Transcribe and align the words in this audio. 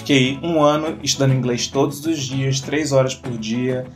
Fiquei 0.00 0.40
um 0.42 0.62
ano 0.62 0.98
estudando 1.02 1.34
inglês 1.34 1.66
todos 1.66 2.06
os 2.06 2.20
dias, 2.20 2.58
três 2.58 2.90
horas 2.90 3.14
por 3.14 3.32
dia. 3.32 3.86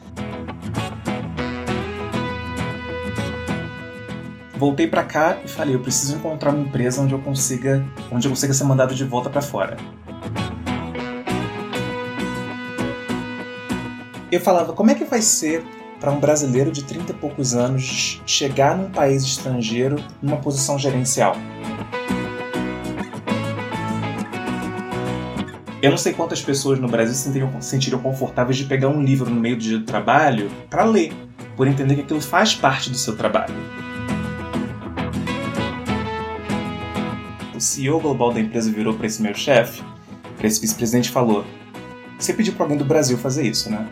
Voltei 4.58 4.86
para 4.86 5.02
cá 5.02 5.38
e 5.42 5.48
falei, 5.48 5.74
eu 5.74 5.80
preciso 5.80 6.16
encontrar 6.16 6.50
uma 6.50 6.62
empresa 6.62 7.00
onde 7.00 7.14
eu 7.14 7.18
consiga, 7.20 7.82
onde 8.12 8.28
eu 8.28 8.30
consiga 8.30 8.52
ser 8.52 8.64
mandado 8.64 8.94
de 8.94 9.02
volta 9.02 9.30
para 9.30 9.40
fora. 9.40 9.78
Eu 14.30 14.40
falava, 14.40 14.74
como 14.74 14.90
é 14.90 14.94
que 14.94 15.04
vai 15.04 15.22
ser 15.22 15.64
para 15.98 16.12
um 16.12 16.20
brasileiro 16.20 16.70
de 16.70 16.84
30 16.84 17.12
e 17.12 17.14
poucos 17.14 17.54
anos 17.54 18.20
chegar 18.26 18.76
num 18.76 18.90
país 18.90 19.22
estrangeiro 19.22 19.96
numa 20.20 20.36
posição 20.36 20.78
gerencial? 20.78 21.34
Eu 25.84 25.90
não 25.90 25.98
sei 25.98 26.14
quantas 26.14 26.40
pessoas 26.40 26.80
no 26.80 26.88
Brasil 26.88 27.14
se 27.14 27.24
sentiriam, 27.24 27.60
sentiriam 27.60 28.00
confortáveis 28.00 28.56
de 28.56 28.64
pegar 28.64 28.88
um 28.88 29.02
livro 29.02 29.28
no 29.28 29.38
meio 29.38 29.54
do 29.54 29.60
dia 29.62 29.78
do 29.78 29.84
trabalho 29.84 30.50
para 30.70 30.82
ler, 30.82 31.12
por 31.58 31.68
entender 31.68 31.96
que 31.96 32.00
aquilo 32.00 32.22
faz 32.22 32.54
parte 32.54 32.88
do 32.88 32.96
seu 32.96 33.14
trabalho. 33.14 33.54
O 37.54 37.60
CEO 37.60 38.00
global 38.00 38.32
da 38.32 38.40
empresa 38.40 38.70
virou 38.70 38.94
para 38.94 39.06
esse 39.06 39.20
meu 39.20 39.34
chefe, 39.34 39.82
para 40.38 40.46
esse 40.46 40.58
vice-presidente, 40.58 41.10
e 41.10 41.12
falou: 41.12 41.44
Você 42.18 42.32
pediu 42.32 42.54
para 42.54 42.64
alguém 42.64 42.78
do 42.78 42.84
Brasil 42.86 43.18
fazer 43.18 43.46
isso, 43.46 43.70
né? 43.70 43.86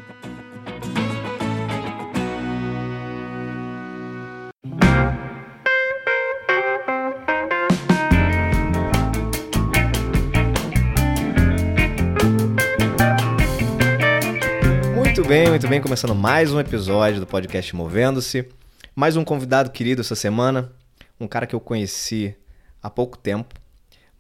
Bem. 15.73 15.81
Começando 15.81 16.15
mais 16.15 16.53
um 16.53 16.61
episódio 16.61 17.19
do 17.19 17.27
podcast 17.27 17.75
Movendo-se. 17.75 18.47
Mais 18.95 19.17
um 19.17 19.25
convidado 19.25 19.71
querido 19.71 20.03
essa 20.03 20.15
semana. 20.15 20.71
Um 21.19 21.27
cara 21.27 21.47
que 21.47 21.55
eu 21.55 21.61
conheci 21.61 22.37
há 22.83 22.91
pouco 22.91 23.17
tempo, 23.17 23.55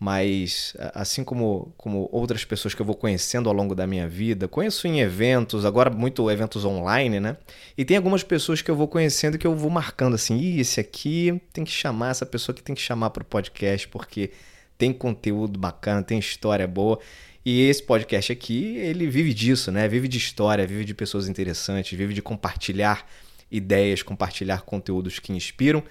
mas 0.00 0.74
assim 0.94 1.22
como, 1.22 1.74
como 1.76 2.08
outras 2.10 2.42
pessoas 2.42 2.72
que 2.72 2.80
eu 2.80 2.86
vou 2.86 2.94
conhecendo 2.94 3.50
ao 3.50 3.54
longo 3.54 3.74
da 3.74 3.86
minha 3.86 4.08
vida, 4.08 4.48
conheço 4.48 4.86
em 4.86 5.00
eventos, 5.00 5.66
agora 5.66 5.90
muito 5.90 6.30
eventos 6.30 6.64
online, 6.64 7.20
né? 7.20 7.36
E 7.76 7.84
tem 7.84 7.98
algumas 7.98 8.22
pessoas 8.22 8.62
que 8.62 8.70
eu 8.70 8.74
vou 8.74 8.88
conhecendo 8.88 9.36
que 9.36 9.46
eu 9.46 9.54
vou 9.54 9.68
marcando 9.68 10.14
assim: 10.14 10.38
Ih, 10.38 10.60
esse 10.60 10.80
aqui 10.80 11.38
tem 11.52 11.64
que 11.64 11.70
chamar, 11.70 12.12
essa 12.12 12.24
pessoa 12.24 12.56
que 12.56 12.62
tem 12.62 12.74
que 12.74 12.80
chamar 12.80 13.10
para 13.10 13.20
o 13.20 13.26
podcast, 13.26 13.86
porque 13.88 14.30
tem 14.78 14.90
conteúdo 14.90 15.60
bacana, 15.60 16.02
tem 16.02 16.18
história 16.18 16.66
boa. 16.66 16.98
E 17.44 17.62
esse 17.62 17.82
podcast 17.82 18.30
aqui, 18.30 18.76
ele 18.76 19.08
vive 19.08 19.34
disso, 19.34 19.72
né? 19.72 19.88
Vive 19.88 20.06
de 20.06 20.16
história, 20.16 20.66
vive 20.66 20.84
de 20.84 20.94
pessoas 20.94 21.28
interessantes, 21.28 21.96
vive 21.98 22.14
de 22.14 22.22
compartilhar 22.22 23.04
ideias, 23.50 24.02
compartilhar 24.02 24.62
conteúdos 24.62 25.18
que 25.18 25.32
inspiram. 25.32 25.82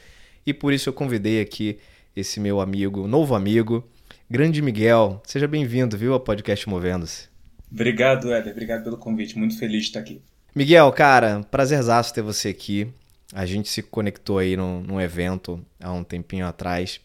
E 0.45 0.53
por 0.53 0.72
isso 0.72 0.88
eu 0.88 0.94
convidei 0.94 1.41
aqui 1.41 1.77
esse 2.16 2.39
meu 2.39 2.61
amigo, 2.61 3.07
novo 3.07 3.35
amigo, 3.35 3.88
Grande 4.29 4.61
Miguel. 4.61 5.22
Seja 5.25 5.45
bem-vindo, 5.45 5.97
viu, 5.97 6.13
ao 6.13 6.19
podcast 6.22 6.67
Movendo-se. 6.69 7.27
Obrigado, 7.69 8.33
Éder. 8.33 8.53
Obrigado 8.53 8.83
pelo 8.85 8.97
convite. 8.97 9.38
Muito 9.38 9.57
feliz 9.59 9.81
de 9.81 9.88
estar 9.88 9.99
aqui. 9.99 10.22
Miguel, 10.55 10.89
cara, 10.94 11.45
prazerzaço 11.52 12.13
ter 12.13 12.22
você 12.22 12.47
aqui. 12.47 12.88
A 13.33 13.45
gente 13.45 13.67
se 13.67 13.81
conectou 13.81 14.38
aí 14.38 14.55
num, 14.55 14.81
num 14.81 15.02
evento 15.02 15.59
há 15.81 15.91
um 15.91 16.03
tempinho 16.03 16.45
atrás. 16.45 17.02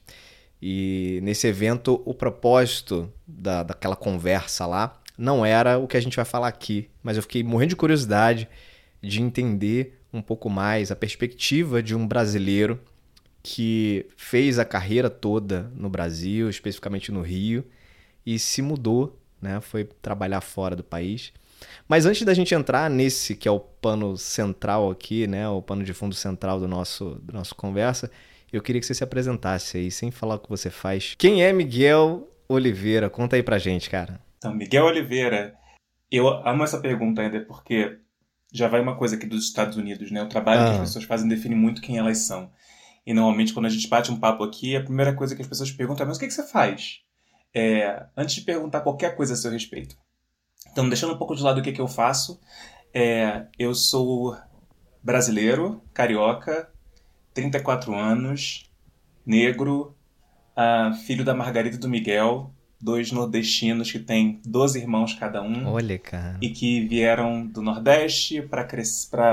E 0.68 1.20
nesse 1.22 1.46
evento, 1.46 2.02
o 2.04 2.12
propósito 2.12 3.08
da, 3.24 3.62
daquela 3.62 3.94
conversa 3.94 4.66
lá 4.66 5.00
não 5.16 5.46
era 5.46 5.78
o 5.78 5.86
que 5.86 5.96
a 5.96 6.00
gente 6.00 6.16
vai 6.16 6.24
falar 6.24 6.48
aqui, 6.48 6.90
mas 7.04 7.16
eu 7.16 7.22
fiquei 7.22 7.44
morrendo 7.44 7.68
de 7.68 7.76
curiosidade 7.76 8.48
de 9.00 9.22
entender 9.22 10.02
um 10.12 10.20
pouco 10.20 10.50
mais 10.50 10.90
a 10.90 10.96
perspectiva 10.96 11.80
de 11.80 11.94
um 11.94 12.04
brasileiro 12.04 12.80
que 13.44 14.06
fez 14.16 14.58
a 14.58 14.64
carreira 14.64 15.08
toda 15.08 15.70
no 15.72 15.88
Brasil, 15.88 16.50
especificamente 16.50 17.12
no 17.12 17.22
Rio, 17.22 17.64
e 18.26 18.36
se 18.36 18.60
mudou, 18.60 19.16
né? 19.40 19.60
Foi 19.60 19.84
trabalhar 19.84 20.40
fora 20.40 20.74
do 20.74 20.82
país. 20.82 21.32
Mas 21.86 22.06
antes 22.06 22.24
da 22.24 22.34
gente 22.34 22.52
entrar 22.56 22.90
nesse 22.90 23.36
que 23.36 23.46
é 23.46 23.52
o 23.52 23.60
pano 23.60 24.18
central 24.18 24.90
aqui, 24.90 25.28
né? 25.28 25.48
O 25.48 25.62
pano 25.62 25.84
de 25.84 25.94
fundo 25.94 26.16
central 26.16 26.58
do 26.58 26.66
nosso, 26.66 27.20
do 27.22 27.32
nosso 27.32 27.54
conversa, 27.54 28.10
eu 28.56 28.62
queria 28.62 28.80
que 28.80 28.86
você 28.86 28.94
se 28.94 29.04
apresentasse 29.04 29.76
aí, 29.76 29.90
sem 29.90 30.10
falar 30.10 30.36
o 30.36 30.38
que 30.38 30.48
você 30.48 30.70
faz. 30.70 31.14
Quem 31.18 31.42
é 31.42 31.52
Miguel 31.52 32.28
Oliveira? 32.48 33.10
Conta 33.10 33.36
aí 33.36 33.42
pra 33.42 33.58
gente, 33.58 33.90
cara. 33.90 34.20
Então, 34.38 34.54
Miguel 34.54 34.84
Oliveira, 34.84 35.54
eu 36.10 36.28
amo 36.28 36.64
essa 36.64 36.78
pergunta 36.78 37.22
ainda 37.22 37.40
porque 37.40 37.98
já 38.52 38.68
vai 38.68 38.80
uma 38.80 38.96
coisa 38.96 39.16
aqui 39.16 39.26
dos 39.26 39.44
Estados 39.44 39.76
Unidos, 39.76 40.10
né? 40.10 40.22
O 40.22 40.28
trabalho 40.28 40.62
ah. 40.62 40.64
que 40.64 40.70
as 40.72 40.80
pessoas 40.80 41.04
fazem 41.04 41.28
define 41.28 41.54
muito 41.54 41.82
quem 41.82 41.98
elas 41.98 42.18
são. 42.18 42.50
E 43.06 43.12
normalmente 43.12 43.52
quando 43.52 43.66
a 43.66 43.70
gente 43.70 43.88
bate 43.88 44.10
um 44.10 44.18
papo 44.18 44.42
aqui, 44.42 44.76
a 44.76 44.82
primeira 44.82 45.14
coisa 45.14 45.36
que 45.36 45.42
as 45.42 45.48
pessoas 45.48 45.70
perguntam 45.70 46.04
é: 46.04 46.08
mas 46.08 46.16
o 46.16 46.20
que, 46.20 46.26
que 46.26 46.34
você 46.34 46.46
faz? 46.46 47.00
É, 47.54 48.06
antes 48.16 48.34
de 48.34 48.40
perguntar 48.42 48.80
qualquer 48.80 49.16
coisa 49.16 49.34
a 49.34 49.36
seu 49.36 49.50
respeito. 49.50 49.96
Então, 50.70 50.88
deixando 50.88 51.14
um 51.14 51.18
pouco 51.18 51.34
de 51.34 51.42
lado 51.42 51.60
o 51.60 51.62
que, 51.62 51.72
que 51.72 51.80
eu 51.80 51.88
faço, 51.88 52.38
é, 52.92 53.46
eu 53.58 53.74
sou 53.74 54.36
brasileiro, 55.02 55.82
carioca, 55.94 56.70
34 57.36 57.94
anos, 57.94 58.64
negro, 59.24 59.94
filho 61.06 61.22
da 61.22 61.34
Margarida 61.34 61.76
e 61.76 61.78
do 61.78 61.88
Miguel, 61.88 62.50
dois 62.80 63.12
nordestinos 63.12 63.92
que 63.92 63.98
têm 63.98 64.40
12 64.44 64.78
irmãos 64.80 65.12
cada 65.14 65.42
um. 65.42 65.68
Olha, 65.68 65.98
cara. 65.98 66.38
E 66.40 66.48
que 66.48 66.80
vieram 66.86 67.46
do 67.46 67.60
Nordeste 67.60 68.40
para 68.40 68.64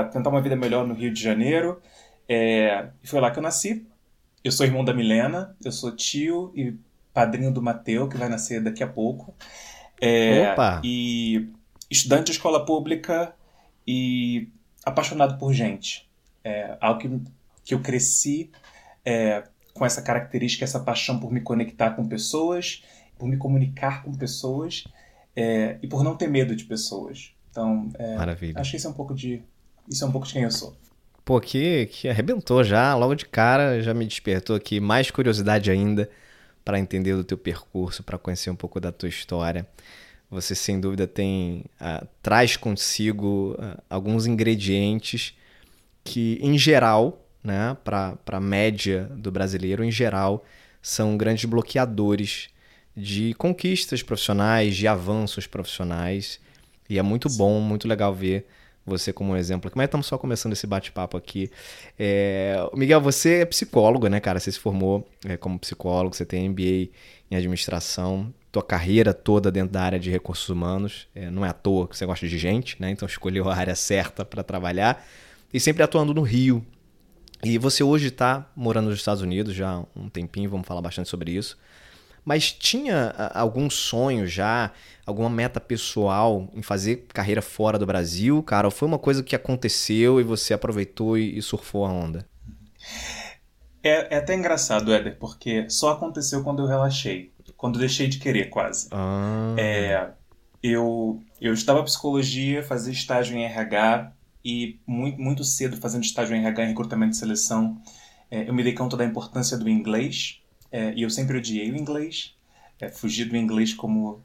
tentar 0.04 0.28
uma 0.28 0.42
vida 0.42 0.54
melhor 0.54 0.86
no 0.86 0.92
Rio 0.92 1.12
de 1.12 1.22
Janeiro. 1.22 1.80
É, 2.28 2.88
e 3.02 3.08
foi 3.08 3.20
lá 3.20 3.30
que 3.30 3.38
eu 3.38 3.42
nasci. 3.42 3.86
Eu 4.42 4.52
sou 4.52 4.66
irmão 4.66 4.84
da 4.84 4.92
Milena, 4.92 5.56
eu 5.64 5.72
sou 5.72 5.90
tio 5.90 6.52
e 6.54 6.76
padrinho 7.14 7.50
do 7.50 7.62
Mateu, 7.62 8.06
que 8.06 8.18
vai 8.18 8.28
nascer 8.28 8.62
daqui 8.62 8.82
a 8.82 8.86
pouco. 8.86 9.34
É, 9.98 10.52
Opa! 10.52 10.82
E 10.84 11.48
estudante 11.90 12.26
de 12.26 12.32
escola 12.32 12.66
pública 12.66 13.34
e 13.86 14.48
apaixonado 14.84 15.38
por 15.38 15.54
gente. 15.54 16.06
É, 16.42 16.76
algo 16.78 17.00
que 17.00 17.08
que 17.64 17.74
eu 17.74 17.80
cresci 17.80 18.50
é, 19.04 19.44
com 19.72 19.84
essa 19.84 20.02
característica, 20.02 20.64
essa 20.64 20.80
paixão 20.80 21.18
por 21.18 21.32
me 21.32 21.40
conectar 21.40 21.90
com 21.90 22.06
pessoas, 22.06 22.84
por 23.18 23.26
me 23.28 23.36
comunicar 23.36 24.02
com 24.02 24.14
pessoas 24.14 24.84
é, 25.34 25.78
e 25.82 25.88
por 25.88 26.04
não 26.04 26.16
ter 26.16 26.28
medo 26.28 26.54
de 26.54 26.64
pessoas. 26.64 27.32
Então, 27.50 27.90
é, 27.98 28.16
Maravilha. 28.16 28.60
acho 28.60 28.72
que 28.72 28.76
isso 28.76 28.86
é 28.86 28.90
um 28.90 28.94
pouco 28.94 29.14
de 29.14 29.42
isso 29.88 30.04
é 30.04 30.06
um 30.06 30.12
pouco 30.12 30.26
de 30.26 30.32
quem 30.32 30.42
eu 30.42 30.50
sou. 30.50 30.74
Pô, 31.24 31.40
que, 31.40 31.86
que 31.86 32.08
arrebentou 32.08 32.62
já, 32.62 32.94
logo 32.94 33.14
de 33.14 33.26
cara, 33.26 33.82
já 33.82 33.94
me 33.94 34.04
despertou 34.04 34.54
aqui 34.54 34.78
mais 34.80 35.10
curiosidade 35.10 35.70
ainda 35.70 36.10
para 36.64 36.78
entender 36.78 37.14
do 37.14 37.24
teu 37.24 37.38
percurso, 37.38 38.02
para 38.02 38.18
conhecer 38.18 38.50
um 38.50 38.56
pouco 38.56 38.80
da 38.80 38.92
tua 38.92 39.08
história. 39.08 39.66
Você 40.30 40.54
sem 40.54 40.80
dúvida 40.80 41.06
tem 41.06 41.64
uh, 41.80 42.06
traz 42.22 42.56
consigo 42.56 43.56
uh, 43.58 43.82
alguns 43.88 44.26
ingredientes 44.26 45.36
que, 46.02 46.38
em 46.42 46.58
geral, 46.58 47.23
né, 47.44 47.76
para 47.84 48.16
a 48.26 48.40
média 48.40 49.08
do 49.14 49.30
brasileiro 49.30 49.84
em 49.84 49.90
geral, 49.90 50.44
são 50.80 51.16
grandes 51.16 51.44
bloqueadores 51.44 52.48
de 52.96 53.34
conquistas 53.34 54.02
profissionais, 54.02 54.74
de 54.76 54.88
avanços 54.88 55.46
profissionais. 55.46 56.40
E 56.88 56.98
é 56.98 57.02
muito 57.02 57.28
bom, 57.28 57.60
muito 57.60 57.86
legal 57.86 58.14
ver 58.14 58.46
você 58.86 59.12
como 59.12 59.32
um 59.32 59.36
exemplo. 59.36 59.70
Mas 59.74 59.86
estamos 59.86 60.06
só 60.06 60.18
começando 60.18 60.52
esse 60.52 60.66
bate-papo 60.66 61.16
aqui. 61.16 61.50
É... 61.98 62.56
Miguel, 62.74 63.00
você 63.00 63.40
é 63.40 63.44
psicólogo, 63.44 64.08
né, 64.08 64.20
cara? 64.20 64.38
Você 64.38 64.52
se 64.52 64.58
formou 64.58 65.08
é, 65.24 65.36
como 65.36 65.58
psicólogo, 65.58 66.14
você 66.14 66.24
tem 66.24 66.48
MBA 66.48 66.90
em 67.30 67.36
administração, 67.36 68.32
tua 68.52 68.62
carreira 68.62 69.12
toda 69.12 69.50
dentro 69.50 69.72
da 69.72 69.82
área 69.82 69.98
de 69.98 70.10
recursos 70.10 70.48
humanos. 70.48 71.08
É, 71.14 71.30
não 71.30 71.44
é 71.44 71.48
à 71.48 71.52
toa 71.52 71.88
que 71.88 71.96
você 71.96 72.06
gosta 72.06 72.28
de 72.28 72.38
gente, 72.38 72.80
né? 72.80 72.90
Então 72.90 73.06
escolheu 73.08 73.48
a 73.48 73.54
área 73.54 73.74
certa 73.74 74.24
para 74.24 74.42
trabalhar. 74.42 75.04
E 75.52 75.58
sempre 75.58 75.82
atuando 75.82 76.12
no 76.12 76.22
Rio, 76.22 76.64
e 77.44 77.58
você 77.58 77.84
hoje 77.84 78.08
está 78.08 78.50
morando 78.56 78.88
nos 78.88 78.98
Estados 78.98 79.22
Unidos 79.22 79.54
já 79.54 79.70
há 79.70 79.84
um 79.94 80.08
tempinho, 80.08 80.50
vamos 80.50 80.66
falar 80.66 80.80
bastante 80.80 81.08
sobre 81.08 81.32
isso. 81.32 81.58
Mas 82.24 82.50
tinha 82.50 83.10
algum 83.34 83.68
sonho 83.68 84.26
já, 84.26 84.72
alguma 85.04 85.28
meta 85.28 85.60
pessoal 85.60 86.48
em 86.54 86.62
fazer 86.62 87.06
carreira 87.12 87.42
fora 87.42 87.78
do 87.78 87.84
Brasil, 87.84 88.42
cara? 88.42 88.66
Ou 88.66 88.70
foi 88.70 88.88
uma 88.88 88.98
coisa 88.98 89.22
que 89.22 89.36
aconteceu 89.36 90.18
e 90.18 90.22
você 90.22 90.54
aproveitou 90.54 91.18
e, 91.18 91.40
surfou 91.42 91.84
a 91.84 91.92
onda? 91.92 92.26
É, 93.82 94.14
é 94.14 94.18
até 94.18 94.34
engraçado, 94.34 94.90
Éder, 94.90 95.18
porque 95.18 95.68
só 95.68 95.90
aconteceu 95.90 96.42
quando 96.42 96.62
eu 96.62 96.66
relaxei. 96.66 97.30
Quando 97.58 97.74
eu 97.74 97.80
deixei 97.80 98.08
de 98.08 98.18
querer, 98.18 98.48
quase. 98.48 98.88
Ah. 98.90 99.54
É, 99.58 100.08
eu, 100.62 101.22
eu 101.38 101.52
estava 101.52 101.82
psicologia, 101.82 102.62
fazia 102.62 102.92
estágio 102.94 103.36
em 103.36 103.44
RH, 103.44 104.13
e 104.44 104.78
muito, 104.86 105.20
muito 105.20 105.44
cedo, 105.44 105.76
fazendo 105.76 106.04
estágio 106.04 106.36
em 106.36 106.40
RH 106.40 106.64
em 106.64 106.68
recrutamento 106.68 107.12
de 107.12 107.16
seleção, 107.16 107.80
é, 108.30 108.48
eu 108.48 108.54
me 108.54 108.62
dei 108.62 108.74
conta 108.74 108.96
da 108.96 109.04
importância 109.04 109.56
do 109.56 109.68
inglês, 109.68 110.40
é, 110.70 110.92
e 110.94 111.02
eu 111.02 111.10
sempre 111.10 111.38
odiei 111.38 111.70
o 111.70 111.76
inglês, 111.76 112.34
é, 112.80 112.88
fugi 112.88 113.24
do 113.24 113.36
inglês 113.36 113.72
como, 113.72 114.22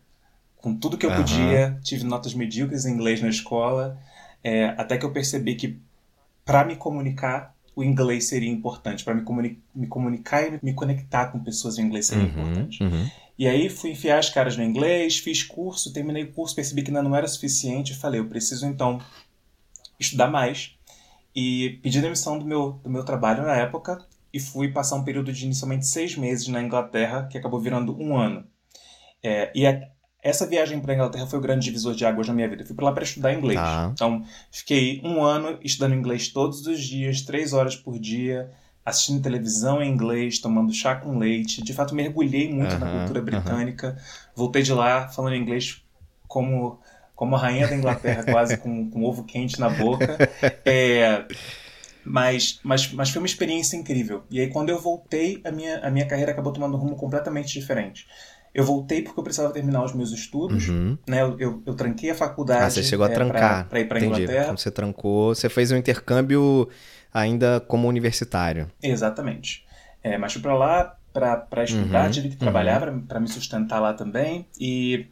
com 0.58 0.76
tudo 0.76 0.98
que 0.98 1.06
eu 1.06 1.12
uhum. 1.12 1.18
podia, 1.18 1.80
tive 1.84 2.04
notas 2.04 2.34
medíocres 2.34 2.86
em 2.86 2.94
inglês 2.94 3.22
na 3.22 3.30
escola, 3.30 3.98
é, 4.44 4.66
até 4.78 4.98
que 4.98 5.06
eu 5.06 5.12
percebi 5.12 5.56
que 5.56 5.80
para 6.44 6.66
me 6.66 6.76
comunicar 6.76 7.56
o 7.76 7.84
inglês 7.84 8.28
seria 8.28 8.50
importante, 8.50 9.06
para 9.06 9.14
me, 9.14 9.22
comuni 9.22 9.58
me, 9.74 9.88
comunicar 9.88 10.46
e 10.46 10.60
me 10.62 10.74
conectar 10.74 11.28
com 11.28 11.40
pessoas 11.40 11.78
em 11.78 11.84
inglês 11.84 12.08
seria 12.08 12.26
uhum, 12.26 12.30
importante. 12.30 12.84
Uhum. 12.84 13.10
E 13.38 13.48
aí 13.48 13.70
fui 13.70 13.92
enfiar 13.92 14.20
as 14.20 14.30
caras 14.30 14.58
no 14.58 14.64
inglês, 14.64 15.20
fiz 15.20 15.44
curso, 15.44 15.94
terminei 15.94 16.24
o 16.24 16.32
curso, 16.34 16.54
percebi 16.54 16.82
que 16.82 16.90
ainda 16.90 17.02
não 17.02 17.16
era 17.16 17.26
suficiente, 17.26 17.96
falei, 17.96 18.20
eu 18.20 18.26
preciso 18.26 18.66
então 18.66 19.00
estudar 20.00 20.30
mais. 20.30 20.76
E 21.36 21.80
pedi 21.84 22.02
demissão 22.02 22.40
do 22.40 22.46
meu, 22.46 22.74
do 22.84 22.90
meu 22.90 23.04
trabalho 23.04 23.44
na 23.44 23.56
época 23.56 24.00
e 24.34 24.40
fui 24.40 24.70
passar 24.70 24.96
um 24.96 25.04
período 25.04 25.32
de 25.32 25.46
inicialmente 25.46 25.88
seis 25.88 26.16
meses 26.16 26.48
na 26.48 26.62
Inglaterra, 26.62 27.28
que 27.30 27.38
acabou 27.38 27.60
virando 27.60 28.00
um 28.00 28.18
ano. 28.18 28.46
É, 29.24 29.52
e 29.54 29.66
a, 29.66 29.82
essa 30.22 30.46
viagem 30.46 30.80
para 30.80 30.94
a 30.94 30.96
Inglaterra 30.96 31.28
foi 31.28 31.40
o 31.40 31.42
grande 31.42 31.66
divisor 31.66 31.94
de 31.94 32.06
águas 32.06 32.28
na 32.28 32.34
minha 32.34 32.48
vida. 32.48 32.64
Eu 32.64 32.68
fui 32.68 32.76
para 32.76 32.86
lá 32.86 32.92
para 32.92 33.04
estudar 33.04 33.34
inglês. 33.34 33.60
Ah. 33.60 33.90
Então, 33.94 34.24
fiquei 34.52 35.02
um 35.04 35.22
ano 35.22 35.58
estudando 35.64 35.96
inglês 35.96 36.28
todos 36.28 36.66
os 36.68 36.82
dias, 36.82 37.22
três 37.22 37.54
horas 37.54 37.76
por 37.76 37.98
dia, 37.98 38.52
assistindo 38.86 39.22
televisão 39.22 39.82
em 39.82 39.90
inglês, 39.90 40.40
tomando 40.40 40.74
chá 40.74 40.96
com 40.96 41.18
leite. 41.18 41.64
De 41.64 41.74
fato, 41.74 41.96
mergulhei 41.96 42.52
muito 42.52 42.78
na 42.78 43.00
cultura 43.00 43.22
britânica. 43.22 43.98
Voltei 44.36 44.62
de 44.62 44.74
lá 44.74 45.08
falando 45.08 45.36
inglês 45.36 45.82
como, 46.28 46.80
como 47.20 47.36
a 47.36 47.40
rainha 47.40 47.68
da 47.68 47.76
Inglaterra, 47.76 48.24
quase 48.24 48.56
com, 48.56 48.90
com 48.90 49.04
ovo 49.04 49.26
quente 49.26 49.60
na 49.60 49.70
boca. 49.70 50.18
É, 50.64 51.26
mas, 52.06 52.62
mas, 52.64 52.94
mas 52.94 53.10
foi 53.10 53.22
uma 53.22 53.26
experiência 53.26 53.76
incrível. 53.76 54.24
E 54.32 54.40
aí, 54.40 54.48
quando 54.48 54.70
eu 54.70 54.80
voltei, 54.80 55.42
a 55.44 55.52
minha, 55.52 55.80
a 55.80 55.92
minha 55.92 56.08
carreira 56.08 56.32
acabou 56.32 56.54
tomando 56.54 56.78
um 56.78 56.80
rumo 56.80 56.96
completamente 56.96 57.60
diferente. 57.60 58.08
Eu 58.54 58.64
voltei 58.64 59.02
porque 59.02 59.20
eu 59.20 59.24
precisava 59.24 59.54
terminar 59.54 59.84
os 59.84 59.94
meus 59.94 60.14
estudos, 60.14 60.70
uhum. 60.70 60.98
né? 61.06 61.22
Eu, 61.22 61.38
eu, 61.38 61.64
eu, 61.66 61.76
tranquei 61.76 62.10
a 62.10 62.16
faculdade. 62.16 62.64
Ah, 62.64 62.70
você 62.70 62.84
chegou 62.84 63.06
a 63.06 63.10
é, 63.10 63.14
trancar. 63.14 63.68
Para 63.68 63.82
ir 63.82 63.86
para 63.86 64.00
Inglaterra. 64.00 64.46
Quando 64.46 64.60
você 64.60 64.72
trancou, 64.72 65.36
você 65.36 65.50
fez 65.50 65.74
um 65.74 65.76
intercâmbio 65.76 66.70
ainda 67.14 67.60
como 67.60 67.90
universitário. 67.90 68.72
Exatamente. 68.82 69.66
É, 70.02 70.18
mas 70.18 70.32
fui 70.32 70.42
para 70.42 70.54
lá 70.54 70.96
para 71.12 71.64
estudar, 71.66 72.06
uhum, 72.06 72.12
tive 72.12 72.30
que 72.30 72.38
trabalhar 72.38 72.88
uhum. 72.88 73.02
para 73.02 73.20
me 73.20 73.28
sustentar 73.28 73.82
lá 73.82 73.94
também. 73.94 74.48
E 74.58 75.08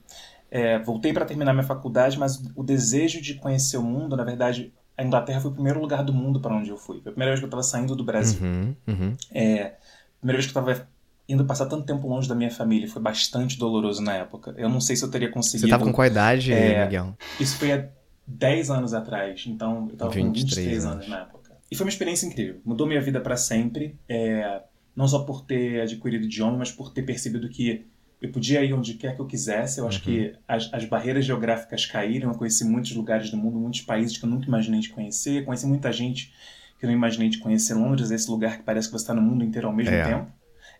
é, 0.50 0.80
voltei 0.80 1.14
para 1.14 1.26
terminar 1.26 1.54
minha 1.54 1.66
faculdade, 1.66 2.18
mas 2.18 2.42
o 2.56 2.64
desejo 2.64 3.22
de 3.22 3.36
conhecer 3.36 3.78
o 3.78 3.84
mundo, 3.84 4.16
na 4.16 4.24
verdade, 4.24 4.74
a 4.98 5.04
Inglaterra 5.04 5.42
foi 5.42 5.52
o 5.52 5.54
primeiro 5.54 5.80
lugar 5.80 6.04
do 6.04 6.14
mundo 6.14 6.40
para 6.40 6.56
onde 6.56 6.70
eu 6.70 6.78
fui. 6.78 7.02
Foi 7.02 7.10
a 7.10 7.14
primeira 7.14 7.32
vez 7.32 7.40
que 7.40 7.46
eu 7.46 7.48
estava 7.48 7.64
saindo 7.64 7.96
do 7.96 8.04
Brasil. 8.04 8.42
Uhum, 8.42 8.76
uhum. 8.88 9.16
É, 9.32 9.76
primeira 10.20 10.40
vez 10.40 10.52
que 10.52 10.58
eu 10.58 10.62
estava 10.62 10.88
indo 11.30 11.46
passar 11.46 11.66
tanto 11.66 11.86
tempo 11.86 12.08
longe 12.08 12.28
da 12.28 12.34
minha 12.34 12.50
família. 12.50 12.90
Foi 12.90 13.02
bastante 13.02 13.60
doloroso 13.60 14.02
na 14.02 14.16
época. 14.16 14.56
Eu 14.58 14.70
não 14.70 14.80
sei 14.80 14.96
se 14.96 15.04
eu 15.04 15.12
teria 15.12 15.30
conseguido. 15.30 15.68
Você 15.68 15.74
estava 15.74 15.84
com 15.84 15.94
qual 15.94 16.08
idade, 16.08 16.54
é, 16.54 16.86
Miguel? 16.86 17.18
Isso 17.40 17.58
foi 17.58 17.74
há 17.74 17.88
10 18.26 18.70
anos 18.72 18.94
atrás. 18.94 19.44
Então, 19.48 19.88
eu 19.88 19.94
estava 19.94 20.14
com 20.14 20.32
23 20.34 20.86
anos. 20.86 20.96
anos 20.96 21.08
na 21.10 21.22
época. 21.22 21.58
E 21.70 21.76
foi 21.76 21.86
uma 21.86 21.92
experiência 21.92 22.26
incrível. 22.26 22.62
Mudou 22.64 22.88
minha 22.88 23.02
vida 23.02 23.20
para 23.20 23.36
sempre. 23.36 23.96
É, 24.08 24.62
não 24.96 25.08
só 25.08 25.20
por 25.20 25.46
ter 25.46 25.82
adquirido 25.82 26.26
idioma, 26.26 26.58
mas 26.58 26.72
por 26.72 26.92
ter 26.92 27.04
percebido 27.04 27.48
que 27.50 27.86
eu 28.22 28.32
podia 28.32 28.64
ir 28.64 28.74
onde 28.74 28.96
quer 28.96 29.16
que 29.16 29.22
eu 29.22 29.26
quisesse. 29.26 29.80
Eu 29.80 29.84
uhum. 29.84 29.90
acho 29.90 30.02
que 30.02 30.34
as, 30.48 30.74
as, 30.74 30.86
barreiras 30.86 31.26
geográficas 31.26 31.86
caíram. 31.86 32.32
Eu 32.32 32.38
conheci 32.38 32.66
muitos 32.66 32.96
lugares 32.96 33.30
do 33.30 33.38
mundo, 33.38 33.60
muitos 33.60 33.82
países 33.82 34.18
que 34.18 34.26
eu 34.26 34.30
nunca 34.30 34.48
imaginei 34.48 34.80
de 34.80 34.90
conhecer. 34.90 35.46
Conheci 35.46 35.68
muita 35.68 35.92
gente 35.92 36.34
que 36.80 36.86
eu 36.86 36.90
não 36.90 36.96
imaginei 36.96 37.30
de 37.30 37.38
conhecer. 37.38 37.74
Londres, 37.76 38.12
esse 38.12 38.30
lugar 38.30 38.58
que 38.58 38.64
parece 38.64 38.88
que 38.88 38.94
você 38.94 39.04
está 39.04 39.14
no 39.14 39.22
mundo 39.22 39.44
inteiro 39.44 39.68
ao 39.68 39.74
mesmo 39.74 39.94
é. 39.94 40.04
tempo. 40.04 40.32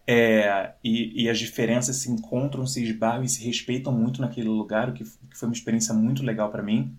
É, 0.10 0.72
e, 0.82 1.24
e, 1.24 1.30
as 1.30 1.38
diferenças 1.38 1.98
se 1.98 2.10
encontram, 2.10 2.66
se 2.66 2.82
esbarram 2.82 3.24
e 3.24 3.30
se 3.30 3.44
respeitam 3.44 3.92
muito 3.92 4.22
naquele 4.22 4.48
lugar, 4.48 4.90
o 4.90 4.94
que, 4.94 5.04
que 5.04 5.38
foi 5.38 5.50
uma 5.50 5.54
experiência 5.54 5.94
muito 5.94 6.24
legal 6.24 6.50
para 6.50 6.64
mim. 6.64 6.96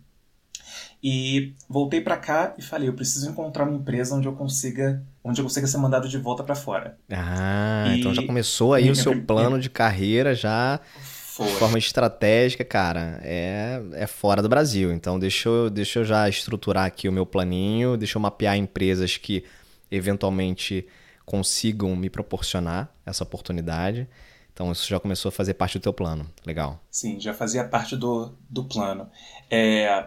E 1.02 1.54
voltei 1.68 2.00
para 2.00 2.16
cá 2.16 2.54
e 2.58 2.62
falei, 2.62 2.88
eu 2.88 2.92
preciso 2.92 3.30
encontrar 3.30 3.64
uma 3.64 3.76
empresa 3.76 4.14
onde 4.14 4.26
eu 4.26 4.32
consiga, 4.32 5.02
onde 5.22 5.40
eu 5.40 5.44
consiga 5.44 5.66
ser 5.66 5.78
mandado 5.78 6.08
de 6.08 6.18
volta 6.18 6.42
para 6.42 6.54
fora. 6.54 6.98
Ah, 7.10 7.86
e 7.88 8.00
então 8.00 8.12
já 8.12 8.22
começou 8.22 8.74
aí 8.74 8.90
o 8.90 8.96
seu 8.96 9.22
plano 9.22 9.60
de 9.60 9.70
carreira 9.70 10.34
já 10.34 10.80
foi. 11.38 11.46
de 11.46 11.52
forma 11.54 11.78
estratégica, 11.78 12.64
cara, 12.64 13.20
é, 13.22 13.80
é 13.92 14.06
fora 14.06 14.42
do 14.42 14.48
Brasil. 14.48 14.92
Então 14.92 15.18
deixa 15.18 15.48
eu, 15.48 15.70
deixa 15.70 16.00
eu 16.00 16.04
já 16.04 16.28
estruturar 16.28 16.86
aqui 16.86 17.08
o 17.08 17.12
meu 17.12 17.24
planinho, 17.24 17.96
deixa 17.96 18.18
eu 18.18 18.22
mapear 18.22 18.56
empresas 18.56 19.16
que 19.16 19.44
eventualmente 19.90 20.86
consigam 21.24 21.94
me 21.94 22.10
proporcionar 22.10 22.88
essa 23.06 23.22
oportunidade. 23.22 24.08
Então 24.52 24.72
isso 24.72 24.88
já 24.88 24.98
começou 24.98 25.28
a 25.28 25.32
fazer 25.32 25.54
parte 25.54 25.78
do 25.78 25.82
teu 25.82 25.92
plano. 25.92 26.28
Legal. 26.44 26.82
Sim, 26.90 27.20
já 27.20 27.32
fazia 27.32 27.62
parte 27.62 27.94
do, 27.94 28.34
do 28.50 28.64
plano. 28.64 29.08
É, 29.48 30.06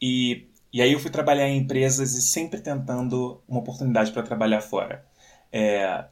e, 0.00 0.48
e 0.72 0.82
aí 0.82 0.92
eu 0.92 1.00
fui 1.00 1.10
trabalhar 1.10 1.48
em 1.48 1.58
empresas 1.58 2.14
e 2.14 2.22
sempre 2.22 2.60
tentando 2.60 3.42
uma 3.48 3.60
oportunidade 3.60 4.12
para 4.12 4.22
trabalhar 4.22 4.60
fora. 4.60 5.04
É, 5.52 6.04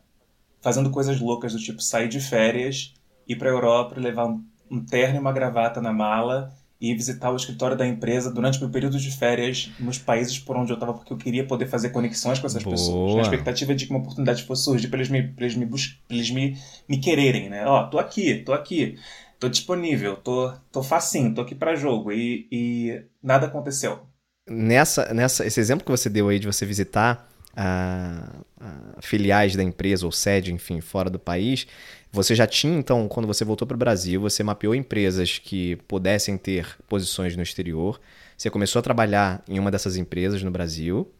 fazendo 0.60 0.90
coisas 0.90 1.20
loucas 1.20 1.52
do 1.52 1.58
tipo 1.58 1.82
sair 1.82 2.08
de 2.08 2.20
férias, 2.20 2.94
ir 3.28 3.36
para 3.36 3.50
a 3.50 3.52
Europa, 3.52 3.98
levar 3.98 4.26
um, 4.26 4.44
um 4.70 4.84
terno 4.84 5.16
e 5.16 5.18
uma 5.18 5.32
gravata 5.32 5.80
na 5.80 5.92
mala 5.92 6.54
e 6.80 6.92
visitar 6.94 7.30
o 7.30 7.36
escritório 7.36 7.76
da 7.76 7.86
empresa 7.86 8.32
durante 8.32 8.58
meu 8.58 8.68
período 8.68 8.98
de 8.98 9.10
férias 9.16 9.70
nos 9.78 9.98
países 9.98 10.36
por 10.38 10.56
onde 10.56 10.72
eu 10.72 10.74
estava, 10.74 10.92
porque 10.92 11.12
eu 11.12 11.16
queria 11.16 11.46
poder 11.46 11.66
fazer 11.66 11.90
conexões 11.90 12.40
com 12.40 12.46
essas 12.46 12.62
Boa. 12.62 12.74
pessoas, 12.74 13.14
na 13.14 13.22
expectativa 13.22 13.72
de 13.72 13.86
que 13.86 13.92
uma 13.92 14.00
oportunidade 14.00 14.42
fosse 14.42 14.64
surgir 14.64 14.88
para 14.88 14.98
eles 14.98 15.08
me, 15.08 15.22
pra 15.22 15.44
eles 15.44 15.56
me, 15.56 15.64
bus 15.64 16.00
eles 16.10 16.28
me, 16.30 16.58
me 16.88 16.98
quererem, 16.98 17.48
né? 17.48 17.64
Ó, 17.66 17.84
tô 17.86 18.00
aqui, 18.00 18.42
tô 18.44 18.52
aqui 18.52 18.96
tô 19.42 19.48
disponível, 19.48 20.14
tô, 20.14 20.52
tô 20.70 20.84
facinho, 20.84 21.34
tô 21.34 21.40
aqui 21.40 21.52
para 21.52 21.74
jogo. 21.74 22.12
E, 22.12 22.46
e 22.52 23.02
nada 23.20 23.48
aconteceu. 23.48 24.06
Nessa, 24.48 25.12
nessa, 25.12 25.44
esse 25.44 25.58
exemplo 25.58 25.84
que 25.84 25.90
você 25.90 26.08
deu 26.08 26.28
aí 26.28 26.38
de 26.38 26.46
você 26.46 26.64
visitar 26.64 27.28
a, 27.56 28.28
a 28.60 29.02
filiais 29.02 29.56
da 29.56 29.62
empresa 29.64 30.06
ou 30.06 30.12
sede, 30.12 30.52
enfim, 30.52 30.80
fora 30.80 31.10
do 31.10 31.18
país, 31.18 31.66
você 32.12 32.36
já 32.36 32.46
tinha, 32.46 32.78
então, 32.78 33.08
quando 33.08 33.26
você 33.26 33.44
voltou 33.44 33.66
para 33.66 33.74
o 33.74 33.78
Brasil, 33.78 34.20
você 34.20 34.44
mapeou 34.44 34.76
empresas 34.76 35.40
que 35.40 35.74
pudessem 35.88 36.38
ter 36.38 36.78
posições 36.88 37.34
no 37.34 37.42
exterior. 37.42 38.00
Você 38.36 38.48
começou 38.48 38.78
a 38.78 38.82
trabalhar 38.82 39.42
em 39.48 39.58
uma 39.58 39.72
dessas 39.72 39.96
empresas 39.96 40.40
no 40.44 40.52
Brasil. 40.52 41.10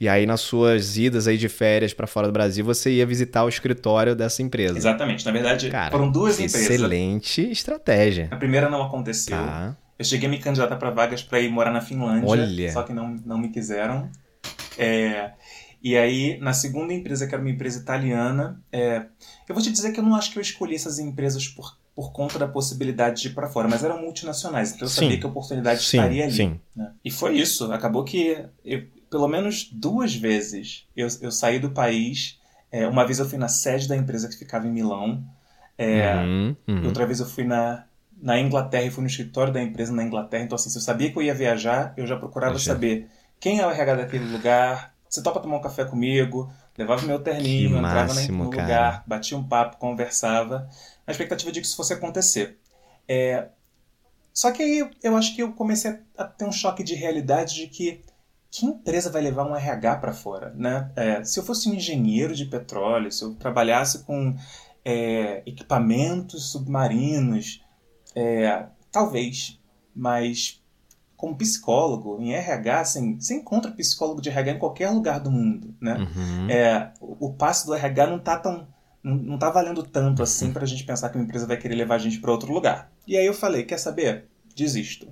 E 0.00 0.08
aí, 0.08 0.26
nas 0.26 0.40
suas 0.42 0.96
idas 0.96 1.26
aí 1.26 1.36
de 1.36 1.48
férias 1.48 1.92
para 1.92 2.06
fora 2.06 2.28
do 2.28 2.32
Brasil, 2.32 2.64
você 2.64 2.90
ia 2.92 3.06
visitar 3.06 3.44
o 3.44 3.48
escritório 3.48 4.14
dessa 4.14 4.42
empresa. 4.42 4.78
Exatamente. 4.78 5.26
Na 5.26 5.32
verdade, 5.32 5.70
Cara, 5.70 5.90
foram 5.90 6.10
duas 6.10 6.38
empresas. 6.38 6.70
Excelente 6.70 7.50
estratégia. 7.50 8.28
A 8.30 8.36
primeira 8.36 8.70
não 8.70 8.82
aconteceu. 8.82 9.36
Tá. 9.36 9.76
Eu 9.98 10.04
cheguei 10.04 10.28
a 10.28 10.30
me 10.30 10.38
candidatar 10.38 10.76
para 10.76 10.90
vagas 10.90 11.22
para 11.22 11.40
ir 11.40 11.50
morar 11.50 11.72
na 11.72 11.80
Finlândia, 11.80 12.28
Olha. 12.28 12.72
só 12.72 12.84
que 12.84 12.92
não, 12.92 13.16
não 13.26 13.36
me 13.36 13.48
quiseram. 13.48 14.08
É, 14.78 15.32
e 15.82 15.96
aí, 15.96 16.38
na 16.40 16.52
segunda 16.52 16.92
empresa, 16.92 17.26
que 17.26 17.34
era 17.34 17.42
uma 17.42 17.50
empresa 17.50 17.80
italiana, 17.80 18.62
é, 18.70 19.04
eu 19.48 19.54
vou 19.54 19.62
te 19.62 19.72
dizer 19.72 19.90
que 19.90 19.98
eu 19.98 20.04
não 20.04 20.14
acho 20.14 20.32
que 20.32 20.38
eu 20.38 20.42
escolhi 20.42 20.76
essas 20.76 21.00
empresas 21.00 21.48
por, 21.48 21.76
por 21.96 22.12
conta 22.12 22.38
da 22.38 22.46
possibilidade 22.46 23.22
de 23.22 23.28
ir 23.28 23.34
para 23.34 23.48
fora, 23.48 23.66
mas 23.66 23.82
eram 23.82 24.00
multinacionais, 24.00 24.72
então 24.72 24.86
eu 24.86 24.88
sim. 24.88 25.00
sabia 25.02 25.18
que 25.18 25.26
a 25.26 25.28
oportunidade 25.28 25.82
sim, 25.82 25.96
estaria 25.96 26.24
ali. 26.24 26.32
Sim. 26.32 26.60
Né? 26.76 26.92
E 27.04 27.10
foi 27.10 27.36
isso. 27.36 27.72
Acabou 27.72 28.04
que 28.04 28.44
eu, 28.64 28.84
pelo 29.10 29.28
menos 29.28 29.68
duas 29.72 30.14
vezes 30.14 30.86
eu, 30.96 31.08
eu 31.20 31.30
saí 31.30 31.58
do 31.58 31.70
país. 31.70 32.38
É, 32.70 32.86
uma 32.86 33.04
vez 33.04 33.18
eu 33.18 33.28
fui 33.28 33.38
na 33.38 33.48
sede 33.48 33.88
da 33.88 33.96
empresa 33.96 34.28
que 34.28 34.36
ficava 34.36 34.66
em 34.66 34.72
Milão. 34.72 35.24
É, 35.76 36.16
uhum, 36.16 36.56
uhum. 36.66 36.86
Outra 36.86 37.06
vez 37.06 37.20
eu 37.20 37.26
fui 37.26 37.44
na, 37.44 37.84
na 38.20 38.38
Inglaterra 38.38 38.84
e 38.84 38.90
fui 38.90 39.02
no 39.02 39.08
escritório 39.08 39.52
da 39.52 39.62
empresa 39.62 39.92
na 39.92 40.02
Inglaterra. 40.02 40.44
Então, 40.44 40.56
assim, 40.56 40.70
se 40.70 40.76
eu 40.76 40.82
sabia 40.82 41.10
que 41.10 41.18
eu 41.18 41.22
ia 41.22 41.34
viajar, 41.34 41.94
eu 41.96 42.06
já 42.06 42.16
procurava 42.16 42.54
Poxa. 42.54 42.72
saber 42.72 43.08
quem 43.40 43.60
é 43.60 43.66
o 43.66 43.70
RH 43.70 43.94
daquele 43.94 44.30
lugar, 44.30 44.94
você 45.08 45.22
topa 45.22 45.40
tomar 45.40 45.56
um 45.56 45.62
café 45.62 45.84
comigo, 45.84 46.52
levava 46.76 47.06
meu 47.06 47.20
terninho, 47.20 47.70
que 47.70 47.76
entrava 47.76 48.14
máximo, 48.14 48.44
no 48.44 48.50
lugar, 48.50 49.04
batia 49.06 49.38
um 49.38 49.44
papo, 49.44 49.78
conversava, 49.78 50.68
na 51.06 51.12
expectativa 51.12 51.50
de 51.50 51.60
que 51.60 51.66
isso 51.66 51.76
fosse 51.76 51.92
acontecer. 51.92 52.58
É, 53.06 53.48
só 54.32 54.52
que 54.52 54.62
aí 54.62 54.90
eu 55.02 55.16
acho 55.16 55.34
que 55.34 55.42
eu 55.42 55.52
comecei 55.52 55.98
a 56.16 56.24
ter 56.24 56.44
um 56.44 56.52
choque 56.52 56.84
de 56.84 56.94
realidade 56.94 57.54
de 57.54 57.66
que 57.68 58.04
que 58.50 58.66
empresa 58.66 59.10
vai 59.10 59.22
levar 59.22 59.44
um 59.44 59.54
RH 59.54 59.96
para 59.96 60.12
fora? 60.12 60.52
Né? 60.56 60.90
É, 60.96 61.24
se 61.24 61.38
eu 61.38 61.44
fosse 61.44 61.68
um 61.68 61.74
engenheiro 61.74 62.34
de 62.34 62.46
petróleo, 62.46 63.12
se 63.12 63.22
eu 63.22 63.34
trabalhasse 63.34 64.04
com 64.04 64.34
é, 64.84 65.42
equipamentos 65.44 66.50
submarinos, 66.50 67.62
é, 68.14 68.66
talvez, 68.90 69.60
mas 69.94 70.62
como 71.16 71.36
psicólogo, 71.36 72.16
em 72.20 72.32
RH, 72.32 72.80
assim, 72.80 73.20
você 73.20 73.34
encontra 73.34 73.72
psicólogo 73.72 74.22
de 74.22 74.28
RH 74.28 74.52
em 74.52 74.58
qualquer 74.58 74.90
lugar 74.90 75.20
do 75.20 75.30
mundo. 75.30 75.74
Né? 75.80 75.94
Uhum. 75.94 76.50
É, 76.50 76.92
o, 77.00 77.26
o 77.26 77.32
passo 77.34 77.66
do 77.66 77.74
RH 77.74 78.06
não 78.06 78.18
está 78.18 78.38
tão 78.38 78.66
não, 79.02 79.16
não 79.16 79.38
tá 79.38 79.50
valendo 79.50 79.82
tanto 79.82 80.22
assim 80.22 80.52
para 80.52 80.64
a 80.64 80.66
gente 80.66 80.84
pensar 80.84 81.08
que 81.08 81.16
uma 81.16 81.24
empresa 81.24 81.46
vai 81.46 81.56
querer 81.56 81.74
levar 81.74 81.96
a 81.96 81.98
gente 81.98 82.18
para 82.20 82.30
outro 82.30 82.52
lugar. 82.52 82.90
E 83.06 83.16
aí 83.16 83.26
eu 83.26 83.34
falei, 83.34 83.64
quer 83.64 83.78
saber? 83.78 84.26
Desisto. 84.54 85.08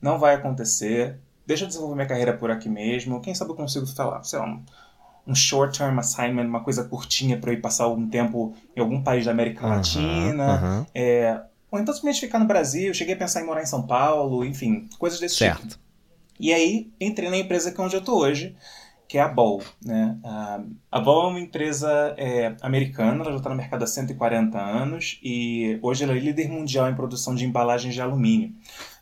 Não 0.00 0.18
vai 0.18 0.34
acontecer 0.34 1.18
deixa 1.48 1.64
eu 1.64 1.68
desenvolver 1.68 1.94
minha 1.94 2.06
carreira 2.06 2.34
por 2.34 2.50
aqui 2.50 2.68
mesmo. 2.68 3.22
Quem 3.22 3.34
sabe 3.34 3.52
eu 3.52 3.56
consigo, 3.56 3.86
lá, 3.96 4.22
sei 4.22 4.38
lá 4.38 4.44
um, 4.44 4.62
um 5.26 5.34
short-term 5.34 5.98
assignment, 5.98 6.44
uma 6.44 6.62
coisa 6.62 6.84
curtinha 6.84 7.38
para 7.38 7.50
eu 7.50 7.54
ir 7.54 7.60
passar 7.62 7.84
algum 7.84 8.06
tempo 8.06 8.54
em 8.76 8.80
algum 8.80 9.02
país 9.02 9.24
da 9.24 9.30
América 9.30 9.66
Latina. 9.66 10.60
Uhum. 10.62 10.86
É, 10.94 11.40
ou 11.70 11.80
então 11.80 11.94
simplesmente 11.94 12.26
ficar 12.26 12.38
no 12.38 12.44
Brasil, 12.44 12.92
cheguei 12.92 13.14
a 13.14 13.16
pensar 13.16 13.40
em 13.40 13.46
morar 13.46 13.62
em 13.62 13.66
São 13.66 13.86
Paulo, 13.86 14.44
enfim, 14.44 14.90
coisas 14.98 15.18
desse 15.18 15.36
certo. 15.36 15.68
tipo. 15.68 15.80
E 16.38 16.52
aí 16.52 16.92
entrei 17.00 17.30
na 17.30 17.38
empresa 17.38 17.72
que 17.72 17.80
é 17.80 17.84
onde 17.84 17.96
eu 17.96 18.00
estou 18.00 18.20
hoje, 18.20 18.54
que 19.08 19.16
é 19.16 19.22
a 19.22 19.28
Ball. 19.28 19.62
Né? 19.82 20.16
A 20.92 21.00
Ball 21.00 21.28
é 21.28 21.30
uma 21.30 21.40
empresa 21.40 22.14
é, 22.18 22.54
americana, 22.60 23.22
ela 23.22 23.32
já 23.32 23.38
está 23.38 23.48
no 23.48 23.56
mercado 23.56 23.82
há 23.82 23.86
140 23.86 24.60
anos 24.60 25.18
e 25.22 25.78
hoje 25.82 26.04
ela 26.04 26.12
é 26.12 26.18
líder 26.18 26.48
mundial 26.48 26.88
em 26.90 26.94
produção 26.94 27.34
de 27.34 27.46
embalagens 27.46 27.94
de 27.94 28.02
alumínio. 28.02 28.52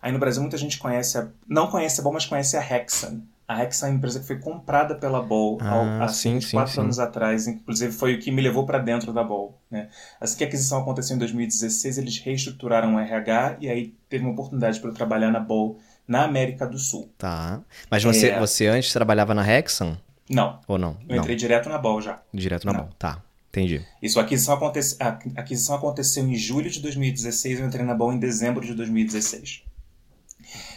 Aí 0.01 0.13
no 0.13 0.21
Brasil 0.21 0.41
muita 0.41 0.57
gente 0.57 0.79
conhece, 0.79 1.19
a, 1.19 1.29
não 1.49 1.67
conhece 1.67 2.01
a 2.01 2.05
Ball, 2.05 2.13
mas 2.13 2.25
conhece 2.25 2.57
a 2.57 2.61
Hexan. 2.61 3.21
A 3.49 3.63
Hexan 3.63 3.87
é 3.87 3.91
uma 3.91 3.97
empresa 3.97 4.21
que 4.21 4.27
foi 4.27 4.39
comprada 4.39 4.95
pela 4.95 5.21
Ball 5.21 5.59
ah, 5.61 6.05
há 6.05 6.09
sim, 6.09 6.39
quatro 6.53 6.73
sim, 6.73 6.81
anos 6.81 6.97
sim. 6.97 7.03
atrás, 7.03 7.49
inclusive 7.49 7.93
foi 7.93 8.15
o 8.15 8.21
que 8.21 8.31
me 8.31 8.43
levou 8.43 8.65
para 8.65 8.79
dentro 8.79 9.13
da 9.13 9.25
Ball. 9.25 9.61
Né? 9.69 9.89
Assim 10.21 10.39
que 10.39 10.45
a 10.45 10.47
aquisição 10.47 10.81
aconteceu 10.81 11.17
em 11.17 11.19
2016, 11.19 11.99
eles 11.99 12.19
reestruturaram 12.19 12.95
o 12.95 12.99
RH 13.01 13.57
e 13.61 13.69
aí 13.69 13.95
teve 14.09 14.25
uma 14.25 14.33
oportunidade 14.33 14.79
para 14.79 14.91
eu 14.91 14.95
trabalhar 14.95 15.33
na 15.33 15.41
Ball 15.41 15.79
na 16.07 16.25
América 16.25 16.67
do 16.67 16.79
Sul. 16.79 17.11
Tá. 17.19 17.61
Mas 17.91 18.03
você, 18.03 18.29
É. 18.31 18.39
você 18.39 18.67
antes 18.67 18.93
trabalhava 18.93 19.35
na 19.35 19.43
Hexan? 19.47 19.99
Não, 20.29 20.61
Ou 20.67 20.77
não? 20.79 20.97
eu 21.09 21.17
entrei 21.17 21.37
direto 21.37 21.69
na 21.69 21.79
Ball 21.79 22.01
já. 22.03 22.13
Não. 22.33 22.41
Direto 22.41 22.65
na 22.67 22.73
Não. 22.73 22.81
mão. 22.81 22.89
Tá. 22.99 23.23
Entendi. 23.49 23.83
Isso, 24.03 24.19
a 24.21 24.23
aquisição, 24.23 24.55
acontece, 24.55 24.97
a 25.01 25.09
aquisição 25.41 25.77
aconteceu 25.77 26.23
em 26.27 26.35
julho 26.35 26.69
de 26.71 26.79
2016, 26.81 27.59
eu 27.61 27.67
entrei 27.67 27.85
na 27.87 27.95
Ball 27.95 28.13
em 28.13 28.19
dezembro 28.19 28.65
de 28.65 28.75
2016. 28.75 29.63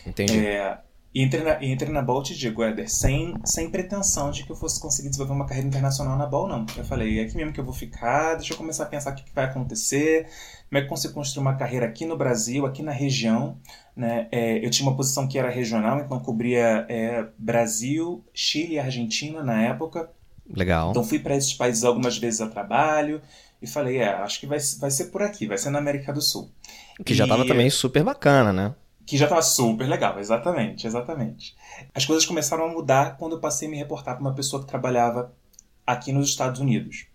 Entendi. 0.05 0.45
É, 0.45 0.77
e 1.19 1.23
entrei 1.23 1.43
na, 1.43 1.61
e 1.61 1.69
entrei 1.69 1.91
na 1.91 2.01
Ball, 2.01 2.23
te 2.23 2.33
digo, 2.33 2.63
Éder, 2.63 2.89
sem, 2.89 3.33
sem 3.43 3.69
pretensão 3.69 4.31
de 4.31 4.45
que 4.45 4.51
eu 4.53 4.55
fosse 4.55 4.79
conseguir 4.79 5.09
desenvolver 5.09 5.33
uma 5.33 5.45
carreira 5.45 5.67
internacional 5.67 6.17
na 6.17 6.25
Ball, 6.25 6.47
não. 6.47 6.65
Eu 6.77 6.85
falei, 6.85 7.19
é 7.19 7.23
aqui 7.23 7.35
mesmo 7.35 7.51
que 7.51 7.59
eu 7.59 7.65
vou 7.65 7.73
ficar, 7.73 8.35
deixa 8.35 8.53
eu 8.53 8.57
começar 8.57 8.83
a 8.83 8.85
pensar 8.85 9.11
o 9.11 9.15
que, 9.15 9.25
que 9.25 9.35
vai 9.35 9.43
acontecer, 9.43 10.27
como 10.69 10.77
é 10.77 10.79
que 10.79 10.85
eu 10.85 10.89
consigo 10.89 11.13
construir 11.13 11.41
uma 11.41 11.57
carreira 11.57 11.85
aqui 11.85 12.05
no 12.05 12.15
Brasil, 12.15 12.65
aqui 12.65 12.81
na 12.81 12.93
região. 12.93 13.57
Né? 13.97 14.29
É, 14.31 14.65
eu 14.65 14.69
tinha 14.69 14.87
uma 14.87 14.95
posição 14.95 15.27
que 15.27 15.37
era 15.37 15.49
regional, 15.49 15.99
então 15.99 16.17
cobria 16.21 16.85
é, 16.87 17.25
Brasil, 17.37 18.23
Chile 18.33 18.75
e 18.75 18.79
Argentina 18.79 19.43
na 19.43 19.61
época. 19.61 20.09
Legal. 20.49 20.91
Então 20.91 21.03
fui 21.03 21.19
para 21.19 21.35
esses 21.35 21.53
países 21.53 21.83
algumas 21.83 22.17
vezes 22.17 22.39
a 22.39 22.47
trabalho 22.47 23.21
e 23.61 23.67
falei, 23.67 23.97
é, 23.97 24.07
acho 24.07 24.39
que 24.39 24.47
vai, 24.47 24.59
vai 24.79 24.89
ser 24.89 25.07
por 25.07 25.21
aqui, 25.21 25.47
vai 25.47 25.57
ser 25.57 25.69
na 25.69 25.79
América 25.79 26.13
do 26.13 26.21
Sul. 26.21 26.49
que 27.05 27.13
já 27.13 27.27
tava 27.27 27.43
e- 27.43 27.47
também 27.47 27.69
super 27.69 28.05
bacana, 28.05 28.53
né? 28.53 28.73
Que 29.09 29.17
já 29.17 29.25
estava 29.25 29.41
super 29.41 29.87
legal, 29.89 30.19
exatamente, 30.19 30.85
exatamente. 30.85 31.55
As 31.95 32.05
coisas 32.05 32.27
começaram 32.27 32.65
a 32.65 32.67
mudar 32.71 33.17
quando 33.17 33.33
eu 33.37 33.39
passei 33.39 33.67
a 33.67 33.71
me 33.71 33.77
reportar 33.77 34.13
para 34.13 34.21
uma 34.21 34.35
pessoa 34.35 34.61
que 34.61 34.67
trabalhava 34.67 35.33
aqui 35.83 36.11
nos 36.11 36.29
Estados 36.29 36.61
Unidos. 36.61 37.07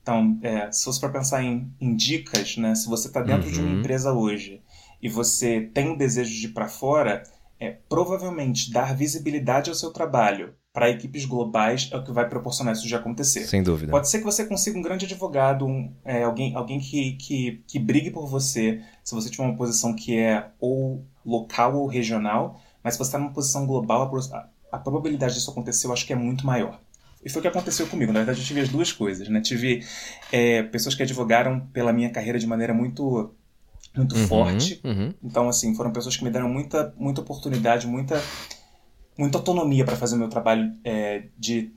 Então, 0.00 0.38
é, 0.40 0.70
se 0.70 0.84
fosse 0.84 1.00
para 1.00 1.08
pensar 1.08 1.42
em, 1.42 1.68
em 1.80 1.96
dicas, 1.96 2.56
né, 2.56 2.76
se 2.76 2.88
você 2.88 3.08
está 3.08 3.20
dentro 3.20 3.50
de 3.50 3.58
uma 3.58 3.70
Uhum. 3.70 3.80
empresa 3.80 4.12
hoje 4.12 4.62
e 5.02 5.08
você 5.08 5.62
tem 5.74 5.90
um 5.90 5.96
desejo 5.96 6.30
de 6.32 6.46
ir 6.46 6.52
para 6.52 6.68
fora, 6.68 7.24
é, 7.58 7.72
provavelmente 7.88 8.70
dar 8.72 8.94
visibilidade 8.94 9.68
ao 9.68 9.74
seu 9.74 9.92
trabalho 9.92 10.54
para 10.72 10.88
equipes 10.88 11.24
globais 11.26 11.90
é 11.92 11.96
o 11.96 12.02
que 12.02 12.10
vai 12.10 12.28
proporcionar 12.28 12.72
isso 12.72 12.86
de 12.86 12.94
acontecer. 12.94 13.44
Sem 13.46 13.62
dúvida. 13.62 13.90
Pode 13.90 14.08
ser 14.08 14.18
que 14.18 14.24
você 14.24 14.44
consiga 14.44 14.78
um 14.78 14.82
grande 14.82 15.04
advogado, 15.04 15.66
um, 15.66 15.92
é, 16.04 16.22
alguém, 16.22 16.54
alguém 16.56 16.80
que, 16.80 17.12
que, 17.12 17.62
que 17.66 17.78
brigue 17.78 18.10
por 18.10 18.26
você, 18.26 18.80
se 19.04 19.14
você 19.14 19.28
tiver 19.28 19.44
uma 19.44 19.56
posição 19.56 19.94
que 19.94 20.18
é 20.18 20.46
ou 20.58 21.04
local 21.24 21.76
ou 21.76 21.86
regional, 21.86 22.58
mas 22.82 22.94
se 22.94 22.98
você 22.98 23.08
está 23.08 23.18
numa 23.18 23.32
posição 23.32 23.66
global, 23.66 24.10
a, 24.32 24.48
a 24.72 24.78
probabilidade 24.78 25.34
disso 25.34 25.50
acontecer 25.50 25.86
eu 25.86 25.92
acho 25.92 26.06
que 26.06 26.12
é 26.12 26.16
muito 26.16 26.46
maior. 26.46 26.80
E 27.24 27.28
foi 27.30 27.38
o 27.38 27.42
que 27.42 27.48
aconteceu 27.48 27.86
comigo. 27.86 28.12
Na 28.12 28.20
verdade, 28.20 28.40
eu 28.40 28.44
tive 28.44 28.60
as 28.60 28.68
duas 28.68 28.90
coisas. 28.90 29.28
Né? 29.28 29.40
Tive 29.40 29.84
é, 30.32 30.62
pessoas 30.64 30.94
que 30.94 31.02
advogaram 31.04 31.60
pela 31.72 31.92
minha 31.92 32.10
carreira 32.10 32.36
de 32.36 32.46
maneira 32.48 32.74
muito, 32.74 33.32
muito 33.96 34.16
Uhum, 34.16 34.26
forte. 34.26 34.80
uhum. 34.82 35.14
Então, 35.22 35.48
assim, 35.48 35.72
foram 35.76 35.92
pessoas 35.92 36.16
que 36.16 36.24
me 36.24 36.30
deram 36.30 36.48
muita, 36.48 36.92
muita 36.96 37.20
oportunidade, 37.20 37.86
muita, 37.86 38.20
muita 39.16 39.38
autonomia 39.38 39.84
para 39.84 39.96
fazer 39.96 40.16
o 40.16 40.18
meu 40.18 40.28
trabalho 40.28 40.72
é, 40.84 41.24
de 41.38 41.72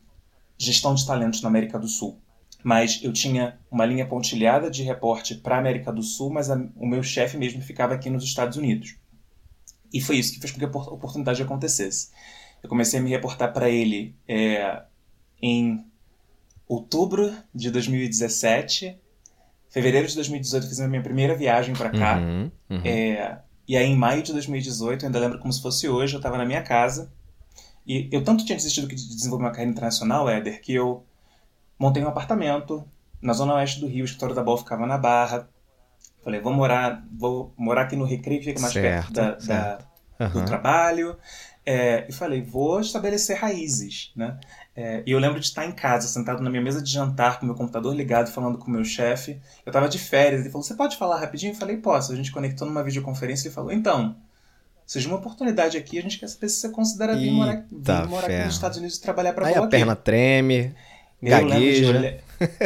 gestão 0.57 0.95
de 0.95 1.05
talentos 1.05 1.41
na 1.41 1.49
América 1.49 1.77
do 1.77 1.87
Sul. 1.87 2.19
Mas 2.63 2.99
eu 3.03 3.13
tinha 3.13 3.59
uma 3.69 3.85
linha 3.85 4.05
pontilhada 4.07 4.71
de 4.71 4.81
reporte 4.83 5.35
para 5.35 5.55
a 5.55 5.59
América 5.59 5.91
do 5.91 6.01
Sul, 6.01 6.31
mas 6.31 6.49
a- 6.49 6.67
o 6.75 6.87
meu 6.87 7.03
chefe 7.03 7.37
mesmo 7.37 7.61
ficava 7.61 7.93
aqui 7.93 8.09
nos 8.09 8.23
Estados 8.23 8.57
Unidos. 8.57 8.95
E 9.93 10.01
foi 10.01 10.17
isso 10.17 10.33
que 10.33 10.39
fez 10.39 10.51
com 10.51 10.57
que 10.59 10.65
a 10.65 10.67
opor- 10.67 10.91
oportunidade 10.93 11.41
acontecesse. 11.43 12.09
Eu 12.63 12.69
comecei 12.69 12.99
a 12.99 13.03
me 13.03 13.09
reportar 13.09 13.53
para 13.53 13.69
ele 13.69 14.15
é, 14.27 14.81
em 15.41 15.85
outubro 16.67 17.31
de 17.53 17.69
2017. 17.69 18.97
Fevereiro 19.69 20.07
de 20.07 20.15
2018 20.15 20.63
eu 20.63 20.69
fiz 20.69 20.79
a 20.79 20.87
minha 20.87 21.03
primeira 21.03 21.35
viagem 21.35 21.75
para 21.75 21.89
cá. 21.91 22.17
Uhum, 22.19 22.51
uhum. 22.69 22.81
É, 22.83 23.39
e 23.67 23.75
aí, 23.77 23.85
em 23.87 23.95
maio 23.95 24.23
de 24.23 24.31
2018, 24.31 25.03
eu 25.03 25.07
ainda 25.07 25.19
lembro 25.19 25.39
como 25.39 25.51
se 25.53 25.61
fosse 25.61 25.87
hoje, 25.87 26.15
eu 26.15 26.19
estava 26.19 26.37
na 26.37 26.45
minha 26.45 26.61
casa. 26.63 27.11
E 27.85 28.09
eu 28.11 28.23
tanto 28.23 28.45
tinha 28.45 28.55
desistido 28.55 28.87
de 28.87 28.95
desenvolver 28.95 29.43
uma 29.43 29.51
carreira 29.51 29.71
internacional, 29.71 30.27
Éder, 30.27 30.61
que 30.61 30.73
eu 30.73 31.03
montei 31.77 32.03
um 32.03 32.07
apartamento 32.07 32.83
na 33.21 33.33
zona 33.33 33.55
oeste 33.55 33.79
do 33.79 33.87
Rio, 33.87 34.01
o 34.03 34.05
escritório 34.05 34.35
da 34.35 34.43
Bol 34.43 34.57
ficava 34.57 34.85
na 34.87 34.97
Barra. 34.97 35.47
Falei, 36.23 36.39
vou 36.41 36.53
morar, 36.53 37.05
vou 37.11 37.53
morar 37.57 37.83
aqui 37.83 37.95
no 37.95 38.05
Recreio, 38.05 38.39
que 38.39 38.47
fica 38.47 38.59
mais 38.59 38.73
Certo, 38.73 39.13
perto 39.13 39.13
da, 39.13 39.31
da- 39.31 39.79
certo. 40.17 40.33
do 40.33 40.45
trabalho. 40.45 41.15
É, 41.67 42.05
e 42.07 42.11
falei, 42.13 42.43
vou 42.43 42.79
estabelecer 42.79 43.37
raízes, 43.37 44.11
né? 44.15 44.39
É, 44.75 45.01
e 45.05 45.11
eu 45.11 45.17
lembro 45.19 45.39
de 45.39 45.47
estar 45.47 45.65
em 45.65 45.71
casa, 45.71 46.07
sentado 46.07 46.43
na 46.43 46.49
minha 46.49 46.61
mesa 46.61 46.79
de 46.81 46.91
jantar, 46.91 47.39
com 47.39 47.45
meu 47.47 47.55
computador 47.55 47.95
ligado, 47.95 48.31
falando 48.31 48.57
com 48.59 48.67
o 48.67 48.69
meu 48.71 48.83
chefe. 48.85 49.39
Eu 49.65 49.71
tava 49.71 49.89
de 49.89 49.97
férias, 49.97 50.41
ele 50.41 50.49
falou, 50.51 50.63
você 50.63 50.75
pode 50.75 50.95
falar 50.95 51.19
rapidinho? 51.19 51.53
Eu 51.53 51.57
falei, 51.57 51.77
posso. 51.77 52.11
A 52.11 52.15
gente 52.15 52.31
conectou 52.31 52.67
numa 52.67 52.83
videoconferência 52.83 53.45
e 53.45 53.47
ele 53.47 53.55
falou, 53.55 53.71
então, 53.71 54.15
surgiu 54.85 55.11
uma 55.11 55.17
oportunidade 55.19 55.77
aqui, 55.77 55.97
a 55.97 56.01
gente 56.01 56.19
quer 56.19 56.27
saber 56.27 56.49
se 56.49 56.59
você 56.61 56.69
considera 56.69 57.15
vir 57.15 57.31
morar, 57.31 57.65
vir 57.71 58.07
morar 58.09 58.27
aqui 58.27 58.45
nos 58.45 58.53
Estados 58.55 58.77
Unidos 58.77 58.97
e 58.97 59.01
trabalhar 59.01 59.33
pra 59.33 59.47
Aí 59.47 59.53
boa 59.53 59.65
a 59.65 59.69
perna 59.69 59.95
treme, 59.95 60.75
Eu 61.21 61.29
lembro 61.29 61.47
de 61.47 61.51
gagueja. 61.51 61.97
olhar- 61.97 62.13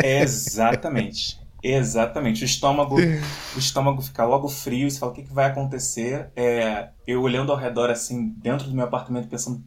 Exatamente. 0.03 1.39
Exatamente. 1.61 2.43
O 2.43 2.45
estômago, 2.45 2.95
o 3.55 3.59
estômago 3.59 4.01
fica 4.01 4.25
logo 4.25 4.47
frio, 4.47 4.88
e 4.88 4.91
você 4.91 4.99
fala 4.99 5.11
o 5.11 5.15
que, 5.15 5.23
que 5.23 5.33
vai 5.33 5.45
acontecer. 5.47 6.29
É, 6.35 6.89
eu 7.05 7.21
olhando 7.21 7.51
ao 7.51 7.57
redor, 7.57 7.89
assim, 7.89 8.29
dentro 8.38 8.67
do 8.67 8.73
meu 8.75 8.85
apartamento, 8.85 9.27
pensando, 9.27 9.61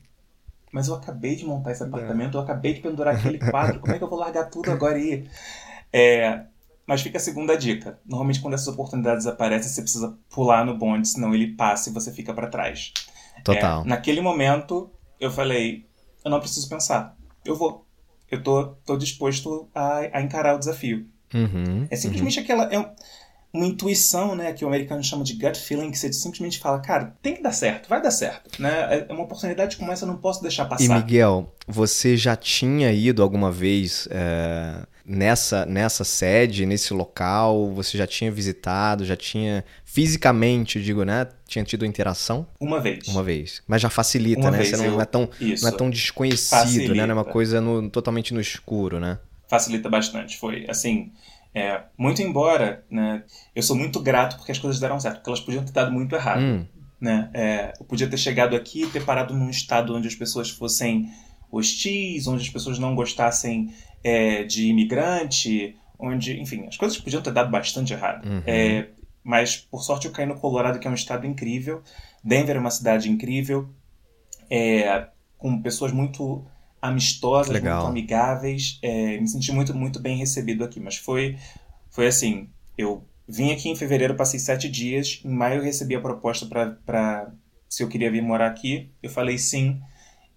mas 0.72 0.88
eu 0.88 0.94
acabei 0.94 1.36
de 1.36 1.44
montar 1.44 1.72
esse 1.72 1.82
apartamento, 1.82 2.36
eu 2.38 2.40
acabei 2.42 2.72
de 2.74 2.80
pendurar 2.80 3.14
aquele 3.14 3.38
quadro, 3.38 3.78
como 3.80 3.94
é 3.94 3.98
que 3.98 4.04
eu 4.04 4.08
vou 4.08 4.18
largar 4.18 4.44
tudo 4.44 4.70
agora 4.72 4.98
e 4.98 5.12
ir? 5.12 5.30
É, 5.92 6.44
mas 6.92 7.00
fica 7.00 7.16
a 7.16 7.20
segunda 7.20 7.56
dica. 7.56 7.98
Normalmente, 8.04 8.40
quando 8.40 8.52
essas 8.52 8.68
oportunidades 8.68 9.26
aparecem, 9.26 9.72
você 9.72 9.80
precisa 9.80 10.14
pular 10.28 10.62
no 10.64 10.76
bonde, 10.76 11.08
senão 11.08 11.34
ele 11.34 11.54
passa 11.54 11.88
e 11.88 11.92
você 11.92 12.12
fica 12.12 12.34
para 12.34 12.48
trás. 12.48 12.92
Total. 13.42 13.82
É, 13.82 13.88
naquele 13.88 14.20
momento, 14.20 14.90
eu 15.18 15.30
falei, 15.30 15.86
eu 16.22 16.30
não 16.30 16.38
preciso 16.38 16.68
pensar, 16.68 17.16
eu 17.46 17.56
vou. 17.56 17.86
Eu 18.30 18.42
tô, 18.42 18.66
tô 18.84 18.98
disposto 18.98 19.68
a, 19.74 20.00
a 20.12 20.20
encarar 20.20 20.54
o 20.54 20.58
desafio. 20.58 21.06
Uhum, 21.32 21.86
É 21.90 21.96
simplesmente 21.96 22.38
aquela. 22.38 22.64
É 22.64 22.92
uma 23.52 23.66
intuição, 23.66 24.34
né? 24.34 24.52
Que 24.52 24.64
o 24.64 24.68
americano 24.68 25.02
chama 25.02 25.24
de 25.24 25.32
gut 25.32 25.58
feeling, 25.58 25.90
que 25.90 25.98
você 25.98 26.12
simplesmente 26.12 26.58
fala, 26.58 26.78
cara, 26.80 27.16
tem 27.22 27.36
que 27.36 27.42
dar 27.42 27.52
certo, 27.52 27.88
vai 27.88 28.02
dar 28.02 28.10
certo. 28.10 28.60
Né? 28.60 29.06
É 29.08 29.12
uma 29.12 29.24
oportunidade 29.24 29.78
como 29.78 29.90
essa, 29.92 30.04
eu 30.04 30.08
não 30.08 30.18
posso 30.18 30.42
deixar 30.42 30.66
E 30.66 30.68
passar. 30.68 30.98
Miguel, 30.98 31.54
você 31.66 32.16
já 32.18 32.36
tinha 32.36 32.92
ido 32.92 33.22
alguma 33.22 33.50
vez 33.50 34.08
é, 34.10 34.86
nessa, 35.04 35.64
nessa 35.66 36.04
sede, 36.04 36.64
nesse 36.66 36.92
local? 36.94 37.72
Você 37.74 37.96
já 37.98 38.06
tinha 38.06 38.30
visitado, 38.30 39.04
já 39.04 39.16
tinha 39.16 39.64
fisicamente, 39.84 40.82
digo, 40.82 41.04
né? 41.04 41.26
Tinha 41.46 41.64
tido 41.64 41.84
interação? 41.86 42.46
Uma 42.60 42.80
vez. 42.80 43.06
Uma 43.08 43.22
vez. 43.22 43.62
Mas 43.66 43.80
já 43.82 43.90
facilita, 43.90 44.40
Uma 44.40 44.50
né? 44.52 44.64
Você 44.64 44.76
não 44.76 44.84
eu- 44.84 45.00
é 45.00 45.04
tão, 45.04 45.28
Isso. 45.40 45.64
não 45.64 45.72
é 45.72 45.76
tão 45.76 45.90
desconhecido, 45.90 46.94
né? 46.94 47.06
Não 47.06 47.12
é 47.12 47.14
uma 47.14 47.24
Facilita. 47.24 47.32
coisa 47.32 47.60
no- 47.60 47.88
totalmente 47.90 48.32
no 48.34 48.40
escuro, 48.40 48.98
né? 49.00 49.18
facilita 49.48 49.90
bastante. 49.90 50.38
Foi 50.38 50.64
assim, 50.66 51.12
é, 51.54 51.82
muito 51.98 52.22
embora, 52.22 52.82
né, 52.90 53.22
eu 53.54 53.62
sou 53.62 53.76
muito 53.76 54.00
grato 54.00 54.36
porque 54.36 54.50
as 54.50 54.58
coisas 54.58 54.80
deram 54.80 54.98
certo, 54.98 55.16
porque 55.16 55.28
elas 55.28 55.40
podiam 55.40 55.62
ter 55.62 55.72
dado 55.72 55.92
muito 55.92 56.14
errado. 56.16 56.40
Hum, 56.40 56.66
Né? 56.98 57.28
É, 57.34 57.72
eu 57.78 57.84
podia 57.84 58.08
ter 58.08 58.16
chegado 58.16 58.56
aqui 58.56 58.84
e 58.84 58.86
ter 58.86 59.04
parado 59.04 59.34
num 59.34 59.50
estado 59.50 59.94
onde 59.94 60.08
as 60.08 60.14
pessoas 60.14 60.48
fossem 60.48 61.10
hostis, 61.50 62.26
onde 62.26 62.42
as 62.44 62.48
pessoas 62.48 62.78
não 62.78 62.94
gostassem 62.94 63.74
é, 64.02 64.42
de 64.44 64.66
imigrante, 64.66 65.76
onde, 65.98 66.40
enfim, 66.40 66.66
as 66.66 66.76
coisas 66.76 66.98
podiam 66.98 67.22
ter 67.22 67.32
dado 67.32 67.50
bastante 67.50 67.92
errado. 67.92 68.26
Uhum. 68.26 68.42
É, 68.46 68.88
mas, 69.22 69.56
por 69.56 69.82
sorte, 69.82 70.06
eu 70.06 70.12
caí 70.12 70.26
no 70.26 70.38
Colorado, 70.38 70.78
que 70.78 70.86
é 70.86 70.90
um 70.90 70.94
estado 70.94 71.26
incrível. 71.26 71.82
Denver 72.24 72.56
é 72.56 72.58
uma 72.58 72.70
cidade 72.70 73.10
incrível, 73.10 73.68
é, 74.50 75.06
com 75.38 75.60
pessoas 75.62 75.92
muito 75.92 76.44
amistosas, 76.80 77.52
muito 77.52 77.68
amigáveis. 77.68 78.78
É, 78.82 79.18
me 79.20 79.28
senti 79.28 79.52
muito, 79.52 79.72
muito 79.74 80.00
bem 80.00 80.16
recebido 80.16 80.64
aqui. 80.64 80.80
Mas 80.80 80.96
foi, 80.96 81.36
foi 81.88 82.08
assim, 82.08 82.48
eu 82.76 83.04
vim 83.28 83.52
aqui 83.52 83.68
em 83.68 83.76
fevereiro, 83.76 84.16
passei 84.16 84.40
sete 84.40 84.68
dias. 84.68 85.20
Em 85.24 85.30
maio 85.30 85.60
eu 85.60 85.64
recebi 85.64 85.94
a 85.94 86.00
proposta 86.00 86.46
para 86.46 87.32
se 87.68 87.82
eu 87.82 87.88
queria 87.88 88.10
vir 88.10 88.22
morar 88.22 88.48
aqui. 88.48 88.90
Eu 89.00 89.10
falei 89.10 89.38
sim. 89.38 89.80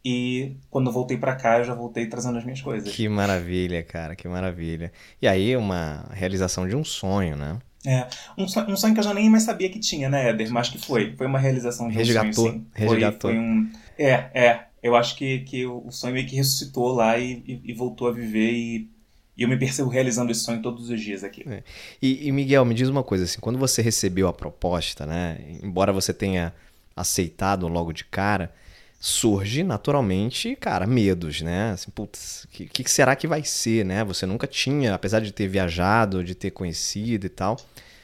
E 0.08 0.56
quando 0.70 0.92
voltei 0.92 1.18
para 1.18 1.36
cá, 1.36 1.58
eu 1.58 1.64
já 1.64 1.74
voltei 1.74 2.06
trazendo 2.06 2.38
as 2.38 2.44
minhas 2.44 2.62
coisas. 2.62 2.94
que 2.94 3.10
maravilha, 3.10 3.82
cara, 3.82 4.16
que 4.16 4.28
maravilha. 4.28 4.92
E 5.20 5.28
aí, 5.28 5.58
uma 5.58 6.08
realização 6.12 6.68
de 6.68 6.76
um 6.76 6.84
sonho, 6.84 7.36
né? 7.36 7.58
É, 7.84 8.06
um 8.38 8.48
sonho, 8.48 8.70
um 8.70 8.78
sonho, 8.78 8.94
que 8.94 9.00
eu 9.00 9.04
já 9.04 9.16
nem 9.16 9.28
mais 9.32 9.44
sabia 9.44 9.68
que 9.68 9.80
tinha, 9.80 10.08
né, 10.08 10.30
Éder? 10.30 10.52
Mas 10.52 10.70
que 10.70 10.78
foi. 10.78 11.16
Foi 11.16 11.26
uma 11.26 11.40
realização 11.40 11.90
de 11.90 11.96
um 11.96 11.98
resgatou, 11.98 12.34
sonho, 12.34 12.54
sim. 12.54 12.66
Resgatou. 12.74 13.32
Foi, 13.32 13.34
foi 13.34 13.40
um... 13.40 13.72
É, 13.98 14.12
é. 14.34 14.66
Eu 14.84 14.96
acho 14.96 15.16
que, 15.16 15.40
que 15.40 15.66
o 15.66 15.90
sonho 15.90 16.14
meio 16.14 16.28
que 16.28 16.36
ressuscitou 16.36 16.94
lá 16.94 17.18
e, 17.18 17.44
e, 17.48 17.62
e 17.72 17.74
voltou 17.74 18.08
a 18.08 18.12
viver 18.12 18.52
e, 18.52 18.88
e, 19.36 19.42
eu 19.42 19.50
me 19.50 19.58
percebo 19.58 19.90
realizando 19.90 20.32
esse 20.32 20.42
sonho 20.42 20.62
todos 20.62 20.88
os 20.88 21.02
dias 21.02 21.24
aqui. 21.24 21.44
É. 21.50 21.64
E, 22.00 22.32
Miguel, 22.32 22.64
me 22.64 22.76
diz 22.76 22.90
uma 22.90 23.04
coisa, 23.04 23.24
assim, 23.24 23.40
quando 23.40 23.58
você 23.58 23.82
recebeu 23.82 24.28
a 24.28 24.34
proposta, 24.34 25.08
né, 25.08 25.40
embora 25.64 25.92
você 25.92 26.14
tenha 26.14 26.54
aceitado 26.96 27.68
logo 27.68 27.92
de 27.92 28.06
cara, 28.06 28.54
surge 29.00 29.64
naturalmente, 29.64 30.56
cara, 30.56 30.88
medos, 30.88 31.42
né? 31.42 31.72
Assim, 31.72 31.92
putz, 31.92 32.46
o 32.46 32.48
que, 32.48 32.66
que, 32.68 32.90
será 32.90 33.16
que 33.16 33.28
vai 33.28 33.44
ser, 33.44 33.86
né? 33.86 34.04
Você 34.04 34.26
nunca 34.26 34.48
tinha, 34.48 34.94
apesar 34.94 35.20
de 35.20 35.32
ter 35.32 35.48
viajado, 35.48 36.24
de 36.24 36.34
ter 36.34 36.52
conhecido 36.52 37.26
e 37.26 37.30
tal, 37.30 37.58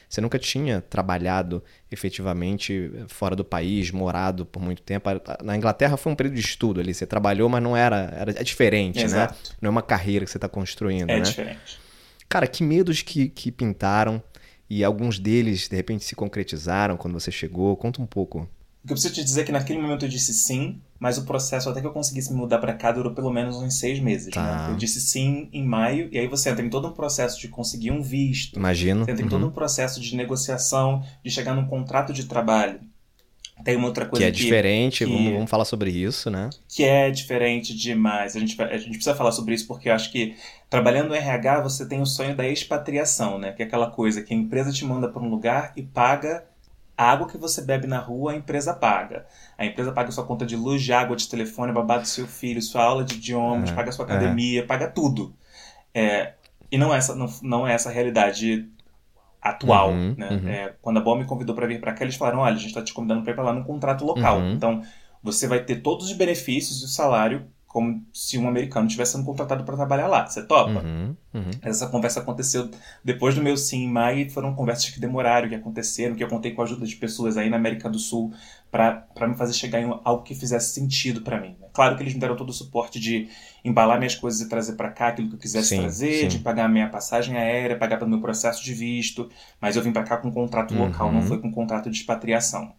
você 0.08 0.20
nunca 0.20 0.38
tinha 0.38 0.80
trabalhado 0.80 1.64
efetivamente 1.90 2.92
fora 3.08 3.34
do 3.34 3.42
país, 3.42 3.90
morado 3.90 4.44
por 4.44 4.62
muito 4.62 4.82
tempo. 4.82 5.08
Na 5.42 5.56
Inglaterra 5.56 5.96
foi 5.96 6.12
um 6.12 6.14
período 6.14 6.34
de 6.34 6.40
estudo 6.40 6.80
ali, 6.80 6.92
você 6.92 7.06
trabalhou, 7.06 7.48
mas 7.48 7.62
não 7.62 7.76
era, 7.76 8.12
era 8.14 8.30
é 8.32 8.44
diferente, 8.44 8.98
né? 8.98 9.04
Exato. 9.04 9.50
né? 9.50 9.56
Não 9.62 9.68
é 9.68 9.70
uma 9.70 9.82
carreira 9.82 10.24
que 10.24 10.30
você 10.30 10.36
está 10.36 10.48
construindo, 10.48 11.08
é 11.08 11.16
né? 11.16 11.20
diferente. 11.22 11.80
Cara, 12.28 12.46
que 12.46 12.62
medos 12.62 13.02
que, 13.02 13.28
que 13.28 13.50
pintaram 13.50 14.22
e 14.68 14.84
alguns 14.84 15.18
deles 15.18 15.68
de 15.68 15.76
repente 15.76 16.04
se 16.04 16.14
concretizaram 16.14 16.96
quando 16.96 17.14
você 17.14 17.30
chegou? 17.30 17.76
Conta 17.76 18.00
um 18.00 18.06
pouco. 18.06 18.48
O 18.82 18.86
que 18.86 18.92
eu 18.92 18.96
preciso 18.96 19.14
te 19.14 19.22
dizer 19.22 19.42
é 19.42 19.44
que 19.44 19.52
naquele 19.52 19.80
momento 19.80 20.04
eu 20.04 20.08
disse 20.08 20.34
sim, 20.34 20.80
mas 20.98 21.16
o 21.16 21.24
processo 21.24 21.68
até 21.68 21.80
que 21.80 21.86
eu 21.86 21.92
conseguisse 21.92 22.32
me 22.32 22.38
mudar 22.38 22.58
para 22.58 22.74
cá 22.74 22.90
durou 22.90 23.12
pelo 23.12 23.32
menos 23.32 23.56
uns 23.56 23.78
seis 23.78 24.00
meses. 24.00 24.26
Né? 24.26 24.32
Tá. 24.32 24.68
Né? 24.68 24.74
Eu 24.74 24.76
disse 24.76 25.00
sim 25.00 25.48
em 25.52 25.64
maio, 25.64 26.08
e 26.10 26.18
aí 26.18 26.26
você 26.26 26.50
entra 26.50 26.64
em 26.64 26.70
todo 26.70 26.88
um 26.88 26.92
processo 26.92 27.40
de 27.40 27.46
conseguir 27.46 27.92
um 27.92 28.02
visto. 28.02 28.58
Imagino. 28.58 29.04
Você 29.04 29.12
entra 29.12 29.24
em 29.24 29.28
todo 29.28 29.42
uhum. 29.42 29.48
um 29.48 29.52
processo 29.52 30.00
de 30.00 30.16
negociação, 30.16 31.04
de 31.24 31.30
chegar 31.30 31.54
num 31.54 31.66
contrato 31.66 32.12
de 32.12 32.24
trabalho. 32.24 32.80
Tem 33.64 33.76
uma 33.76 33.86
outra 33.86 34.06
coisa 34.06 34.24
que 34.24 34.28
é 34.28 34.32
que, 34.32 34.42
diferente, 34.42 35.04
que, 35.04 35.12
vamos, 35.12 35.32
vamos, 35.32 35.50
falar 35.50 35.64
sobre 35.64 35.90
isso, 35.90 36.28
né? 36.30 36.50
Que 36.68 36.82
é 36.82 37.10
diferente 37.10 37.76
demais. 37.76 38.34
A 38.34 38.40
gente, 38.40 38.60
a 38.60 38.76
gente 38.76 38.90
precisa 38.90 39.14
falar 39.14 39.30
sobre 39.30 39.54
isso 39.54 39.66
porque 39.68 39.88
eu 39.88 39.94
acho 39.94 40.10
que 40.10 40.34
trabalhando 40.68 41.08
no 41.08 41.14
RH 41.14 41.60
você 41.60 41.86
tem 41.86 42.00
o 42.00 42.06
sonho 42.06 42.34
da 42.34 42.48
expatriação, 42.48 43.38
né? 43.38 43.52
Que 43.52 43.62
é 43.62 43.66
aquela 43.66 43.90
coisa 43.90 44.22
que 44.22 44.34
a 44.34 44.36
empresa 44.36 44.72
te 44.72 44.84
manda 44.84 45.08
para 45.08 45.22
um 45.22 45.28
lugar 45.28 45.72
e 45.76 45.82
paga 45.82 46.44
a 46.96 47.10
água 47.10 47.26
que 47.26 47.38
você 47.38 47.62
bebe 47.62 47.86
na 47.86 47.98
rua, 47.98 48.32
a 48.32 48.36
empresa 48.36 48.74
paga. 48.74 49.26
A 49.56 49.64
empresa 49.64 49.92
paga 49.92 50.10
sua 50.10 50.24
conta 50.24 50.44
de 50.44 50.56
luz, 50.56 50.82
de 50.82 50.92
água, 50.92 51.16
de 51.16 51.28
telefone, 51.28 51.72
babado 51.72 52.02
do 52.02 52.08
seu 52.08 52.26
filho, 52.26 52.60
sua 52.60 52.84
aula 52.84 53.04
de 53.04 53.14
idiomas, 53.14 53.70
é, 53.70 53.74
paga 53.74 53.92
sua 53.92 54.04
academia, 54.04 54.60
é. 54.60 54.66
paga 54.66 54.88
tudo. 54.88 55.34
É, 55.94 56.34
e 56.70 56.78
não 56.78 56.94
é 56.94 56.98
essa, 56.98 57.14
não, 57.14 57.26
não 57.42 57.66
é 57.66 57.72
essa 57.72 57.88
a 57.88 57.92
realidade 57.92 58.68
atual. 59.40 59.90
Uhum, 59.90 60.14
né? 60.16 60.28
Uhum. 60.30 60.48
É, 60.48 60.74
quando 60.80 60.98
a 60.98 61.00
BOM 61.00 61.18
me 61.18 61.24
convidou 61.24 61.54
para 61.54 61.66
vir 61.66 61.80
para 61.80 61.92
cá, 61.92 62.04
eles 62.04 62.16
falaram: 62.16 62.40
olha, 62.40 62.54
a 62.54 62.58
gente 62.58 62.68
está 62.68 62.82
te 62.82 62.94
convidando 62.94 63.22
para 63.22 63.32
ir 63.32 63.34
para 63.34 63.44
lá 63.44 63.52
num 63.52 63.64
contrato 63.64 64.04
local. 64.04 64.38
Uhum. 64.38 64.52
Então, 64.52 64.82
você 65.22 65.46
vai 65.46 65.64
ter 65.64 65.76
todos 65.76 66.06
os 66.06 66.12
benefícios 66.12 66.82
e 66.82 66.84
o 66.84 66.88
salário 66.88 67.46
como 67.72 68.04
se 68.12 68.36
um 68.36 68.46
americano 68.46 68.86
tivesse 68.86 69.12
sendo 69.12 69.24
contratado 69.24 69.64
para 69.64 69.74
trabalhar 69.74 70.06
lá. 70.06 70.26
Você 70.26 70.42
topa? 70.42 70.82
Uhum, 70.84 71.16
uhum. 71.32 71.50
Essa 71.62 71.86
conversa 71.86 72.20
aconteceu 72.20 72.70
depois 73.02 73.34
do 73.34 73.42
meu 73.42 73.56
sim 73.56 73.84
em 73.84 73.88
maio 73.88 74.26
e 74.26 74.30
foram 74.30 74.54
conversas 74.54 74.90
que 74.90 75.00
demoraram, 75.00 75.48
que 75.48 75.54
aconteceram, 75.54 76.14
que 76.14 76.22
eu 76.22 76.28
contei 76.28 76.52
com 76.52 76.60
a 76.60 76.64
ajuda 76.66 76.84
de 76.84 76.94
pessoas 76.96 77.38
aí 77.38 77.48
na 77.48 77.56
América 77.56 77.88
do 77.88 77.98
Sul 77.98 78.30
para 78.70 79.26
me 79.26 79.34
fazer 79.34 79.54
chegar 79.54 79.80
em 79.80 80.00
algo 80.04 80.22
que 80.22 80.34
fizesse 80.34 80.74
sentido 80.74 81.22
para 81.22 81.40
mim. 81.40 81.56
Né? 81.58 81.66
Claro 81.72 81.96
que 81.96 82.02
eles 82.02 82.12
me 82.12 82.20
deram 82.20 82.36
todo 82.36 82.50
o 82.50 82.52
suporte 82.52 83.00
de 83.00 83.30
embalar 83.64 83.96
minhas 83.96 84.14
coisas 84.14 84.42
e 84.42 84.50
trazer 84.50 84.74
para 84.74 84.90
cá 84.90 85.08
aquilo 85.08 85.28
que 85.28 85.34
eu 85.36 85.38
quisesse 85.38 85.68
sim, 85.70 85.78
trazer, 85.78 86.20
sim. 86.20 86.28
de 86.28 86.40
pagar 86.40 86.68
minha 86.68 86.90
passagem 86.90 87.38
aérea, 87.38 87.78
pagar 87.78 87.96
pelo 87.96 88.10
meu 88.10 88.20
processo 88.20 88.62
de 88.62 88.74
visto, 88.74 89.30
mas 89.58 89.76
eu 89.76 89.82
vim 89.82 89.92
para 89.92 90.02
cá 90.02 90.18
com 90.18 90.28
um 90.28 90.32
contrato 90.32 90.74
uhum. 90.74 90.86
local, 90.86 91.10
não 91.10 91.22
foi 91.22 91.38
com 91.40 91.48
um 91.48 91.52
contrato 91.52 91.90
de 91.90 91.96
expatriação. 91.96 92.74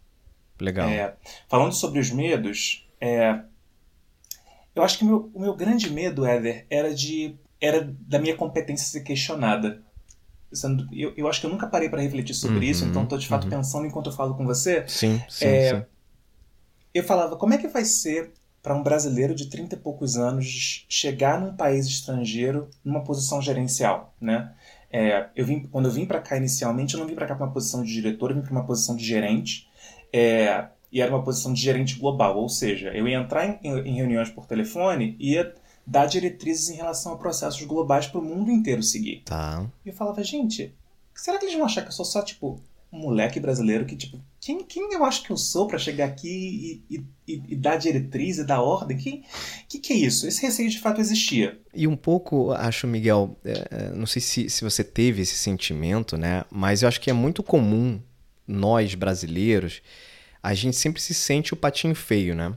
Legal. 0.62 0.88
É, 0.88 1.16
falando 1.50 1.74
sobre 1.74 2.00
os 2.00 2.12
medos, 2.12 2.88
é, 3.02 3.40
eu 4.76 4.84
acho 4.84 4.98
que 4.98 5.06
meu, 5.06 5.30
o 5.34 5.40
meu 5.40 5.56
grande 5.56 5.90
medo, 5.92 6.26
Éder, 6.26 6.66
era 6.70 6.94
de 6.94 7.36
era 7.60 7.96
da 8.02 8.20
minha 8.20 8.36
competência 8.36 8.86
ser 8.86 9.02
questionada. 9.02 9.82
Eu, 10.92 11.14
eu 11.16 11.28
acho 11.28 11.40
que 11.40 11.48
eu 11.48 11.50
nunca 11.50 11.66
parei 11.66 11.90
para 11.90 12.02
refletir 12.02 12.36
sobre 12.36 12.58
uhum, 12.58 12.64
isso, 12.64 12.86
então 12.86 13.04
estou 13.04 13.18
de 13.18 13.28
fato 13.28 13.46
uhum. 13.46 13.50
pensando 13.50 13.88
enquanto 13.88 14.08
eu 14.08 14.14
falo 14.14 14.36
com 14.36 14.46
você. 14.46 14.84
Sim, 14.88 15.22
sim, 15.30 15.46
é, 15.46 15.76
sim. 15.76 15.86
Eu 16.94 17.04
falava, 17.04 17.36
como 17.38 17.54
é 17.54 17.58
que 17.58 17.68
vai 17.68 17.86
ser 17.86 18.34
para 18.62 18.76
um 18.76 18.84
brasileiro 18.84 19.34
de 19.34 19.48
30 19.48 19.76
e 19.76 19.80
poucos 19.80 20.16
anos 20.16 20.86
chegar 20.88 21.40
num 21.40 21.56
país 21.56 21.86
estrangeiro 21.86 22.70
numa 22.84 23.04
posição 23.04 23.42
gerencial, 23.42 24.14
né? 24.22 24.54
É, 24.92 25.28
eu 25.36 25.46
vim, 25.46 25.64
quando 25.64 25.88
eu 25.88 25.92
vim 25.92 26.06
para 26.06 26.22
cá 26.22 26.38
inicialmente, 26.38 26.94
eu 26.94 27.00
não 27.00 27.08
vim 27.08 27.16
para 27.16 27.26
cá 27.26 27.36
para 27.36 27.46
uma 27.46 27.52
posição 27.52 27.84
de 27.84 27.92
diretor, 27.92 28.30
eu 28.30 28.36
vim 28.38 28.44
para 28.44 28.52
uma 28.52 28.64
posição 28.64 28.96
de 28.96 29.04
gerente. 29.04 29.68
É, 30.14 30.68
e 30.94 31.02
era 31.02 31.12
uma 31.12 31.24
posição 31.24 31.52
de 31.52 31.60
gerente 31.60 31.98
global, 31.98 32.38
ou 32.38 32.48
seja, 32.48 32.90
eu 32.90 33.08
ia 33.08 33.18
entrar 33.18 33.48
em, 33.48 33.60
em 33.64 33.96
reuniões 33.96 34.30
por 34.30 34.46
telefone 34.46 35.16
e 35.20 35.34
ia 35.34 35.52
dar 35.86 36.06
diretrizes 36.06 36.70
em 36.70 36.76
relação 36.76 37.14
a 37.14 37.18
processos 37.18 37.62
globais 37.64 38.06
para 38.06 38.22
o 38.22 38.24
mundo 38.24 38.52
inteiro 38.52 38.84
seguir. 38.84 39.24
Tá. 39.26 39.66
E 39.84 39.90
eu 39.90 39.94
falava, 39.94 40.24
gente, 40.24 40.72
será 41.16 41.40
que 41.40 41.46
eles 41.46 41.56
vão 41.56 41.66
achar 41.66 41.82
que 41.82 41.88
eu 41.88 41.94
sou 41.94 42.06
só, 42.06 42.22
tipo, 42.22 42.62
um 42.92 43.00
moleque 43.00 43.40
brasileiro 43.40 43.88
que, 43.88 43.96
tipo, 43.96 44.20
quem, 44.40 44.64
quem 44.64 44.94
eu 44.94 45.04
acho 45.04 45.24
que 45.24 45.32
eu 45.32 45.38
sou 45.38 45.68
para 45.68 45.80
chegar 45.80 46.06
aqui 46.06 46.84
e, 46.88 47.04
e, 47.28 47.44
e, 47.50 47.56
dar 47.56 47.78
diretriz 47.78 48.38
e 48.38 48.44
dar 48.44 48.62
ordem? 48.62 48.96
Que, 48.96 49.24
que 49.68 49.80
que 49.80 49.94
é 49.94 49.96
isso? 49.96 50.28
Esse 50.28 50.44
receio 50.44 50.70
de 50.70 50.80
fato 50.80 51.02
existia. 51.02 51.60
E 51.74 51.88
um 51.88 51.96
pouco, 51.96 52.52
acho, 52.52 52.86
Miguel, 52.86 53.36
é, 53.44 53.68
é 53.72 53.90
não 53.96 54.06
sei 54.06 54.22
se, 54.22 54.48
se 54.48 54.64
você 54.64 54.84
teve 54.84 55.24
esse 55.24 55.36
sentimento, 55.36 56.18
né? 56.18 56.46
Mas 56.52 56.84
eu 56.84 56.88
acho 56.88 57.02
que 57.02 57.10
é 57.10 57.14
muito 57.14 57.42
comum 57.42 58.00
nós 58.48 58.94
brasileiros 58.94 59.82
a 60.44 60.54
gente 60.54 60.76
sempre 60.76 61.02
se 61.02 61.14
sente 61.14 61.54
o 61.54 61.58
patinho 61.58 61.96
feio, 61.96 62.36
né? 62.36 62.54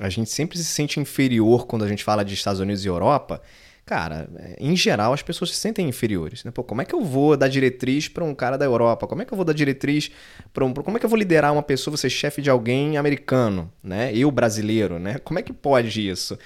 A 0.00 0.08
gente 0.08 0.28
sempre 0.28 0.58
se 0.58 0.64
sente 0.64 0.98
inferior 0.98 1.66
quando 1.66 1.84
a 1.84 1.88
gente 1.88 2.02
fala 2.02 2.24
de 2.24 2.34
Estados 2.34 2.60
Unidos 2.60 2.84
e 2.84 2.88
Europa. 2.88 3.40
Cara, 3.86 4.28
em 4.58 4.74
geral 4.74 5.12
as 5.12 5.22
pessoas 5.22 5.50
se 5.50 5.56
sentem 5.56 5.88
inferiores. 5.88 6.42
Né? 6.42 6.50
Pô, 6.50 6.64
como 6.64 6.82
é 6.82 6.84
que 6.84 6.94
eu 6.94 7.02
vou 7.04 7.36
dar 7.36 7.48
diretriz 7.48 8.08
para 8.08 8.24
um 8.24 8.34
cara 8.34 8.56
da 8.56 8.64
Europa? 8.64 9.06
Como 9.06 9.22
é 9.22 9.24
que 9.24 9.32
eu 9.32 9.36
vou 9.36 9.44
dar 9.44 9.52
diretriz 9.52 10.10
para 10.52 10.64
um. 10.64 10.72
Como 10.72 10.96
é 10.96 11.00
que 11.00 11.06
eu 11.06 11.10
vou 11.10 11.18
liderar 11.18 11.52
uma 11.52 11.62
pessoa, 11.62 11.96
ser 11.96 12.10
chefe 12.10 12.42
de 12.42 12.50
alguém 12.50 12.96
americano, 12.96 13.70
né? 13.82 14.12
Eu 14.14 14.30
brasileiro, 14.30 14.98
né? 14.98 15.18
Como 15.18 15.38
é 15.38 15.42
que 15.42 15.52
pode 15.52 16.08
isso? 16.08 16.38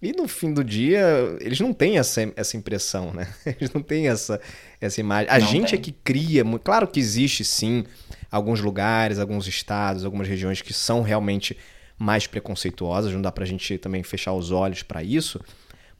E 0.00 0.12
no 0.12 0.26
fim 0.26 0.52
do 0.52 0.64
dia, 0.64 1.36
eles 1.40 1.60
não 1.60 1.72
têm 1.72 1.98
essa, 1.98 2.32
essa 2.34 2.56
impressão, 2.56 3.12
né? 3.12 3.28
Eles 3.46 3.72
não 3.72 3.80
têm 3.80 4.08
essa, 4.08 4.40
essa 4.80 5.00
imagem. 5.00 5.30
A 5.30 5.38
não 5.38 5.46
gente 5.46 5.70
tem. 5.70 5.78
é 5.78 5.80
que 5.80 5.92
cria. 5.92 6.42
Claro 6.64 6.88
que 6.88 6.98
existe 6.98 7.44
sim 7.44 7.84
alguns 8.32 8.60
lugares, 8.60 9.18
alguns 9.18 9.46
estados, 9.46 10.04
algumas 10.06 10.26
regiões 10.26 10.62
que 10.62 10.72
são 10.72 11.02
realmente 11.02 11.56
mais 11.98 12.26
preconceituosas, 12.26 13.12
não 13.12 13.20
dá 13.20 13.30
para 13.30 13.44
a 13.44 13.46
gente 13.46 13.76
também 13.76 14.02
fechar 14.02 14.32
os 14.32 14.50
olhos 14.50 14.82
para 14.82 15.04
isso, 15.04 15.38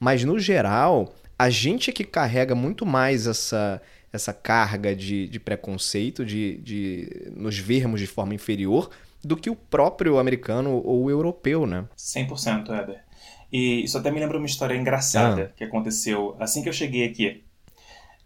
mas 0.01 0.25
no 0.25 0.41
geral, 0.41 1.15
a 1.39 1.51
gente 1.51 1.91
é 1.91 1.93
que 1.93 2.03
carrega 2.03 2.55
muito 2.55 2.87
mais 2.87 3.27
essa, 3.27 3.81
essa 4.13 4.33
carga 4.33 4.97
de, 4.97 5.29
de 5.29 5.39
preconceito, 5.39 6.25
de, 6.25 6.57
de 6.59 7.33
nos 7.37 7.59
vermos 7.59 8.01
de 8.01 8.07
forma 8.07 8.35
inferior, 8.35 8.91
do 9.23 9.37
que 9.37 9.51
o 9.51 9.55
próprio 9.55 10.19
americano 10.19 10.83
ou 10.85 11.09
europeu, 11.09 11.67
né? 11.67 11.85
100%, 11.97 12.71
Éder. 12.71 13.05
E 13.53 13.85
isso 13.85 13.99
até 13.99 14.11
me 14.11 14.19
lembra 14.19 14.39
uma 14.39 14.47
história 14.47 14.75
engraçada 14.75 15.51
ah. 15.53 15.57
que 15.57 15.63
aconteceu 15.63 16.35
assim 16.41 16.63
que 16.63 16.69
eu 16.69 16.73
cheguei 16.73 17.07
aqui. 17.07 17.45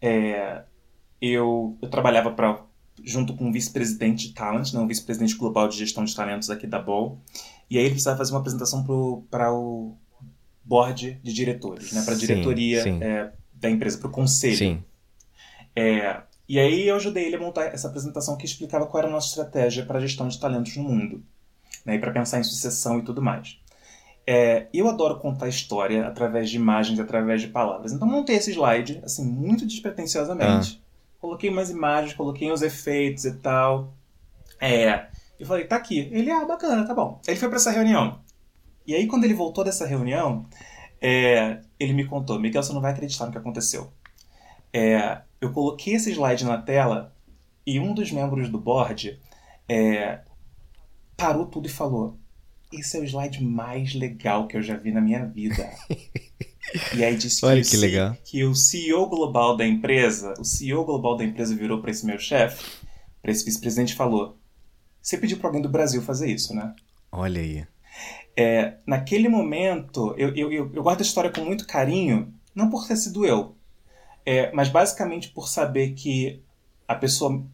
É, 0.00 0.62
eu, 1.20 1.76
eu 1.82 1.90
trabalhava 1.90 2.30
para 2.30 2.60
junto 3.04 3.34
com 3.34 3.48
o 3.48 3.52
vice-presidente 3.52 4.28
de 4.28 4.34
talent, 4.34 4.72
né, 4.72 4.80
o 4.80 4.86
vice-presidente 4.86 5.36
global 5.36 5.68
de 5.68 5.76
gestão 5.76 6.04
de 6.04 6.14
talentos 6.14 6.50
aqui 6.50 6.66
da 6.66 6.78
Ball. 6.78 7.18
E 7.70 7.76
aí 7.76 7.84
ele 7.84 7.90
precisava 7.90 8.18
fazer 8.18 8.32
uma 8.32 8.40
apresentação 8.40 8.84
para 9.30 9.52
o 9.52 9.96
board 10.64 11.20
de 11.22 11.32
diretores, 11.32 11.92
né, 11.92 12.02
para 12.02 12.14
a 12.14 12.16
diretoria 12.16 12.82
sim. 12.82 13.02
É, 13.02 13.32
da 13.52 13.70
empresa, 13.70 13.98
para 13.98 14.08
o 14.08 14.10
conselho. 14.10 14.56
Sim. 14.56 14.82
É, 15.74 16.22
e 16.48 16.58
aí 16.58 16.88
eu 16.88 16.96
ajudei 16.96 17.26
ele 17.26 17.36
a 17.36 17.40
montar 17.40 17.64
essa 17.66 17.88
apresentação 17.88 18.36
que 18.36 18.46
explicava 18.46 18.86
qual 18.86 19.00
era 19.00 19.08
a 19.08 19.12
nossa 19.12 19.28
estratégia 19.28 19.84
para 19.84 19.98
a 19.98 20.00
gestão 20.00 20.28
de 20.28 20.38
talentos 20.38 20.76
no 20.76 20.84
mundo, 20.84 21.22
né, 21.84 21.96
e 21.96 21.98
para 21.98 22.12
pensar 22.12 22.40
em 22.40 22.44
sucessão 22.44 22.98
e 22.98 23.02
tudo 23.02 23.20
mais. 23.20 23.58
É, 24.28 24.66
eu 24.74 24.88
adoro 24.88 25.20
contar 25.20 25.48
história 25.48 26.04
através 26.04 26.50
de 26.50 26.56
imagens, 26.56 26.98
através 26.98 27.40
de 27.40 27.46
palavras. 27.46 27.92
Então 27.92 28.08
montei 28.08 28.34
esse 28.34 28.50
slide, 28.50 29.00
assim, 29.04 29.24
muito 29.24 29.64
despretensiosamente. 29.64 30.80
Ah 30.82 30.85
coloquei 31.26 31.50
umas 31.50 31.70
imagens, 31.70 32.14
coloquei 32.14 32.52
uns 32.52 32.62
efeitos 32.62 33.24
e 33.24 33.34
tal. 33.38 33.92
É. 34.60 35.08
Eu 35.38 35.46
falei, 35.46 35.66
tá 35.66 35.76
aqui. 35.76 36.08
Ele, 36.12 36.30
ah, 36.30 36.44
bacana, 36.44 36.86
tá 36.86 36.94
bom. 36.94 37.20
Ele 37.26 37.36
foi 37.36 37.48
para 37.48 37.56
essa 37.56 37.72
reunião. 37.72 38.20
E 38.86 38.94
aí, 38.94 39.06
quando 39.08 39.24
ele 39.24 39.34
voltou 39.34 39.64
dessa 39.64 39.84
reunião, 39.84 40.46
é, 41.00 41.60
ele 41.78 41.92
me 41.92 42.06
contou: 42.06 42.38
Miguel, 42.38 42.62
você 42.62 42.72
não 42.72 42.80
vai 42.80 42.92
acreditar 42.92 43.26
no 43.26 43.32
que 43.32 43.38
aconteceu. 43.38 43.92
É, 44.72 45.22
eu 45.40 45.52
coloquei 45.52 45.94
esse 45.94 46.12
slide 46.12 46.44
na 46.44 46.58
tela 46.58 47.12
e 47.66 47.80
um 47.80 47.92
dos 47.92 48.12
membros 48.12 48.48
do 48.48 48.58
board 48.58 49.20
é, 49.68 50.20
parou 51.16 51.46
tudo 51.46 51.66
e 51.66 51.70
falou: 51.70 52.16
Esse 52.72 52.96
é 52.96 53.00
o 53.00 53.04
slide 53.04 53.44
mais 53.44 53.94
legal 53.94 54.46
que 54.46 54.56
eu 54.56 54.62
já 54.62 54.76
vi 54.76 54.92
na 54.92 55.00
minha 55.00 55.26
vida. 55.26 55.68
E 56.92 57.04
aí 57.04 57.16
disse 57.16 57.44
que, 57.46 57.46
Olha 57.46 57.62
o 57.62 57.64
que 57.64 57.76
C- 57.76 57.76
legal. 57.76 58.16
que 58.24 58.44
o 58.44 58.54
CEO 58.54 59.08
global 59.08 59.56
da 59.56 59.66
empresa, 59.66 60.34
o 60.38 60.44
CEO 60.44 60.84
global 60.84 61.16
da 61.16 61.24
empresa 61.24 61.54
virou 61.54 61.80
para 61.80 61.90
esse 61.90 62.04
meu 62.06 62.18
chefe, 62.18 62.64
para 63.22 63.30
esse 63.30 63.44
vice-presidente 63.44 63.92
e 63.92 63.96
falou: 63.96 64.38
Você 65.02 65.18
pediu 65.18 65.38
para 65.38 65.48
alguém 65.48 65.62
do 65.62 65.68
Brasil 65.70 66.02
fazer 66.02 66.30
isso, 66.30 66.54
né? 66.54 66.74
Olha 67.10 67.40
aí. 67.40 67.66
É, 68.36 68.74
naquele 68.86 69.28
momento, 69.28 70.14
eu, 70.18 70.34
eu, 70.36 70.52
eu, 70.52 70.70
eu 70.74 70.82
guardo 70.82 71.00
a 71.00 71.02
história 71.02 71.30
com 71.30 71.42
muito 71.42 71.66
carinho, 71.66 72.34
não 72.54 72.68
por 72.68 72.86
ter 72.86 72.96
sido 72.96 73.24
eu, 73.24 73.56
é, 74.26 74.52
mas 74.52 74.68
basicamente 74.70 75.30
por 75.30 75.48
saber 75.48 75.92
que 75.94 76.42
a 76.88 76.94
pessoa 76.96 77.44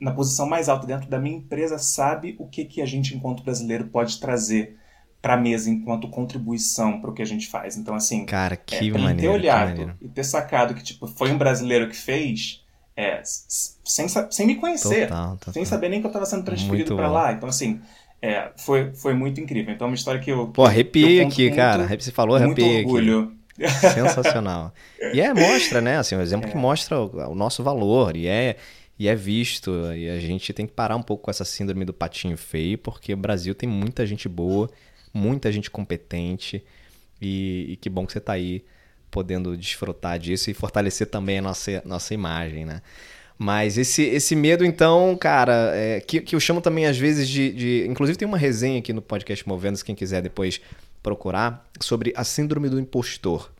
na 0.00 0.12
posição 0.12 0.48
mais 0.48 0.68
alta 0.68 0.86
dentro 0.86 1.10
da 1.10 1.20
minha 1.20 1.36
empresa 1.38 1.78
sabe 1.78 2.36
o 2.38 2.48
que, 2.48 2.64
que 2.66 2.82
a 2.82 2.86
gente, 2.86 3.16
enquanto 3.16 3.44
brasileiro, 3.44 3.88
pode 3.88 4.20
trazer 4.20 4.78
para 5.22 5.36
mesa 5.36 5.68
enquanto 5.68 6.08
contribuição 6.08 7.00
para 7.00 7.10
o 7.10 7.12
que 7.12 7.20
a 7.22 7.26
gente 7.26 7.46
faz. 7.48 7.76
Então, 7.76 7.94
assim, 7.94 8.24
Cara, 8.24 8.54
é, 8.54 8.56
que 8.56 8.78
ter 8.92 8.98
maneiro. 8.98 9.20
que 9.20 9.28
olhado 9.28 9.68
maneiro. 9.70 9.94
e 10.00 10.08
ter 10.08 10.24
sacado 10.24 10.74
que 10.74 10.82
tipo, 10.82 11.06
foi 11.06 11.30
um 11.30 11.36
brasileiro 11.38 11.88
que 11.88 11.96
fez, 11.96 12.62
é, 12.96 13.20
sem, 13.24 14.06
sem 14.30 14.46
me 14.46 14.54
conhecer, 14.56 15.08
Total, 15.08 15.36
total. 15.36 15.54
sem 15.54 15.64
saber 15.64 15.88
nem 15.90 16.00
que 16.00 16.06
eu 16.06 16.10
estava 16.10 16.24
sendo 16.26 16.44
transferido 16.44 16.76
Muito 16.94 16.96
para 16.96 17.08
lá. 17.10 17.32
Então, 17.32 17.48
assim, 17.48 17.80
é, 18.22 18.50
foi, 18.56 18.92
foi 18.94 19.12
muito 19.14 19.40
incrível. 19.40 19.72
Então, 19.74 19.86
é 19.86 19.90
uma 19.90 19.94
história 19.94 20.20
que 20.20 20.30
eu. 20.30 20.48
Pô, 20.48 20.64
arrepiei 20.64 21.20
aqui, 21.20 21.50
com 21.50 21.56
cara. 21.56 21.86
muito- 21.86 22.02
Você 22.04 22.10
falou, 22.12 22.38
muito 22.38 22.46
arrepiei 22.60 22.76
aqui. 22.80 22.86
orgulho. 22.86 23.32
Sensacional. 23.94 24.72
E 25.12 25.20
é, 25.20 25.32
mostra, 25.34 25.80
né? 25.80 25.98
Assim, 25.98 26.16
um 26.16 26.20
exemplo 26.20 26.48
É. 26.48 26.52
que 26.52 26.56
mostra 26.56 26.98
o, 26.98 27.30
o 27.30 27.34
nosso 27.34 27.62
valor 27.62 28.16
e 28.16 28.26
é, 28.26 28.56
e 28.98 29.06
é 29.08 29.14
visto. 29.14 29.70
E 29.94 30.08
a 30.08 30.18
gente 30.18 30.52
tem 30.52 30.66
que 30.66 30.72
parar 30.72 30.96
um 30.96 31.02
pouco 31.02 31.24
com 31.24 31.30
essa 31.30 31.44
síndrome 31.44 31.84
do 31.84 31.92
patinho 31.92 32.36
feio, 32.36 32.78
porque 32.78 33.12
o 33.12 33.16
Brasil 33.16 33.54
tem 33.54 33.68
muita 33.68 34.06
gente 34.06 34.28
boa, 34.28 34.70
muita 35.12 35.50
gente 35.50 35.70
competente. 35.70 36.64
E, 37.20 37.66
e 37.70 37.76
que 37.76 37.90
bom 37.90 38.06
que 38.06 38.12
você 38.12 38.20
tá 38.20 38.32
aí 38.32 38.64
podendo 39.10 39.56
desfrutar 39.56 40.18
disso 40.18 40.50
e 40.50 40.54
fortalecer 40.54 41.06
também 41.08 41.38
a 41.38 41.42
nossa, 41.42 41.82
nossa 41.84 42.14
imagem, 42.14 42.64
né? 42.64 42.80
Mas 43.36 43.78
esse, 43.78 44.02
esse 44.02 44.36
medo, 44.36 44.64
então, 44.64 45.16
cara, 45.16 45.72
é, 45.74 46.00
que, 46.00 46.20
que 46.20 46.36
eu 46.36 46.40
chamo 46.40 46.60
também 46.60 46.86
às 46.86 46.98
vezes 46.98 47.26
de, 47.26 47.50
de. 47.52 47.86
Inclusive, 47.88 48.18
tem 48.18 48.28
uma 48.28 48.36
resenha 48.36 48.78
aqui 48.78 48.92
no 48.92 49.00
podcast 49.00 49.48
Movendo, 49.48 49.78
se 49.78 49.84
quem 49.84 49.94
quiser 49.94 50.20
depois 50.20 50.60
procurar, 51.02 51.66
sobre 51.80 52.12
a 52.14 52.22
síndrome 52.22 52.68
do 52.68 52.78
impostor. 52.78 53.50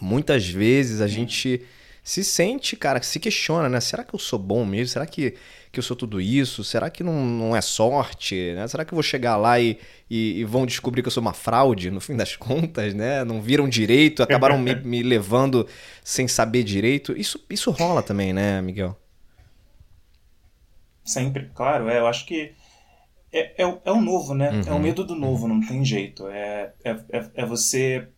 Muitas 0.00 0.46
vezes 0.46 1.00
a 1.00 1.08
gente 1.08 1.62
se 2.04 2.22
sente, 2.22 2.76
cara, 2.76 3.00
se 3.02 3.18
questiona, 3.18 3.70
né? 3.70 3.80
Será 3.80 4.04
que 4.04 4.14
eu 4.14 4.18
sou 4.18 4.38
bom 4.38 4.66
mesmo? 4.66 4.88
Será 4.88 5.06
que, 5.06 5.34
que 5.76 5.80
eu 5.80 5.84
sou 5.84 5.96
tudo 5.96 6.20
isso? 6.20 6.64
Será 6.64 6.90
que 6.90 7.04
não, 7.04 7.24
não 7.26 7.56
é 7.56 7.60
sorte? 7.60 8.52
Né? 8.54 8.66
Será 8.68 8.84
que 8.84 8.92
eu 8.92 8.96
vou 8.96 9.02
chegar 9.02 9.36
lá 9.36 9.60
e, 9.60 9.78
e, 10.10 10.40
e 10.40 10.44
vão 10.44 10.66
descobrir 10.66 11.02
que 11.02 11.08
eu 11.08 11.12
sou 11.12 11.20
uma 11.20 11.34
fraude, 11.34 11.90
no 11.90 12.00
fim 12.00 12.16
das 12.16 12.36
contas, 12.36 12.94
né? 12.94 13.24
Não 13.24 13.42
viram 13.42 13.68
direito, 13.68 14.22
acabaram 14.22 14.58
me, 14.58 14.74
me 14.74 15.02
levando 15.02 15.66
sem 16.04 16.28
saber 16.28 16.64
direito. 16.64 17.12
Isso, 17.18 17.44
isso 17.50 17.70
rola 17.70 18.02
também, 18.02 18.32
né, 18.32 18.62
Miguel? 18.62 18.98
Sempre, 21.04 21.50
claro. 21.54 21.88
É, 21.88 21.98
eu 21.98 22.06
acho 22.06 22.26
que 22.26 22.54
é, 23.32 23.62
é, 23.62 23.66
o- 23.66 23.82
é 23.84 23.92
o 23.92 24.00
novo, 24.02 24.34
né? 24.34 24.60
É 24.64 24.72
o 24.74 24.78
Uhum. 24.78 24.80
medo 24.80 25.04
do 25.06 25.14
novo, 25.16 25.48
não 25.48 25.60
tem 25.66 25.84
jeito. 25.84 26.28
É, 26.28 26.74
é, 26.84 26.90
é, 26.92 27.32
é 27.36 27.46
você. 27.46 28.08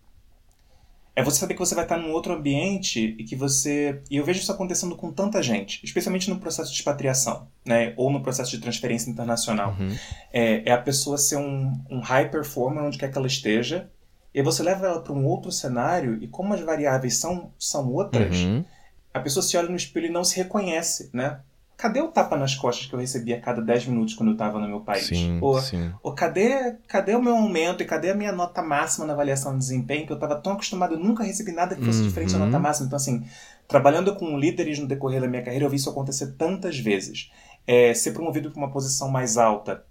É 1.19 1.23
você 1.25 1.41
saber 1.41 1.55
que 1.55 1.59
você 1.59 1.75
vai 1.75 1.85
estar 1.85 1.97
num 1.97 2.13
outro 2.13 2.33
ambiente 2.33 3.17
e 3.19 3.25
que 3.25 3.35
você. 3.35 4.01
E 4.09 4.19
eu 4.19 4.25
vejo 4.25 4.39
isso 4.39 4.53
acontecendo 4.53 4.95
com 4.95 5.11
tanta 5.11 5.43
gente, 5.43 5.85
especialmente 5.85 6.31
no 6.31 6.39
processo 6.39 6.71
de 6.71 6.77
expatriação, 6.77 7.49
né? 7.67 7.93
Ou 7.97 8.09
no 8.09 8.23
processo 8.23 8.53
de 8.53 8.59
transferência 8.59 9.11
internacional. 9.11 9.75
Uhum. 9.81 9.97
É, 10.33 10.71
é 10.71 10.73
a 10.73 10.79
pessoa 10.79 11.19
ser 11.19 11.37
um, 11.37 11.73
um 11.91 11.99
high 11.99 12.31
performer 12.31 12.85
onde 12.85 12.99
quer 12.99 13.11
que 13.11 13.19
ela 13.19 13.27
esteja, 13.27 13.91
e 14.33 14.41
você 14.43 14.63
leva 14.63 14.87
ela 14.87 15.01
para 15.01 15.13
um 15.13 15.27
outro 15.27 15.51
cenário, 15.51 16.23
e 16.23 16.29
como 16.29 16.55
as 16.55 16.61
variáveis 16.61 17.17
são, 17.17 17.51
são 17.59 17.93
outras, 17.93 18.37
Uhum. 18.37 18.65
a 19.13 19.19
pessoa 19.19 19.43
se 19.43 19.57
olha 19.57 19.69
no 19.69 19.77
espelho 19.77 20.07
e 20.07 20.11
não 20.11 20.23
se 20.23 20.37
reconhece, 20.37 21.11
né? 21.13 21.41
Cadê 21.79 22.01
o 22.01 22.09
tapa 22.09 22.37
nas 22.37 22.57
costas 22.57 22.87
que 22.87 22.93
eu 22.95 22.99
recebi 22.99 23.33
a 23.33 23.41
cada 23.41 23.63
10 23.63 23.87
minutos 23.87 24.13
quando 24.15 24.31
eu 24.31 24.33
estava 24.33 24.59
no 24.59 24.67
meu 24.67 24.81
país? 24.81 25.07
Sim, 25.07 25.39
Ou, 25.41 25.61
sim. 25.61 25.93
ou 26.03 26.13
cadê, 26.13 26.73
cadê 26.89 27.15
o 27.15 27.23
meu 27.23 27.37
aumento 27.37 27.81
e 27.85 27.87
cadê 27.87 28.11
a 28.11 28.17
minha 28.17 28.33
nota 28.33 28.61
máxima 28.61 29.07
na 29.07 29.13
avaliação 29.13 29.53
de 29.53 29.59
desempenho? 29.61 30.05
Que 30.05 30.11
eu 30.13 30.17
estava 30.17 30.35
tão 30.35 30.55
acostumado, 30.55 30.95
eu 30.95 30.99
nunca 30.99 31.23
recebi 31.23 31.53
nada 31.53 31.77
que 31.77 31.85
fosse 31.85 32.01
Uhum. 32.01 32.09
diferente 32.09 32.33
da 32.33 32.41
nota 32.41 32.59
máxima. 32.59 32.89
Então, 32.89 32.97
assim, 32.97 33.25
trabalhando 33.69 34.13
com 34.17 34.37
líderes 34.37 34.81
no 34.81 34.89
decorrer 34.89 35.21
da 35.21 35.29
minha 35.29 35.43
carreira, 35.45 35.67
eu 35.67 35.71
vi 35.71 35.77
isso 35.77 35.89
acontecer 35.89 36.33
tantas 36.33 36.77
vezes. 36.81 37.31
É, 37.65 37.95
ser 37.95 38.11
promovido 38.11 38.51
para 38.51 38.59
uma 38.59 38.73
posição 38.73 39.09
mais 39.09 39.39
alta 39.39 39.85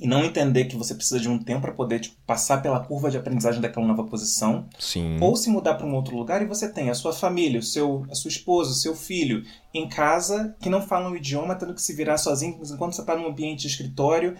e 0.00 0.06
não 0.06 0.24
entender 0.24 0.64
que 0.64 0.76
você 0.76 0.94
precisa 0.94 1.20
de 1.20 1.28
um 1.28 1.38
tempo 1.38 1.60
para 1.60 1.72
poder 1.72 2.00
tipo, 2.00 2.16
passar 2.26 2.62
pela 2.62 2.80
curva 2.80 3.10
de 3.10 3.18
aprendizagem 3.18 3.60
daquela 3.60 3.86
nova 3.86 4.04
posição 4.04 4.66
Sim. 4.78 5.18
ou 5.20 5.36
se 5.36 5.50
mudar 5.50 5.74
para 5.74 5.86
um 5.86 5.94
outro 5.94 6.16
lugar 6.16 6.40
e 6.42 6.46
você 6.46 6.68
tem 6.68 6.88
a 6.90 6.94
sua 6.94 7.12
família, 7.12 7.60
o 7.60 7.62
seu, 7.62 8.06
a 8.10 8.14
sua 8.14 8.28
esposa, 8.30 8.70
o 8.70 8.74
seu 8.74 8.94
filho 8.96 9.44
em 9.74 9.88
casa 9.88 10.56
que 10.60 10.70
não 10.70 10.80
falam 10.82 11.12
o 11.12 11.16
idioma, 11.16 11.54
tendo 11.54 11.74
que 11.74 11.82
se 11.82 11.92
virar 11.94 12.16
sozinho, 12.18 12.58
enquanto 12.72 12.94
você 12.94 13.02
está 13.02 13.14
num 13.16 13.26
ambiente 13.28 13.60
de 13.62 13.66
escritório, 13.68 14.34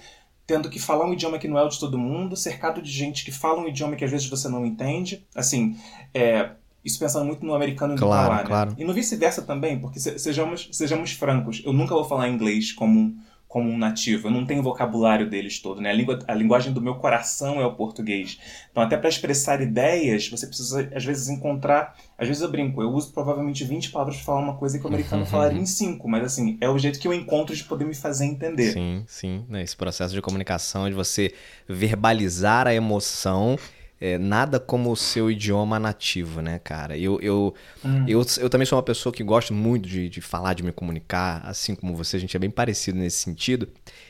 tendo 0.46 0.68
que 0.68 0.80
falar 0.80 1.06
um 1.06 1.12
idioma 1.12 1.38
que 1.38 1.46
não 1.46 1.58
é 1.58 1.62
o 1.62 1.68
de 1.68 1.78
todo 1.78 1.96
mundo, 1.98 2.34
cercado 2.36 2.82
de 2.82 2.90
gente 2.90 3.24
que 3.24 3.30
fala 3.30 3.60
um 3.60 3.68
idioma 3.68 3.94
que 3.94 4.04
às 4.04 4.10
vezes 4.10 4.28
você 4.28 4.48
não 4.48 4.66
entende. 4.66 5.24
Assim, 5.32 5.76
é, 6.12 6.50
isso 6.84 6.98
pensando 6.98 7.24
muito 7.26 7.44
no 7.46 7.54
americano 7.54 7.92
indo 7.92 8.02
Claro, 8.02 8.26
pra 8.26 8.36
lá, 8.36 8.42
né? 8.42 8.48
claro. 8.48 8.74
E 8.76 8.84
no 8.84 8.92
vice-versa 8.92 9.42
também, 9.42 9.78
porque 9.78 10.00
se- 10.00 10.18
sejamos, 10.18 10.68
sejamos 10.72 11.12
francos, 11.12 11.62
eu 11.64 11.72
nunca 11.72 11.94
vou 11.94 12.04
falar 12.04 12.28
inglês 12.28 12.72
como 12.72 13.14
como 13.50 13.68
um 13.68 13.76
nativo, 13.76 14.28
eu 14.28 14.30
não 14.30 14.46
tenho 14.46 14.60
o 14.60 14.62
vocabulário 14.62 15.28
deles 15.28 15.58
todo, 15.58 15.80
né? 15.80 15.90
A, 15.90 15.92
língua, 15.92 16.20
a 16.28 16.32
linguagem 16.34 16.72
do 16.72 16.80
meu 16.80 16.94
coração 16.94 17.60
é 17.60 17.66
o 17.66 17.74
português. 17.74 18.38
Então, 18.70 18.80
até 18.80 18.96
para 18.96 19.08
expressar 19.08 19.60
ideias, 19.60 20.28
você 20.28 20.46
precisa, 20.46 20.88
às 20.94 21.04
vezes, 21.04 21.28
encontrar. 21.28 21.96
Às 22.16 22.28
vezes 22.28 22.44
eu 22.44 22.48
brinco, 22.48 22.80
eu 22.80 22.88
uso 22.90 23.12
provavelmente 23.12 23.64
20 23.64 23.90
palavras 23.90 24.14
para 24.18 24.24
falar 24.24 24.38
uma 24.40 24.56
coisa 24.56 24.78
que 24.78 24.84
o 24.84 24.86
americano 24.86 25.22
Uhum. 25.22 25.26
falaria 25.28 25.58
em 25.60 25.66
5, 25.66 26.08
mas 26.08 26.22
assim, 26.24 26.56
é 26.60 26.68
o 26.70 26.78
jeito 26.78 27.00
que 27.00 27.08
eu 27.08 27.12
encontro 27.12 27.56
de 27.56 27.64
poder 27.64 27.84
me 27.84 27.94
fazer 27.94 28.24
entender. 28.26 28.72
Sim, 28.72 29.02
sim. 29.08 29.44
né, 29.48 29.64
Esse 29.64 29.76
processo 29.76 30.14
de 30.14 30.22
comunicação, 30.22 30.88
de 30.88 30.94
você 30.94 31.34
verbalizar 31.68 32.68
a 32.68 32.72
emoção, 32.74 33.58
é, 34.00 34.16
nada 34.18 34.58
como 34.58 34.90
o 34.90 34.96
seu 34.96 35.30
idioma 35.30 35.78
nativo, 35.78 36.40
né, 36.40 36.58
cara? 36.58 36.96
Eu, 36.96 37.20
eu, 37.20 37.54
Hum. 37.84 38.04
eu, 38.08 38.24
eu 38.38 38.50
também 38.50 38.66
sou 38.66 38.76
uma 38.76 38.82
pessoa 38.82 39.12
que 39.12 39.22
gosto 39.22 39.52
muito 39.54 39.88
de, 39.88 40.08
de 40.08 40.20
falar, 40.20 40.54
de 40.54 40.62
me 40.62 40.72
comunicar, 40.72 41.42
assim 41.44 41.74
como 41.74 41.94
você, 41.94 42.16
a 42.16 42.20
gente 42.20 42.36
é 42.36 42.40
bem 42.40 42.50
parecido 42.50 42.98
nesse 42.98 43.18
sentido. 43.18 43.68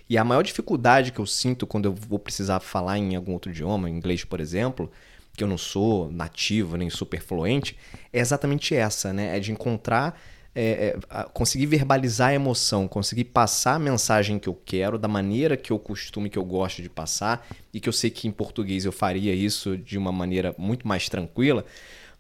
E 0.09 0.17
a 0.19 0.25
maior 0.25 0.43
dificuldade 0.43 1.13
que 1.13 1.19
eu 1.21 1.27
sinto 1.27 1.67
quando 1.67 1.87
eu 1.87 1.93
vou 1.95 2.19
precisar 2.19 2.61
falar 2.61 2.99
em 2.99 3.15
algum 3.17 3.33
outro 3.33 3.51
idioma, 3.51 3.89
inglês, 3.91 4.25
por 4.25 4.41
exemplo, 4.41 4.91
que 5.37 5.45
eu 5.45 5.49
não 5.49 5.59
sou 5.59 6.11
nativo 6.11 6.77
nem 6.77 6.91
super 6.91 7.21
fluente, 7.21 7.77
é 8.13 8.21
exatamente 8.21 8.75
essa, 8.75 9.13
né? 9.13 9.37
É 9.37 9.41
de 9.41 9.53
encontrar 9.53 10.21
é, 10.55 10.97
é, 11.11 11.23
conseguir 11.33 11.67
verbalizar 11.67 12.31
a 12.31 12.35
emoção, 12.35 12.89
conseguir 12.89 13.25
passar 13.25 13.75
a 13.75 13.79
mensagem 13.79 14.39
que 14.39 14.49
eu 14.49 14.55
quero 14.65 14.99
da 14.99 15.07
maneira 15.09 15.57
que 15.57 15.71
eu 15.71 15.79
costumo 15.79 16.27
e 16.27 16.31
que 16.31 16.39
eu 16.39 16.45
gosto 16.45 16.83
de 16.83 16.89
passar 16.89 17.47
e 17.73 17.79
que 17.81 17.89
eu 17.89 17.93
sei 17.93 18.11
que 18.11 18.27
em 18.27 18.33
português 18.33 18.85
eu 18.85 18.93
faria 18.93 19.33
isso 19.35 19.77
de 19.77 19.97
uma 19.97 20.11
maneira 20.11 20.55
muito 20.59 20.87
mais 20.89 21.09
tranquila, 21.09 21.65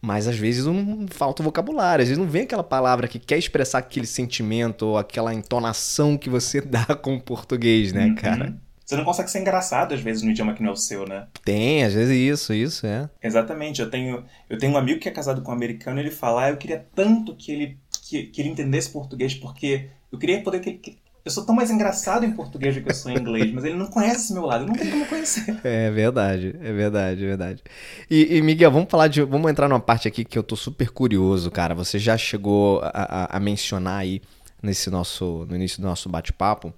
mas 0.00 0.26
às 0.28 0.36
vezes 0.36 0.64
não 0.64 1.06
falta 1.10 1.42
vocabulário, 1.42 2.02
às 2.02 2.08
vezes 2.08 2.18
não 2.22 2.30
vem 2.30 2.42
aquela 2.42 2.64
palavra 2.64 3.08
que 3.08 3.18
quer 3.18 3.36
expressar 3.38 3.78
aquele 3.78 4.06
sentimento 4.06 4.86
ou 4.86 4.96
aquela 4.98 5.34
entonação 5.34 6.16
que 6.16 6.30
você 6.30 6.60
dá 6.62 6.86
com 6.86 7.16
o 7.16 7.20
português, 7.20 7.92
né, 7.92 8.06
Uhum. 8.06 8.14
cara? 8.14 8.56
Você 8.86 8.96
não 8.96 9.04
consegue 9.04 9.30
ser 9.30 9.38
engraçado, 9.38 9.94
às 9.94 10.00
vezes, 10.00 10.20
no 10.24 10.30
idioma 10.32 10.52
que 10.52 10.62
não 10.64 10.70
é 10.70 10.72
o 10.72 10.76
seu, 10.76 11.06
né? 11.06 11.28
Tem, 11.44 11.84
às 11.84 11.94
vezes 11.94 12.16
isso, 12.16 12.52
isso, 12.52 12.84
é. 12.88 13.08
Exatamente. 13.22 13.80
Eu 13.80 13.88
tenho, 13.88 14.24
eu 14.48 14.58
tenho 14.58 14.72
um 14.72 14.76
amigo 14.76 14.98
que 14.98 15.08
é 15.08 15.12
casado 15.12 15.42
com 15.42 15.52
um 15.52 15.54
americano 15.54 16.00
e 16.00 16.02
ele 16.02 16.10
fala: 16.10 16.46
ah, 16.46 16.50
eu 16.50 16.56
queria 16.56 16.84
tanto 16.92 17.36
que 17.36 17.52
ele, 17.52 17.78
que, 18.10 18.24
que 18.24 18.40
ele 18.42 18.48
entendesse 18.50 18.90
português, 18.90 19.34
porque 19.34 19.88
eu 20.12 20.18
queria 20.18 20.42
poder 20.42 20.60
que 20.60 20.72
que- 20.74 20.98
eu 21.22 21.30
sou 21.30 21.44
tão 21.44 21.54
mais 21.54 21.70
engraçado 21.70 22.24
em 22.24 22.32
português 22.32 22.74
do 22.74 22.80
que 22.82 22.88
eu 22.88 22.94
sou 22.94 23.10
em 23.12 23.18
inglês, 23.18 23.52
mas 23.52 23.62
ele 23.64 23.74
não 23.76 23.86
conhece 23.88 24.22
esse 24.24 24.32
meu 24.32 24.46
lado, 24.46 24.66
não 24.66 24.72
tem 24.74 24.90
como 24.90 25.04
conhecer. 25.04 25.60
É 25.62 25.90
verdade, 25.90 26.56
é 26.62 26.72
verdade, 26.72 27.22
é 27.22 27.26
verdade. 27.26 27.62
E, 28.10 28.36
e, 28.38 28.40
Miguel, 28.42 28.70
vamos 28.70 28.88
falar 28.90 29.06
de. 29.08 29.20
Vamos 29.22 29.50
entrar 29.50 29.68
numa 29.68 29.78
parte 29.80 30.08
aqui 30.08 30.24
que 30.24 30.38
eu 30.38 30.42
tô 30.42 30.56
super 30.56 30.88
curioso, 30.90 31.50
cara. 31.50 31.74
Você 31.74 31.98
já 31.98 32.16
chegou 32.16 32.80
a, 32.82 32.88
a- 32.88 33.36
a 33.36 33.40
mencionar 33.40 33.98
aí 34.00 34.22
nesse 34.62 34.88
nosso, 34.88 35.44
no 35.46 35.54
início 35.56 35.82
do 35.82 35.86
nosso 35.86 36.08
bate-papo, 36.08 36.72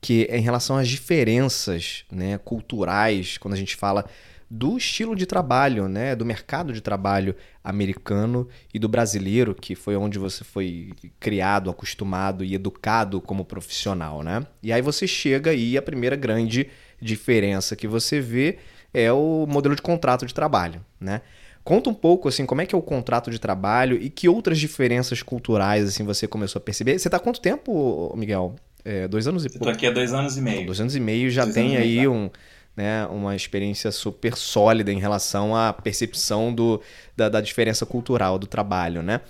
que 0.00 0.28
é 0.30 0.38
em 0.38 0.42
relação 0.42 0.76
às 0.76 0.88
diferenças 0.88 2.04
né, 2.10 2.38
culturais, 2.38 3.36
quando 3.36 3.54
a 3.54 3.56
gente 3.56 3.74
fala 3.74 4.04
do 4.54 4.76
estilo 4.76 5.16
de 5.16 5.24
trabalho, 5.24 5.88
né, 5.88 6.14
do 6.14 6.26
mercado 6.26 6.74
de 6.74 6.82
trabalho 6.82 7.34
americano 7.64 8.46
e 8.74 8.78
do 8.78 8.86
brasileiro, 8.86 9.54
que 9.54 9.74
foi 9.74 9.96
onde 9.96 10.18
você 10.18 10.44
foi 10.44 10.92
criado, 11.18 11.70
acostumado 11.70 12.44
e 12.44 12.54
educado 12.54 13.18
como 13.18 13.46
profissional, 13.46 14.22
né? 14.22 14.46
E 14.62 14.70
aí 14.70 14.82
você 14.82 15.06
chega 15.06 15.54
e 15.54 15.78
a 15.78 15.80
primeira 15.80 16.16
grande 16.16 16.68
diferença 17.00 17.74
que 17.74 17.88
você 17.88 18.20
vê 18.20 18.58
é 18.92 19.10
o 19.10 19.46
modelo 19.48 19.74
de 19.74 19.80
contrato 19.80 20.26
de 20.26 20.34
trabalho, 20.34 20.84
né? 21.00 21.22
Conta 21.64 21.88
um 21.88 21.94
pouco 21.94 22.28
assim, 22.28 22.44
como 22.44 22.60
é 22.60 22.66
que 22.66 22.74
é 22.74 22.78
o 22.78 22.82
contrato 22.82 23.30
de 23.30 23.38
trabalho 23.38 23.96
e 23.96 24.10
que 24.10 24.28
outras 24.28 24.58
diferenças 24.58 25.22
culturais 25.22 25.88
assim 25.88 26.04
você 26.04 26.28
começou 26.28 26.60
a 26.60 26.62
perceber? 26.62 26.98
Você 26.98 27.08
tá 27.08 27.16
há 27.16 27.20
quanto 27.20 27.40
tempo, 27.40 28.12
Miguel? 28.14 28.54
É, 28.84 29.06
dois 29.08 29.26
anos 29.26 29.44
e 29.44 29.48
pouco. 29.48 29.68
aqui 29.68 29.86
há 29.86 29.90
dois 29.90 30.12
anos 30.12 30.36
e 30.36 30.42
meio. 30.42 30.66
Dois 30.66 30.80
anos 30.80 30.94
e 30.94 31.00
meio 31.00 31.30
já 31.30 31.44
Dois 31.44 31.54
tem 31.54 31.76
aí 31.76 31.96
meio, 31.96 32.12
um, 32.12 32.30
né, 32.76 33.06
uma 33.06 33.36
experiência 33.36 33.90
super 33.90 34.36
sólida 34.36 34.92
em 34.92 34.98
relação 34.98 35.54
à 35.54 35.72
percepção 35.72 36.54
do, 36.54 36.80
da, 37.16 37.28
da 37.28 37.40
diferença 37.40 37.84
cultural 37.84 38.38
do 38.38 38.46
trabalho, 38.46 39.02
né? 39.02 39.20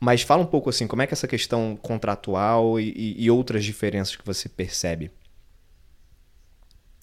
Mas 0.00 0.22
fala 0.22 0.42
um 0.42 0.46
pouco 0.46 0.70
assim, 0.70 0.86
como 0.86 1.02
é 1.02 1.06
que 1.06 1.14
essa 1.14 1.26
questão 1.26 1.76
contratual 1.76 2.78
e, 2.78 3.14
e 3.18 3.30
outras 3.30 3.64
diferenças 3.64 4.14
que 4.14 4.24
você 4.24 4.48
percebe? 4.48 5.10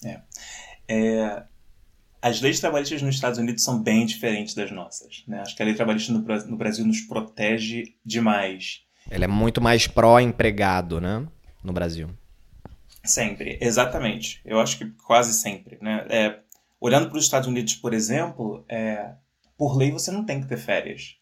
É. 0.04 0.22
é. 0.88 1.44
As 2.22 2.42
leis 2.42 2.60
trabalhistas 2.60 3.02
nos 3.02 3.16
Estados 3.16 3.38
Unidos 3.38 3.64
são 3.64 3.84
bem 3.84 4.06
diferentes 4.06 4.56
das 4.56 4.72
nossas. 4.72 5.24
Né? 5.28 5.42
Acho 5.42 5.56
que 5.56 5.62
a 5.62 5.66
lei 5.66 5.76
trabalhista 5.76 6.12
no, 6.12 6.20
no 6.20 6.58
Brasil 6.58 6.86
nos 6.86 7.02
protege 7.02 7.96
demais. 8.04 8.82
Ela 9.10 9.26
é 9.26 9.28
muito 9.28 9.62
mais 9.62 9.86
pró-empregado, 9.86 11.00
né? 11.00 11.28
No 11.64 11.72
Brasil. 11.72 12.10
Sempre, 13.06 13.58
exatamente. 13.62 14.42
Eu 14.44 14.60
acho 14.60 14.78
que 14.78 14.86
quase 15.06 15.34
sempre. 15.34 15.78
Né? 15.82 16.06
É, 16.10 16.40
olhando 16.80 17.10
para 17.10 17.18
os 17.18 17.24
Estados 17.24 17.48
Unidos, 17.48 17.76
por 17.76 17.94
exemplo, 17.94 18.66
é, 18.68 19.14
por 19.58 19.78
lei 19.78 19.92
você 19.92 20.12
não 20.12 20.26
tem 20.26 20.42
que 20.42 20.48
ter 20.48 20.58
férias. 20.58 21.18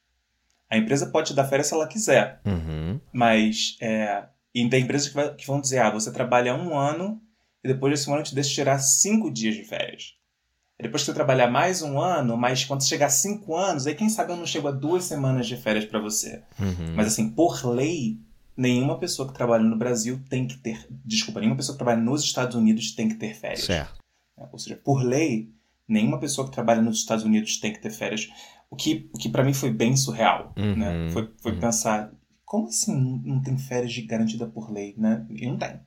A 0.70 0.78
empresa 0.78 1.08
pode 1.08 1.28
te 1.28 1.34
dar 1.36 1.46
férias 1.46 1.68
se 1.68 1.74
ela 1.74 1.88
quiser. 1.88 2.42
Uhum. 2.46 3.00
Mas 3.12 3.78
é, 3.82 4.24
e 4.54 4.68
tem 4.70 4.84
empresas 4.84 5.08
que, 5.10 5.16
vai, 5.16 5.34
que, 5.34 5.48
vão 5.48 5.60
dizer: 5.60 5.80
ah, 5.80 5.90
você 5.90 6.12
trabalha 6.12 6.56
um 6.56 6.78
ano 6.78 7.22
e 7.64 7.68
depois 7.68 7.92
desse 7.92 8.12
ano 8.12 8.24
te 8.24 8.36
deixa 8.36 8.54
tirar 8.54 8.80
cinco 8.80 9.32
dias 9.32 9.56
de 9.56 9.64
férias. 9.64 10.16
E 10.80 10.84
depois 10.84 11.04
que 11.04 11.08
você 11.08 11.14
trabalhar 11.14 11.50
mais 11.50 11.82
um 11.82 12.00
ano, 12.00 12.36
mas 12.36 12.66
quando 12.66 12.84
chegar 12.84 13.08
a 13.08 13.10
cinco 13.10 13.56
anos, 13.56 13.88
aí 13.88 13.96
quem 13.96 14.10
sabe 14.10 14.32
eu 14.32 14.36
não 14.36 14.46
chego 14.46 14.68
a 14.68 14.72
duas 14.72 15.04
semanas 15.06 15.48
de 15.48 15.56
férias 15.56 15.86
para 15.86 16.00
você. 16.00 16.44
Uhum. 16.60 16.94
Mas 16.96 17.08
assim, 17.08 17.30
por 17.30 17.66
lei, 17.66 18.20
nenhuma 18.56 18.98
pessoa 19.00 19.28
que 19.28 19.34
trabalha 19.34 19.64
no 19.64 19.78
Brasil 19.78 20.20
tem 20.30 20.48
que 20.48 20.58
ter. 20.58 20.88
Desculpa, 21.04 21.40
nenhuma 21.40 21.58
pessoa 21.58 21.76
que 21.76 21.84
trabalha 21.84 22.02
nos 22.02 22.24
Estados 22.24 22.56
Unidos 22.56 22.92
tem 22.92 23.10
que 23.10 23.16
ter 23.16 23.34
férias. 23.34 23.66
Certo. 23.66 24.00
É, 24.38 24.48
ou 24.52 24.60
seja, 24.60 24.76
por 24.76 25.04
lei, 25.04 25.52
nenhuma 25.88 26.20
pessoa 26.20 26.48
que 26.48 26.54
trabalha 26.54 26.82
nos 26.82 27.00
Estados 27.00 27.24
Unidos 27.24 27.58
tem 27.58 27.74
que 27.74 27.82
ter 27.82 27.92
férias. 27.92 28.30
O 28.70 28.76
que, 28.76 29.10
o 29.14 29.18
que 29.18 29.30
para 29.30 29.44
mim 29.44 29.54
foi 29.54 29.72
bem 29.72 29.96
surreal. 29.96 30.54
Uhum. 30.58 30.76
Né? 30.76 31.10
Foi, 31.12 31.30
foi 31.38 31.52
uhum. 31.54 31.60
pensar. 31.60 32.12
Como 32.46 32.68
assim 32.68 33.22
não 33.26 33.42
tem 33.42 33.58
férias 33.58 33.92
de 33.92 34.04
garantida 34.04 34.46
por 34.46 34.72
lei? 34.72 34.94
Né? 34.98 35.26
E 35.30 35.48
não 35.48 35.58
tem. 35.58 35.80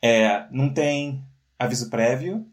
É, 0.00 0.46
não 0.50 0.72
tem 0.72 1.24
aviso 1.58 1.90
prévio, 1.90 2.46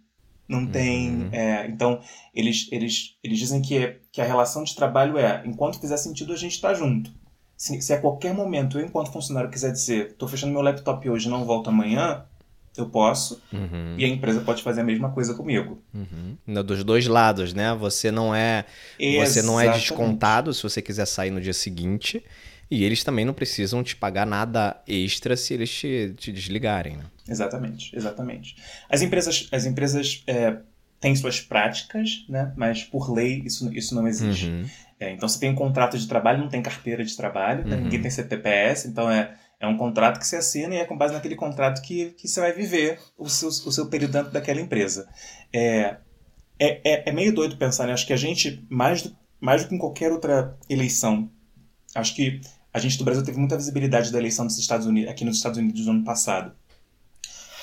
não 0.48 0.66
tem. 0.66 1.12
Uhum. 1.12 1.30
É, 1.32 1.68
então, 1.68 2.00
eles, 2.34 2.68
eles, 2.72 3.18
eles 3.24 3.38
dizem 3.38 3.62
que, 3.62 4.00
que 4.12 4.22
a 4.22 4.26
relação 4.26 4.64
de 4.64 4.76
trabalho 4.76 5.18
é: 5.18 5.44
enquanto 5.46 5.80
fizer 5.80 5.98
sentido, 5.98 6.34
a 6.34 6.38
gente 6.38 6.54
está 6.54 6.74
junto 6.74 7.21
se, 7.62 7.80
se 7.80 7.94
a 7.94 8.02
qualquer 8.02 8.34
momento 8.34 8.80
eu, 8.80 8.86
enquanto 8.88 9.12
funcionário, 9.12 9.48
quiser 9.48 9.72
dizer, 9.72 10.08
estou 10.08 10.28
fechando 10.28 10.52
meu 10.52 10.64
laptop 10.64 11.08
hoje 11.08 11.28
e 11.28 11.30
não 11.30 11.46
volto 11.46 11.70
amanhã, 11.70 12.26
eu 12.76 12.88
posso. 12.90 13.40
Uhum. 13.54 13.94
E 14.00 14.04
a 14.04 14.08
empresa 14.08 14.42
pode 14.42 14.64
fazer 14.64 14.82
a 14.82 14.84
mesma 14.84 15.12
coisa 15.12 15.36
comigo. 15.36 15.80
Uhum. 15.94 16.64
Dos 16.64 16.84
dois 16.84 17.06
lados, 17.06 17.54
né? 17.54 17.76
Você 17.76 18.10
não 18.10 18.34
é 18.34 18.66
Exatamente. 18.98 19.30
você 19.30 19.42
não 19.44 19.62
é 19.62 19.70
descontado 19.74 20.52
se 20.56 20.64
você 20.64 20.82
quiser 20.82 21.06
sair 21.06 21.30
no 21.30 21.40
dia 21.40 21.54
seguinte. 21.54 22.26
E 22.72 22.84
eles 22.84 23.04
também 23.04 23.26
não 23.26 23.34
precisam 23.34 23.84
te 23.84 23.96
pagar 23.96 24.26
nada 24.26 24.82
extra 24.88 25.38
se 25.38 25.54
eles 25.54 25.70
te, 25.70 26.16
te 26.18 26.32
desligarem. 26.32 26.98
Né? 26.98 27.04
Exatamente, 27.30 27.96
exatamente. 27.96 28.56
As 28.90 29.04
empresas, 29.04 29.48
as 29.52 29.68
empresas 29.68 30.24
é, 30.26 30.58
têm 31.02 31.16
suas 31.16 31.42
práticas, 31.42 32.24
né? 32.30 32.54
mas 32.56 32.84
por 32.84 33.12
lei 33.12 33.42
isso, 33.44 33.74
isso 33.74 33.94
não 33.96 34.08
existe. 34.08 34.46
Uhum. 34.46 34.66
É, 35.00 35.12
então 35.12 35.28
você 35.28 35.40
tem 35.40 35.50
um 35.50 35.56
contrato 35.56 35.98
de 35.98 36.08
trabalho, 36.08 36.40
não 36.40 36.48
tem 36.48 36.62
carteira 36.62 37.04
de 37.04 37.18
trabalho, 37.18 37.68
né? 37.68 37.76
uhum. 37.76 37.84
ninguém 37.84 38.02
tem 38.02 38.12
CTPS, 38.12 38.88
então 38.88 39.10
é, 39.10 39.36
é 39.60 39.68
um 39.68 39.76
contrato 39.76 40.20
que 40.20 40.28
você 40.28 40.38
assina 40.38 40.76
e 40.76 40.78
é 40.78 40.86
com 40.86 40.96
base 40.96 41.14
naquele 41.14 41.36
contrato 41.36 41.82
que, 41.82 42.12
que 42.12 42.28
você 42.28 42.40
vai 42.40 42.54
viver 42.54 43.00
o 43.18 43.28
seu, 43.28 43.50
o 43.50 43.72
seu 43.72 43.88
período 43.88 44.14
dentro 44.14 44.32
daquela 44.32 44.62
empresa. 44.62 45.10
É, 45.52 45.98
é, 46.60 46.82
é, 46.84 47.10
é 47.10 47.12
meio 47.12 47.34
doido 47.34 47.58
pensar, 47.58 47.88
né? 47.88 47.94
Acho 47.94 48.06
que 48.06 48.14
a 48.14 48.18
gente, 48.18 48.64
mais 48.70 49.02
do, 49.02 49.18
mais 49.40 49.64
do 49.64 49.70
que 49.70 49.76
em 49.76 49.80
qualquer 49.80 50.12
outra 50.12 50.56
eleição, 50.70 51.32
acho 51.96 52.16
que 52.16 52.40
a 52.72 52.78
gente 52.78 52.98
do 53.00 53.04
Brasil 53.04 53.24
teve 53.24 53.40
muita 53.40 53.58
visibilidade 53.58 54.12
da 54.12 54.20
eleição 54.20 54.46
dos 54.46 54.58
Estados 54.60 54.86
Unidos, 54.86 55.10
aqui 55.10 55.26
nos 55.26 55.38
Estados 55.38 55.58
Unidos 55.58 55.84
no 55.88 55.94
ano 55.94 56.04
passado. 56.04 56.54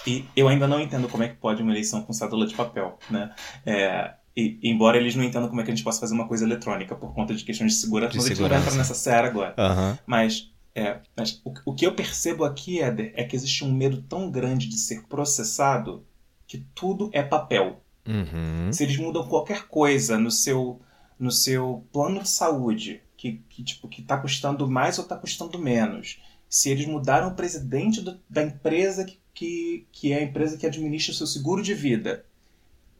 E 0.07 0.25
eu 0.37 0.49
ainda 0.49 0.67
não 0.67 0.81
entendo 0.81 1.09
como 1.09 1.23
é 1.23 1.29
que 1.29 1.37
pode 1.37 1.63
uma 1.63 1.73
eleição 1.73 2.03
com 2.03 2.13
cédula 2.13 2.47
de 2.47 2.55
papel, 2.55 2.99
né? 3.11 3.35
É, 3.67 4.15
e, 4.37 4.59
embora 4.63 4.97
eles 4.97 5.17
não 5.17 5.25
entendam 5.25 5.49
como 5.49 5.61
é 5.61 5.65
que 5.65 5.71
a 5.71 5.75
gente 5.75 5.83
possa 5.83 5.99
fazer 5.99 6.15
uma 6.15 6.29
coisa 6.29 6.45
eletrônica 6.45 6.95
por 6.95 7.13
conta 7.13 7.35
de 7.35 7.45
questões 7.45 7.73
de 7.73 7.79
segurança, 7.81 8.13
de 8.13 8.19
mas 8.19 8.27
segurança. 8.27 8.55
a 8.55 8.59
gente 8.59 8.65
não 8.65 8.73
entra 8.73 8.79
nessa 8.79 8.95
seara 8.95 9.27
agora. 9.27 9.55
Uhum. 9.59 9.99
Mas, 10.07 10.53
é, 10.75 10.99
mas 11.17 11.41
o, 11.45 11.53
o, 11.67 11.75
que 11.75 11.85
eu 11.85 11.93
percebo 11.93 12.45
aqui, 12.45 12.81
Éder, 12.81 13.13
é 13.17 13.25
que 13.25 13.35
existe 13.35 13.65
um 13.65 13.73
medo 13.73 14.01
tão 14.03 14.31
grande 14.31 14.69
de 14.69 14.79
ser 14.79 15.03
processado 15.09 16.07
que 16.47 16.59
tudo 16.75 17.11
é 17.13 17.23
papel. 17.23 17.83
Uhum. 18.07 18.73
Se 18.73 18.85
eles 18.85 18.97
mudam 18.97 19.27
qualquer 19.27 19.67
coisa 19.67 20.17
no 20.17 20.31
seu, 20.31 20.81
no 21.19 21.33
seu 21.33 21.85
plano 21.93 22.23
de 22.23 22.29
saúde, 22.29 23.03
que, 23.17 23.43
que, 23.49 23.65
tipo, 23.65 23.89
que 23.89 24.03
tá 24.03 24.17
custando 24.17 24.71
mais 24.71 24.99
ou 24.99 25.03
está 25.03 25.17
custando 25.17 25.59
menos, 25.59 26.23
se 26.49 26.71
eles 26.71 26.87
mudaram 26.87 27.29
o 27.29 27.35
presidente 27.35 28.01
do, 28.01 28.19
da 28.31 28.43
empresa 28.43 29.05
que, 29.05 29.19
que, 29.39 29.87
que 29.93 30.13
é 30.13 30.19
a 30.19 30.23
empresa 30.25 30.59
que 30.59 30.67
administra 30.67 31.13
o 31.13 31.17
seu 31.17 31.27
seguro 31.27 31.63
de 31.63 31.73
vida, 31.73 32.25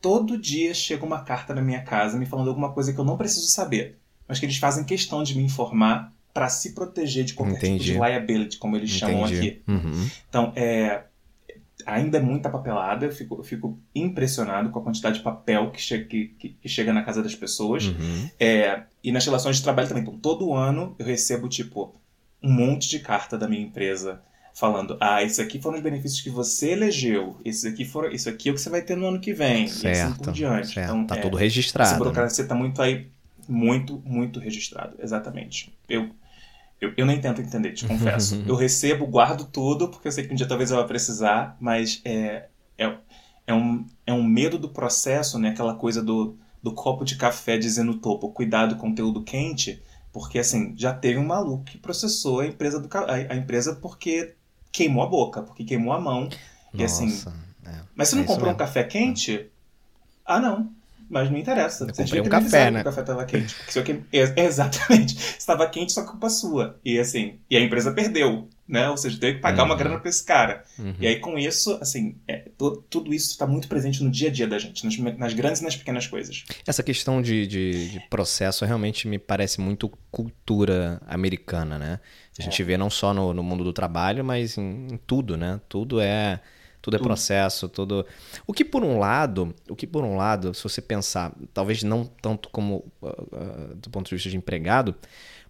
todo 0.01 0.39
dia 0.39 0.73
chega 0.73 1.05
uma 1.05 1.25
carta 1.25 1.53
na 1.53 1.61
minha 1.61 1.83
casa 1.83 2.17
me 2.17 2.27
falando 2.27 2.47
alguma 2.47 2.73
coisa 2.73 2.93
que 2.93 3.01
eu 3.01 3.05
não 3.05 3.17
preciso 3.17 3.49
saber, 3.49 3.99
mas 4.29 4.39
que 4.39 4.47
eles 4.47 4.57
fazem 4.57 4.85
questão 4.85 5.25
de 5.25 5.37
me 5.37 5.43
informar 5.43 6.13
para 6.33 6.49
se 6.49 6.75
proteger 6.77 7.25
de 7.25 7.35
qualquer 7.35 7.57
Entendi. 7.57 7.87
tipo 7.87 7.99
de 7.99 8.07
liability, 8.07 8.59
como 8.59 8.77
eles 8.77 8.89
Entendi. 8.91 9.01
chamam 9.01 9.25
aqui. 9.25 9.63
Uhum. 9.67 10.09
Então, 10.29 10.53
é, 10.55 11.03
ainda 11.85 12.19
é 12.19 12.21
muita 12.21 12.49
papelada, 12.49 13.07
eu 13.07 13.13
fico, 13.13 13.35
eu 13.35 13.43
fico 13.43 13.77
impressionado 13.93 14.71
com 14.71 14.79
a 14.79 14.83
quantidade 14.83 15.19
de 15.19 15.25
papel 15.25 15.73
que, 15.73 15.83
che 15.83 16.05
que, 16.05 16.27
que 16.51 16.69
chega 16.69 16.93
na 16.93 17.03
casa 17.03 17.21
das 17.21 17.35
pessoas. 17.35 17.87
Uhum. 17.87 18.31
É, 18.39 18.85
e 19.03 19.11
nas 19.11 19.25
relações 19.25 19.57
de 19.57 19.65
trabalho 19.65 19.89
também. 19.89 20.05
Então, 20.05 20.17
todo 20.17 20.55
ano 20.55 20.95
eu 21.01 21.05
recebo, 21.05 21.49
tipo, 21.49 21.97
um 22.41 22.53
monte 22.53 22.89
de 22.89 23.01
carta 23.01 23.37
da 23.37 23.49
minha 23.49 23.63
empresa 23.63 24.23
falando, 24.55 24.97
ah, 25.01 25.23
isso 25.23 25.41
aqui 25.41 25.61
foram 25.61 25.77
os 25.77 25.83
benefícios 25.83 26.21
que 26.21 26.31
você 26.31 26.71
elegeu, 26.71 27.37
isso 27.45 27.69
aqui, 27.69 27.85
foram, 27.85 28.11
isso 28.11 28.29
aqui 28.29 28.49
é 28.49 28.53
o 28.53 28.55
que 28.55 28.61
você 28.61 28.71
vai 28.71 28.83
ter 28.83 28.97
no 28.97 29.07
ano 29.07 29.21
que 29.21 29.33
vem, 29.33 29.69
certo, 29.69 29.85
e 29.85 30.01
assim 30.01 30.15
por 30.15 30.33
diante. 30.33 30.75
Certo. 30.75 30.91
Então, 30.91 31.07
tá 31.07 31.17
é, 31.17 31.21
tudo 31.21 31.37
registrado. 31.37 31.91
Essa 31.91 31.99
burocracia 31.99 32.43
está 32.43 32.55
muito 32.55 32.83
aí, 32.83 33.09
muito, 33.49 34.03
muito 34.05 34.41
registrado, 34.41 34.97
exatamente. 34.99 35.73
Eu, 35.89 36.11
eu, 36.81 36.93
eu 36.97 37.07
nem 37.07 37.21
tento 37.21 37.41
entender, 37.41 37.73
te 37.73 37.87
confesso. 37.87 38.43
eu 38.47 38.55
recebo, 38.55 39.07
guardo 39.07 39.45
tudo, 39.45 39.89
porque 39.89 40.09
eu 40.09 40.13
sei 40.13 40.27
que 40.27 40.33
um 40.33 40.37
dia 40.37 40.47
talvez 40.47 40.71
eu 40.71 40.77
vá 40.77 40.85
precisar, 40.85 41.57
mas 41.61 42.01
é, 42.05 42.47
é, 42.77 42.95
é, 43.47 43.55
um, 43.55 43.87
é 44.07 44.13
um 44.13 44.23
medo 44.23 44.59
do 44.59 44.69
processo, 44.69 45.39
né? 45.39 45.51
Aquela 45.51 45.75
coisa 45.75 46.03
do, 46.03 46.37
do 46.63 46.73
copo 46.73 47.05
de 47.05 47.17
café 47.17 47.57
dizendo 47.59 47.93
no 47.93 47.99
topo, 47.99 48.31
cuidado, 48.31 48.77
conteúdo 48.77 49.23
quente, 49.23 49.83
porque 50.13 50.39
assim, 50.39 50.75
já 50.77 50.93
teve 50.93 51.19
um 51.19 51.27
maluco 51.27 51.65
que 51.65 51.79
processou 51.79 52.41
a 52.41 52.47
empresa, 52.47 52.81
do, 52.81 52.89
a, 52.93 53.15
a 53.15 53.37
empresa 53.37 53.77
porque 53.77 54.35
queimou 54.79 55.03
a 55.03 55.07
boca, 55.07 55.43
porque 55.43 55.65
queimou 55.65 55.93
a 55.93 56.01
mão. 56.01 56.23
Nossa, 56.23 56.39
e 56.73 56.85
assim. 56.85 57.31
É. 57.67 57.75
Mas 57.97 58.09
você 58.09 58.17
não 58.17 58.23
é 58.23 58.27
comprou 58.27 58.51
um 58.53 58.57
café 58.57 58.85
quente? 58.85 59.47
Ah, 60.25 60.41
não. 60.41 60.71
Mas 61.11 61.31
não 61.31 61.39
interessa. 61.39 61.85
Eu 61.85 61.95
você 61.95 62.03
comprei 62.03 62.21
um 62.21 62.29
café, 62.29 62.71
né? 62.71 62.83
Que 62.83 62.89
o 62.89 62.91
café 62.91 63.01
estava 63.01 63.25
quente. 63.25 63.57
Porque 63.73 64.03
exatamente. 64.13 65.17
Estava 65.39 65.67
quente, 65.69 65.93
só 65.93 66.05
culpa 66.05 66.29
sua. 66.29 66.79
E 66.85 66.99
assim, 66.99 67.39
e 67.51 67.57
a 67.57 67.61
empresa 67.61 67.91
perdeu, 67.93 68.47
né? 68.69 68.91
Ou 68.91 68.97
seja, 68.97 69.19
teve 69.19 69.37
que 69.37 69.41
pagar 69.41 69.63
uhum. 69.63 69.71
uma 69.71 69.75
grana 69.75 69.99
para 69.99 70.11
esse 70.11 70.23
cara. 70.23 70.65
Uhum. 70.79 70.95
E 71.01 71.07
aí 71.07 71.19
com 71.19 71.39
isso, 71.39 71.79
assim, 71.81 72.17
é, 72.29 72.45
tudo 72.91 73.15
isso 73.15 73.31
está 73.31 73.47
muito 73.47 73.69
presente 73.69 74.05
no 74.05 74.11
dia 74.11 74.29
a 74.29 74.31
dia 74.31 74.47
da 74.47 74.59
gente, 74.59 74.85
nas, 74.85 75.17
nas 75.17 75.33
grandes 75.33 75.63
e 75.63 75.65
nas 75.65 75.77
pequenas 75.77 76.07
coisas. 76.07 76.45
Essa 76.67 76.83
questão 76.83 77.23
de, 77.23 77.47
de, 77.47 77.91
de, 77.91 78.01
processo 78.11 78.67
realmente 78.67 79.09
me 79.09 79.19
parece 79.19 79.63
muito 79.63 79.91
cultura 80.11 81.01
americana, 81.07 81.79
né? 81.79 82.01
A 82.39 82.43
gente 82.43 82.63
é. 82.63 82.65
vê 82.65 82.77
não 82.77 82.89
só 82.89 83.13
no, 83.13 83.35
no, 83.35 83.43
mundo 83.43 83.65
do 83.65 83.73
trabalho, 83.73 84.25
mas 84.25 84.57
em, 84.57 84.89
em 84.93 84.97
tudo, 85.07 85.37
né? 85.37 85.61
Tudo 85.69 86.01
é 86.01 86.41
tudo 86.81 86.97
é 86.97 87.01
processo, 87.01 87.69
tudo. 87.69 88.07
O 88.47 88.53
que 88.53 88.65
por 88.65 88.85
um 88.85 88.99
lado, 88.99 89.55
o 89.69 89.75
que 89.75 89.87
por 89.87 90.05
um 90.05 90.17
lado, 90.17 90.55
se 90.55 90.63
você 90.63 90.81
pensar, 90.81 91.33
talvez 91.53 91.83
não 91.83 92.05
tanto 92.05 92.49
como 92.51 92.85
uh, 93.03 93.09
uh, 93.09 93.75
do 93.75 93.91
ponto 93.91 94.09
de 94.09 94.15
vista 94.15 94.31
de 94.31 94.37
empregado, 94.37 94.95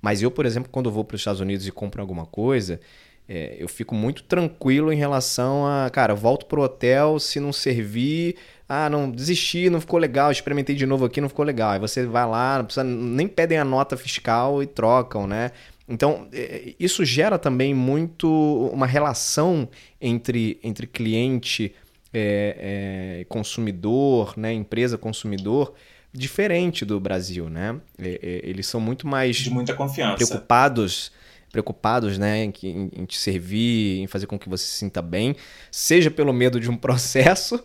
mas 0.01 0.23
eu, 0.23 0.31
por 0.31 0.47
exemplo, 0.47 0.71
quando 0.71 0.91
vou 0.91 1.05
para 1.05 1.17
os 1.17 1.21
Estados 1.21 1.41
Unidos 1.41 1.67
e 1.67 1.73
compro 1.73 2.01
alguma 2.01 2.25
coisa, 2.25 2.81
é, 3.29 3.57
eu 3.59 3.69
fico 3.69 3.95
muito 3.95 4.23
tranquilo 4.23 4.91
em 4.91 4.97
relação 4.97 5.67
a, 5.67 5.91
cara, 5.91 6.15
volto 6.15 6.47
pro 6.47 6.63
hotel, 6.63 7.19
se 7.19 7.39
não 7.39 7.53
servir, 7.53 8.37
ah, 8.67 8.89
não 8.89 9.11
desisti, 9.11 9.69
não 9.69 9.81
ficou 9.81 9.99
legal, 9.99 10.33
experimentei 10.33 10.75
de 10.75 10.87
novo 10.87 11.05
aqui, 11.05 11.21
não 11.21 11.29
ficou 11.29 11.45
legal. 11.45 11.73
Aí 11.73 11.79
você 11.79 12.07
vai 12.07 12.27
lá, 12.27 12.59
não 12.59 12.65
precisa, 12.65 12.85
nem 12.85 13.29
pedem 13.29 13.59
a 13.59 13.65
nota 13.65 13.97
fiscal 13.97 14.63
e 14.63 14.67
trocam, 14.67 15.27
né? 15.27 15.51
Então, 15.89 16.29
é, 16.33 16.75
isso 16.79 17.05
gera 17.05 17.39
também 17.39 17.73
muito 17.73 18.29
uma 18.73 18.87
relação 18.87 19.69
entre, 20.01 20.61
entre 20.63 20.87
cliente 20.87 21.75
é, 22.13 23.21
é, 23.21 23.25
consumidor, 23.25 24.35
né, 24.37 24.53
empresa 24.53 24.99
consumidor, 24.99 25.75
diferente 26.13 26.85
do 26.85 26.99
Brasil, 27.01 27.49
né? 27.49 27.81
É, 27.99 28.09
é, 28.23 28.41
eles 28.49 28.67
são 28.67 28.81
muito 28.81 29.07
mais 29.07 29.37
de 29.37 29.51
muita 29.51 29.75
confiança, 29.75 30.17
preocupados, 30.17 31.13
preocupados, 31.51 32.19
né, 32.19 32.45
em, 32.45 32.53
em, 32.95 33.05
te 33.05 33.19
servir, 33.19 34.01
em 34.01 34.07
fazer 34.07 34.27
com 34.27 34.39
que 34.39 34.49
você 34.49 34.65
se 34.65 34.73
sinta 34.73 35.01
bem, 35.01 35.37
seja 35.71 36.11
pelo 36.11 36.33
medo 36.33 36.61
de 36.61 36.71
um 36.71 36.77
processo 36.79 37.63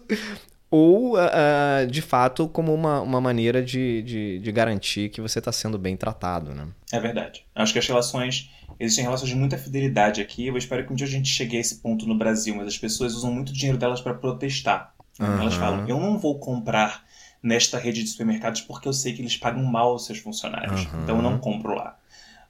ou, 0.75 1.15
uh, 1.17 1.85
de 1.87 2.01
fato, 2.01 2.47
como 2.47 2.73
uma, 2.73 2.99
uma 2.99 3.21
maneira 3.21 3.61
de, 3.61 4.01
de, 4.01 4.39
de 4.39 4.51
garantir 4.51 5.09
que 5.09 5.21
você 5.21 5.37
está 5.37 5.51
sendo 5.51 5.77
bem 5.77 5.95
tratado, 5.95 6.51
né? 6.51 6.67
É 6.91 6.99
verdade. 6.99 7.45
Acho 7.53 7.73
que 7.73 7.79
as 7.79 7.87
relações... 7.87 8.49
Existem 8.79 9.03
relações 9.03 9.29
de 9.29 9.35
muita 9.35 9.55
fidelidade 9.55 10.19
aqui. 10.19 10.47
Eu 10.47 10.57
espero 10.57 10.83
que 10.83 10.91
um 10.91 10.95
dia 10.95 11.05
a 11.05 11.09
gente 11.09 11.29
chegue 11.29 11.57
a 11.57 11.59
esse 11.59 11.75
ponto 11.75 12.07
no 12.07 12.17
Brasil, 12.17 12.55
mas 12.55 12.65
as 12.65 12.77
pessoas 12.77 13.13
usam 13.13 13.31
muito 13.31 13.53
dinheiro 13.53 13.77
delas 13.77 14.01
para 14.01 14.15
protestar. 14.15 14.95
Uhum. 15.19 15.41
Elas 15.41 15.53
falam, 15.53 15.87
eu 15.87 15.99
não 15.99 16.17
vou 16.17 16.39
comprar 16.39 17.03
nesta 17.41 17.77
rede 17.77 18.01
de 18.01 18.09
supermercados 18.09 18.61
porque 18.61 18.87
eu 18.87 18.93
sei 18.93 19.13
que 19.13 19.21
eles 19.21 19.37
pagam 19.37 19.63
mal 19.63 19.89
aos 19.89 20.07
seus 20.07 20.17
funcionários. 20.17 20.85
Uhum. 20.85 21.03
Então 21.03 21.17
eu 21.17 21.21
não 21.21 21.37
compro 21.37 21.75
lá. 21.75 21.99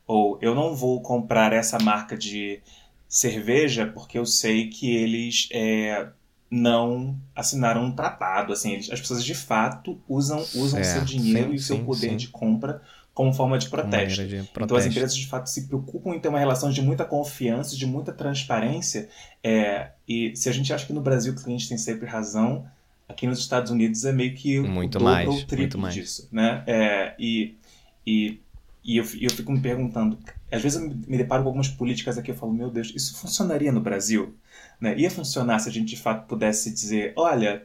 Ou 0.07 0.39
eu 0.41 0.55
não 0.55 0.73
vou 0.73 1.01
comprar 1.01 1.51
essa 1.51 1.77
marca 1.77 2.17
de 2.17 2.61
cerveja 3.05 3.85
porque 3.85 4.17
eu 4.17 4.25
sei 4.25 4.69
que 4.69 4.95
eles 4.95 5.49
é, 5.51 6.07
não 6.53 7.19
assinaram 7.35 7.83
um 7.83 7.91
tratado. 7.91 8.53
Assim, 8.53 8.73
eles, 8.73 8.91
as 8.91 8.99
pessoas 8.99 9.25
de 9.25 9.33
fato 9.33 9.99
usam 10.07 10.39
usam 10.53 10.79
o 10.79 10.83
seu 10.83 11.03
dinheiro 11.03 11.47
sim, 11.47 11.53
e 11.53 11.55
o 11.55 11.59
seu 11.59 11.77
sim, 11.77 11.83
poder 11.83 12.09
sim. 12.11 12.15
de 12.15 12.27
compra 12.27 12.79
como 13.11 13.33
forma 13.33 13.57
de 13.57 13.69
protesto. 13.69 14.23
de 14.23 14.35
protesto. 14.35 14.59
Então 14.61 14.77
as 14.77 14.85
empresas 14.85 15.15
de 15.15 15.25
fato 15.25 15.47
se 15.47 15.67
preocupam 15.67 16.11
em 16.11 16.19
ter 16.19 16.27
uma 16.27 16.37
relação 16.37 16.69
de 16.69 16.79
muita 16.81 17.05
confiança, 17.05 17.75
de 17.75 17.87
muita 17.87 18.13
transparência. 18.13 19.09
É, 19.43 19.89
e 20.07 20.35
se 20.35 20.47
a 20.47 20.51
gente 20.51 20.71
acha 20.71 20.85
que 20.85 20.93
no 20.93 21.01
Brasil 21.01 21.33
o 21.33 21.35
cliente 21.35 21.67
tem 21.67 21.77
sempre 21.77 22.07
razão, 22.07 22.67
aqui 23.09 23.25
nos 23.25 23.39
Estados 23.39 23.71
Unidos 23.71 24.05
é 24.05 24.11
meio 24.11 24.35
que 24.35 24.59
muito 24.59 24.95
o 24.95 24.99
dobro 24.99 25.11
mais, 25.11 25.27
ou 25.27 25.35
o 25.35 25.45
triplo 25.45 25.89
disso, 25.89 26.27
né? 26.31 26.63
É, 26.67 27.15
e, 27.17 27.55
e, 28.05 28.39
e 28.83 28.97
eu, 28.97 29.05
eu 29.19 29.29
fico 29.31 29.51
me 29.51 29.59
perguntando, 29.59 30.19
às 30.51 30.61
vezes 30.61 30.79
eu 30.79 30.87
me 30.87 31.17
deparo 31.17 31.41
com 31.41 31.49
algumas 31.49 31.67
políticas 31.67 32.17
aqui, 32.17 32.29
eu 32.29 32.35
falo, 32.35 32.53
meu 32.53 32.69
Deus, 32.69 32.93
isso 32.95 33.15
funcionaria 33.17 33.71
no 33.71 33.81
Brasil? 33.81 34.35
Né? 34.83 34.97
Ia 34.97 35.09
funcionar 35.09 35.59
se 35.59 35.69
a 35.69 35.71
gente 35.71 35.95
de 35.95 35.97
fato 35.97 36.27
pudesse 36.27 36.69
dizer, 36.69 37.13
olha, 37.15 37.63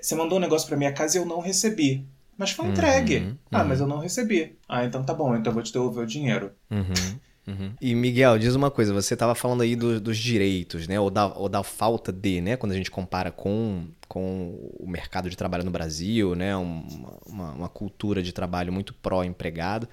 você 0.00 0.14
mandou 0.14 0.38
um 0.38 0.40
negócio 0.40 0.66
para 0.66 0.78
minha 0.78 0.92
casa 0.92 1.18
e 1.18 1.20
eu 1.20 1.26
não 1.26 1.40
recebi. 1.40 2.06
Mas 2.38 2.52
foi 2.52 2.68
entregue. 2.68 3.18
Uhum, 3.18 3.36
ah, 3.52 3.64
mas 3.64 3.80
eu 3.80 3.86
não 3.86 3.98
recebi. 3.98 4.56
Ah, 4.66 4.82
então 4.82 5.04
tá 5.04 5.12
bom, 5.12 5.36
então 5.36 5.50
eu 5.50 5.54
vou 5.54 5.62
te 5.62 5.70
devolver 5.70 6.04
o 6.04 6.06
dinheiro. 6.06 6.52
Uhum. 6.70 7.18
Uhum. 7.48 7.74
E 7.80 7.94
Miguel, 7.94 8.38
diz 8.38 8.54
uma 8.54 8.70
coisa, 8.70 8.94
você 8.94 9.12
estava 9.12 9.34
falando 9.34 9.60
aí 9.60 9.76
do, 9.76 10.00
dos 10.00 10.16
direitos, 10.16 10.88
né? 10.88 10.98
Ou 10.98 11.10
da, 11.10 11.26
ou 11.34 11.50
da 11.50 11.62
falta 11.62 12.10
de, 12.10 12.40
né? 12.40 12.56
Quando 12.56 12.72
a 12.72 12.76
gente 12.76 12.90
compara 12.90 13.30
com, 13.30 13.86
com 14.06 14.72
o 14.78 14.88
mercado 14.88 15.28
de 15.28 15.36
trabalho 15.36 15.64
no 15.64 15.70
Brasil, 15.70 16.34
né? 16.34 16.56
Uma, 16.56 17.52
uma 17.52 17.68
cultura 17.68 18.22
de 18.22 18.32
trabalho 18.32 18.72
muito 18.72 18.94
pró-empregado. 18.94 19.86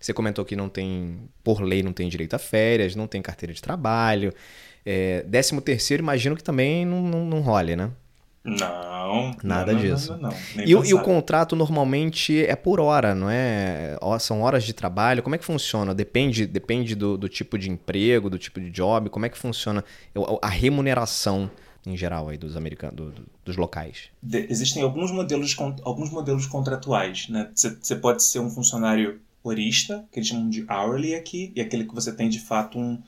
Você 0.00 0.12
comentou 0.14 0.44
que 0.44 0.56
não 0.56 0.68
tem, 0.68 1.20
por 1.44 1.60
lei, 1.60 1.82
não 1.82 1.92
tem 1.92 2.08
direito 2.08 2.34
a 2.34 2.38
férias, 2.38 2.96
não 2.96 3.06
tem 3.06 3.20
carteira 3.20 3.52
de 3.52 3.60
trabalho. 3.60 4.32
É, 4.84 5.22
décimo 5.26 5.60
terceiro, 5.60 6.02
imagino 6.02 6.36
que 6.36 6.42
também 6.42 6.84
não, 6.86 7.02
não, 7.02 7.24
não 7.24 7.40
role, 7.40 7.76
né? 7.76 7.90
Não. 8.42 9.36
Nada 9.42 9.72
não, 9.72 9.80
disso. 9.80 10.16
Não, 10.16 10.32
e, 10.56 10.70
e, 10.70 10.94
o 10.94 11.02
contrato 11.02 11.54
normalmente 11.54 12.44
é 12.44 12.56
por 12.56 12.80
hora, 12.80 13.14
não 13.14 13.28
é? 13.28 13.98
São 14.18 14.40
horas 14.42 14.64
de 14.64 14.72
trabalho. 14.72 15.22
Como 15.22 15.34
é 15.34 15.38
que 15.38 15.44
funciona? 15.44 15.94
Depende, 15.94 16.46
depende 16.46 16.94
do, 16.94 17.18
do 17.18 17.28
tipo 17.28 17.58
de 17.58 17.70
emprego, 17.70 18.30
do 18.30 18.38
tipo 18.38 18.60
de 18.60 18.70
job. 18.70 19.10
Como 19.10 19.26
é 19.26 19.28
que 19.28 19.36
funciona 19.36 19.84
a 20.40 20.48
remuneração 20.48 21.50
em 21.86 21.96
geral 21.96 22.28
aí 22.28 22.38
dos 22.38 22.56
americanos, 22.56 22.96
do, 22.96 23.10
do, 23.10 23.26
dos 23.44 23.56
locais? 23.56 24.10
De, 24.22 24.46
existem 24.50 24.82
alguns 24.82 25.10
modelos, 25.10 25.54
alguns 25.82 26.10
modelos 26.10 26.46
contratuais, 26.46 27.28
né? 27.28 27.50
Você 27.54 27.96
pode 27.96 28.22
ser 28.22 28.38
um 28.38 28.48
funcionário 28.48 29.20
horista, 29.42 30.04
que 30.12 30.18
eles 30.18 30.28
chamam 30.28 30.48
de 30.48 30.64
hourly 30.70 31.14
aqui, 31.14 31.52
e 31.54 31.60
aquele 31.60 31.84
que 31.84 31.94
você 31.94 32.12
tem 32.12 32.28
de 32.28 32.40
fato 32.40 32.78
um 32.78 33.02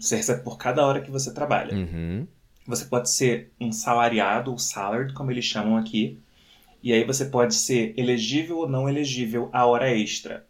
você 0.00 0.16
recebe 0.16 0.42
por 0.42 0.56
cada 0.58 0.84
hora 0.84 1.00
que 1.00 1.10
você 1.10 1.32
trabalha. 1.32 1.74
Uhum. 1.74 2.26
Você 2.66 2.84
pode 2.84 3.10
ser 3.10 3.52
um 3.60 3.70
salariado, 3.70 4.50
ou 4.50 4.58
salaried, 4.58 5.12
como 5.12 5.30
eles 5.30 5.44
chamam 5.44 5.76
aqui. 5.76 6.20
E 6.82 6.92
aí 6.92 7.04
você 7.04 7.24
pode 7.26 7.54
ser 7.54 7.94
elegível 7.96 8.58
ou 8.58 8.68
não 8.68 8.88
elegível 8.88 9.48
à 9.52 9.66
hora 9.66 9.90
extra. 9.90 10.46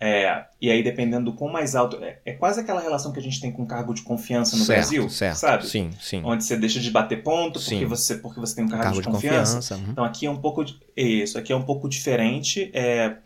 É, 0.00 0.44
e 0.60 0.70
aí, 0.70 0.82
dependendo 0.82 1.30
do 1.30 1.36
quão 1.36 1.50
mais 1.50 1.74
alto. 1.74 1.96
É, 2.02 2.20
é, 2.24 2.32
quase 2.32 2.60
aquela 2.60 2.80
relação 2.80 3.12
que 3.12 3.18
a 3.18 3.22
gente 3.22 3.40
tem 3.40 3.50
com 3.50 3.66
cargo 3.66 3.92
de 3.92 4.02
confiança 4.02 4.56
no 4.56 4.64
certo, 4.64 4.78
Brasil, 4.78 5.10
certo. 5.10 5.36
sabe? 5.36 5.66
Sim, 5.66 5.90
sim. 6.00 6.22
Onde 6.24 6.44
você 6.44 6.56
deixa 6.56 6.78
de 6.78 6.90
bater 6.90 7.22
ponto 7.22 7.58
porque, 7.58 7.84
você, 7.84 8.16
porque 8.16 8.38
você 8.38 8.54
tem 8.54 8.64
um 8.64 8.68
cargo, 8.68 8.84
cargo 8.84 9.00
de, 9.00 9.06
de, 9.06 9.12
confiança. 9.12 9.56
confiança 9.56 9.76
uhum. 9.76 9.90
Então 9.90 10.04
aqui 10.04 10.26
é 10.26 10.30
um 10.30 10.36
pouco. 10.36 10.64
Isso, 10.96 11.36
aqui 11.36 11.52
é 11.52 11.56
um 11.56 11.64
pouco 11.64 11.88
diferente. 11.88 12.70
É, 12.72 13.16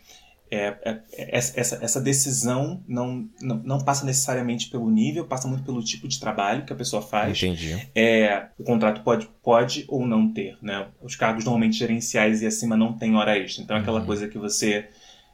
é, 0.55 0.77
é, 0.85 1.01
é, 1.15 1.39
essa, 1.39 1.83
essa 1.83 1.99
decisão 1.99 2.85
não, 2.87 3.27
não, 3.41 3.57
não, 3.65 3.79
passa 3.79 4.05
necessariamente 4.05 4.69
pelo 4.69 4.91
nível, 4.91 5.25
passa 5.25 5.49
muito 5.49 5.65
pelo 5.65 5.83
tipo 5.83 6.07
de 6.07 6.21
trabalho 6.21 6.67
que 6.67 6.73
a 6.75 6.77
pessoa 6.77 7.01
faz. 7.01 7.39
Entendi. 7.39 7.89
É, 7.95 8.49
o 8.59 8.63
contrato 8.63 9.03
pode, 9.03 9.31
pode 9.43 9.87
ou 9.89 10.07
não 10.07 10.31
ter. 10.31 10.59
Né? 10.61 10.89
Os 11.01 11.17
cargos 11.17 11.47
normalmente 11.47 11.79
gerenciais 11.79 12.43
e 12.43 12.47
acima 12.47 12.77
não 12.77 12.93
tem 12.93 13.17
hora 13.17 13.39
extra. 13.39 13.65
Então 13.65 13.79
é 13.79 13.81
aquela 13.81 14.01
uhum. 14.01 14.07
coisa 14.07 14.29
que 14.29 14.37
você. 14.37 14.91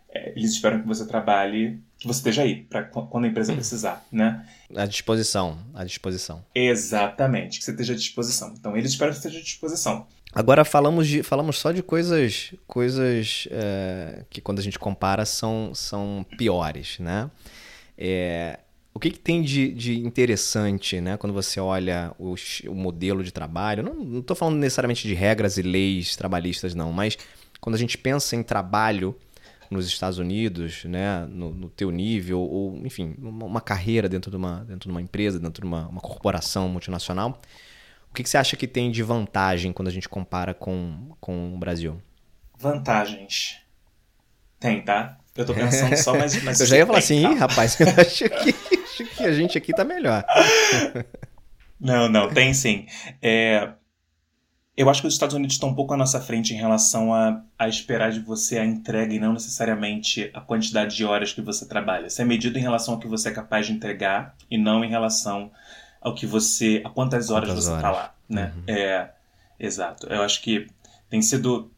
É, 0.09 0.31
eles 0.37 0.53
esperam 0.53 0.81
que 0.81 0.87
você 0.87 1.05
trabalhe, 1.05 1.83
que 1.99 2.07
você 2.07 2.21
esteja 2.21 2.43
aí, 2.43 2.63
para 2.63 2.85
quando 2.85 3.25
a 3.25 3.29
empresa 3.29 3.51
uhum. 3.51 3.59
precisar. 3.59 4.07
Né? 4.13 4.47
À 4.73 4.87
disposição. 4.87 5.59
À 5.75 5.83
disposição. 5.83 6.45
Exatamente, 6.55 7.59
que 7.59 7.65
você 7.65 7.73
esteja 7.73 7.93
à 7.93 7.97
disposição. 7.97 8.55
Então 8.57 8.77
eles 8.77 8.93
esperam 8.93 9.13
que 9.13 9.19
você 9.19 9.27
esteja 9.27 9.43
à 9.43 9.45
disposição. 9.45 10.07
Agora 10.33 10.65
falamos, 10.65 11.07
de, 11.09 11.23
falamos 11.23 11.59
só 11.59 11.73
de 11.73 11.83
coisas, 11.83 12.53
coisas 12.67 13.49
é, 13.51 14.25
que 14.29 14.41
quando 14.41 14.59
a 14.59 14.63
gente 14.63 14.79
compara 14.79 15.25
são, 15.25 15.73
são 15.75 16.25
piores, 16.37 16.99
né? 16.99 17.31
É, 17.97 18.59
o 18.93 19.01
que, 19.01 19.11
que 19.11 19.19
tem 19.19 19.43
de, 19.43 19.73
de, 19.73 19.99
interessante, 20.01 21.01
né? 21.01 21.17
Quando 21.17 21.33
você 21.33 21.61
olha 21.61 22.13
o, 22.19 22.35
o 22.67 22.75
modelo 22.75 23.23
de 23.23 23.33
trabalho, 23.33 23.83
não 23.83 24.21
estou 24.21 24.37
falando 24.37 24.57
necessariamente 24.57 25.07
de 25.07 25.15
regras 25.15 25.57
e 25.57 25.63
leis 25.63 26.15
trabalhistas, 26.15 26.75
não, 26.75 26.93
mas 26.93 27.17
quando 27.61 27.77
a 27.77 27.79
gente 27.79 27.97
pensa 27.97 28.37
em 28.37 28.43
trabalho 28.43 29.17
nos 29.71 29.87
Estados 29.87 30.19
Unidos, 30.19 30.85
né, 30.85 31.27
no, 31.27 31.53
no 31.53 31.69
teu 31.69 31.91
nível, 31.91 32.41
ou 32.41 32.77
enfim, 32.85 33.15
uma, 33.19 33.47
uma, 33.47 33.61
carreira 33.61 34.09
dentro 34.09 34.31
de 34.31 34.37
uma, 34.37 34.65
dentro 34.65 34.89
de 34.89 34.91
uma 34.91 35.03
empresa, 35.03 35.39
dentro 35.39 35.63
de 35.63 35.67
uma, 35.67 35.87
uma 35.89 36.01
corporação 36.01 36.69
multinacional, 36.69 37.41
que, 38.19 38.25
que, 38.25 38.31
você 38.31 38.37
acha 38.37 38.57
que 38.57 38.67
tem 38.67 38.91
de 38.91 39.03
vantagem 39.03 39.73
quando 39.73 39.87
a 39.87 39.93
gente 39.93 40.09
compara 40.09 40.53
com, 40.53 41.13
com 41.21 41.55
o 41.55 41.59
Brasil? 41.59 42.03
Vantagens. 42.59 43.59
Tem, 44.59 44.83
tá? 44.83 45.19
Eu 45.37 45.47
tô 45.47 45.55
pensando 45.55 45.97
só 45.97 46.13
mais. 46.19 46.35
mais 46.43 46.59
eu 46.59 46.67
já 46.67 46.77
ia 46.79 46.87
falar 46.87 46.99
assim, 46.99 47.23
tá? 47.23 47.35
rapaz, 47.35 47.79
eu 47.79 47.87
acho 47.87 48.29
que, 48.29 48.77
acho 48.83 49.17
que 49.17 49.23
a 49.23 49.33
gente 49.33 49.57
aqui 49.57 49.73
tá 49.73 49.85
melhor. 49.85 50.25
não, 51.79 52.09
não, 52.09 52.29
tem 52.29 52.53
sim. 52.53 52.87
É, 53.23 53.69
eu 54.77 54.91
acho 54.91 55.01
que 55.01 55.07
os 55.07 55.15
Estados 55.15 55.37
Unidos 55.37 55.55
estão 55.55 55.69
um 55.69 55.75
pouco 55.77 55.95
à 55.95 55.97
nossa 55.97 56.21
frente 56.21 56.53
em 56.53 56.57
relação 56.57 57.15
a, 57.15 57.41
a 57.57 57.69
esperar 57.69 58.11
de 58.11 58.19
você 58.19 58.59
a 58.59 58.65
entrega 58.65 59.15
e 59.15 59.21
não 59.21 59.33
necessariamente 59.33 60.29
a 60.35 60.41
quantidade 60.41 60.97
de 60.97 61.05
horas 61.05 61.33
que 61.33 61.41
você 61.41 61.69
trabalha. 61.69 62.09
Isso 62.09 62.21
é 62.21 62.25
medido 62.25 62.59
em 62.59 62.63
relação 62.63 62.95
ao 62.95 63.01
que 63.01 63.07
você 63.07 63.29
é 63.29 63.33
capaz 63.33 63.69
de 63.69 63.73
entregar 63.73 64.35
e 64.51 64.59
não 64.59 64.85
em 64.85 64.89
relação 64.89 65.53
ao 66.01 66.15
que 66.15 66.27
você. 66.27 66.83
a 66.85 66.91
quantas 66.91 67.31
horas 67.31 67.51
quantas 67.51 67.65
você 67.65 67.75
está 67.75 67.91
lá. 67.91 68.15
Né? 68.29 68.53
Uhum. 68.57 68.75
É, 68.75 69.11
exato. 69.59 70.07
Eu 70.09 70.23
acho 70.23 70.43
que 70.43 70.67
tem 71.09 71.23
sido. 71.23 71.71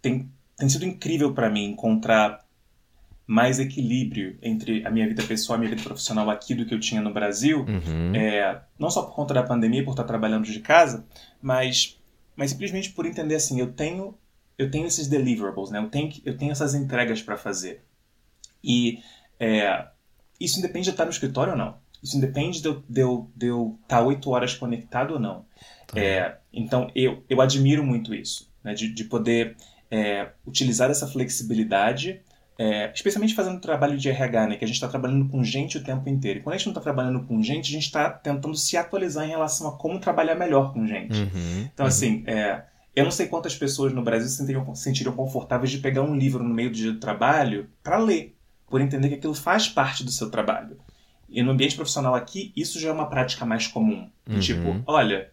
Tem, 0.00 0.30
tem 0.56 0.68
sido 0.68 0.84
incrível 0.84 1.32
para 1.32 1.50
mim 1.50 1.64
encontrar 1.64 2.44
mais 3.26 3.58
equilíbrio 3.58 4.38
entre 4.40 4.86
a 4.86 4.90
minha 4.90 5.08
vida 5.08 5.22
pessoal 5.24 5.56
e 5.56 5.58
a 5.58 5.60
minha 5.60 5.70
vida 5.70 5.82
profissional 5.82 6.30
aqui 6.30 6.54
do 6.54 6.64
que 6.64 6.72
eu 6.72 6.78
tinha 6.78 7.00
no 7.00 7.12
Brasil. 7.12 7.60
Uhum. 7.60 8.14
É, 8.14 8.62
não 8.78 8.88
só 8.88 9.02
por 9.02 9.14
conta 9.14 9.34
da 9.34 9.42
pandemia, 9.42 9.84
por 9.84 9.90
estar 9.90 10.04
trabalhando 10.04 10.44
de 10.44 10.60
casa, 10.60 11.04
mas, 11.42 11.98
mas 12.36 12.52
simplesmente 12.52 12.90
por 12.90 13.04
entender 13.04 13.34
assim, 13.34 13.58
eu 13.58 13.72
tenho 13.72 14.16
eu 14.58 14.70
tenho 14.70 14.86
esses 14.86 15.06
deliverables, 15.06 15.70
né? 15.70 15.78
Eu 15.78 15.88
tenho, 15.88 16.10
eu 16.24 16.36
tenho 16.36 16.52
essas 16.52 16.74
entregas 16.74 17.20
para 17.20 17.36
fazer. 17.36 17.84
E 18.64 19.00
é, 19.38 19.86
isso 20.40 20.58
independe 20.58 20.84
de 20.84 20.90
estar 20.90 21.04
no 21.04 21.10
escritório 21.10 21.52
ou 21.52 21.58
não. 21.58 21.76
Isso 22.06 22.16
independe 22.16 22.62
de 22.62 22.68
eu 22.68 22.74
estar 22.74 22.84
de 22.88 23.00
eu, 23.00 23.30
de 23.34 23.46
eu 23.46 23.78
tá 23.88 24.00
oito 24.00 24.30
horas 24.30 24.54
conectado 24.54 25.14
ou 25.14 25.20
não. 25.20 25.44
Tá. 25.86 26.00
É, 26.00 26.38
então, 26.52 26.90
eu, 26.94 27.22
eu 27.28 27.40
admiro 27.40 27.84
muito 27.84 28.14
isso, 28.14 28.50
né? 28.62 28.74
de, 28.74 28.92
de 28.92 29.04
poder 29.04 29.56
é, 29.90 30.28
utilizar 30.46 30.90
essa 30.90 31.06
flexibilidade, 31.06 32.20
é, 32.58 32.90
especialmente 32.94 33.34
fazendo 33.34 33.60
trabalho 33.60 33.98
de 33.98 34.08
RH, 34.08 34.46
né? 34.46 34.56
que 34.56 34.64
a 34.64 34.68
gente 34.68 34.76
está 34.76 34.88
trabalhando 34.88 35.28
com 35.28 35.42
gente 35.44 35.78
o 35.78 35.84
tempo 35.84 36.08
inteiro. 36.08 36.38
E 36.38 36.42
quando 36.42 36.54
a 36.54 36.58
gente 36.58 36.66
não 36.66 36.72
está 36.72 36.80
trabalhando 36.80 37.24
com 37.24 37.42
gente, 37.42 37.68
a 37.68 37.72
gente 37.72 37.86
está 37.86 38.10
tentando 38.10 38.56
se 38.56 38.76
atualizar 38.76 39.24
em 39.24 39.30
relação 39.30 39.68
a 39.68 39.76
como 39.76 39.98
trabalhar 39.98 40.34
melhor 40.34 40.72
com 40.72 40.86
gente. 40.86 41.18
Uhum, 41.18 41.68
então, 41.72 41.84
uhum. 41.84 41.88
assim, 41.88 42.24
é, 42.26 42.62
eu 42.94 43.04
não 43.04 43.10
sei 43.10 43.26
quantas 43.26 43.54
pessoas 43.54 43.92
no 43.92 44.02
Brasil 44.02 44.28
se 44.28 44.36
sentiriam, 44.36 44.74
sentiriam 44.74 45.14
confortáveis 45.14 45.70
de 45.70 45.78
pegar 45.78 46.02
um 46.02 46.16
livro 46.16 46.42
no 46.42 46.54
meio 46.54 46.70
do 46.70 46.76
dia 46.76 46.92
do 46.92 46.98
trabalho 46.98 47.68
para 47.82 47.98
ler, 47.98 48.34
por 48.66 48.80
entender 48.80 49.08
que 49.08 49.16
aquilo 49.16 49.34
faz 49.34 49.68
parte 49.68 50.02
do 50.02 50.10
seu 50.10 50.30
trabalho. 50.30 50.78
E 51.36 51.42
no 51.42 51.50
ambiente 51.50 51.76
profissional 51.76 52.14
aqui, 52.14 52.50
isso 52.56 52.80
já 52.80 52.88
é 52.88 52.92
uma 52.92 53.10
prática 53.10 53.44
mais 53.44 53.66
comum. 53.66 54.08
Uhum. 54.26 54.40
Tipo, 54.40 54.82
olha, 54.86 55.30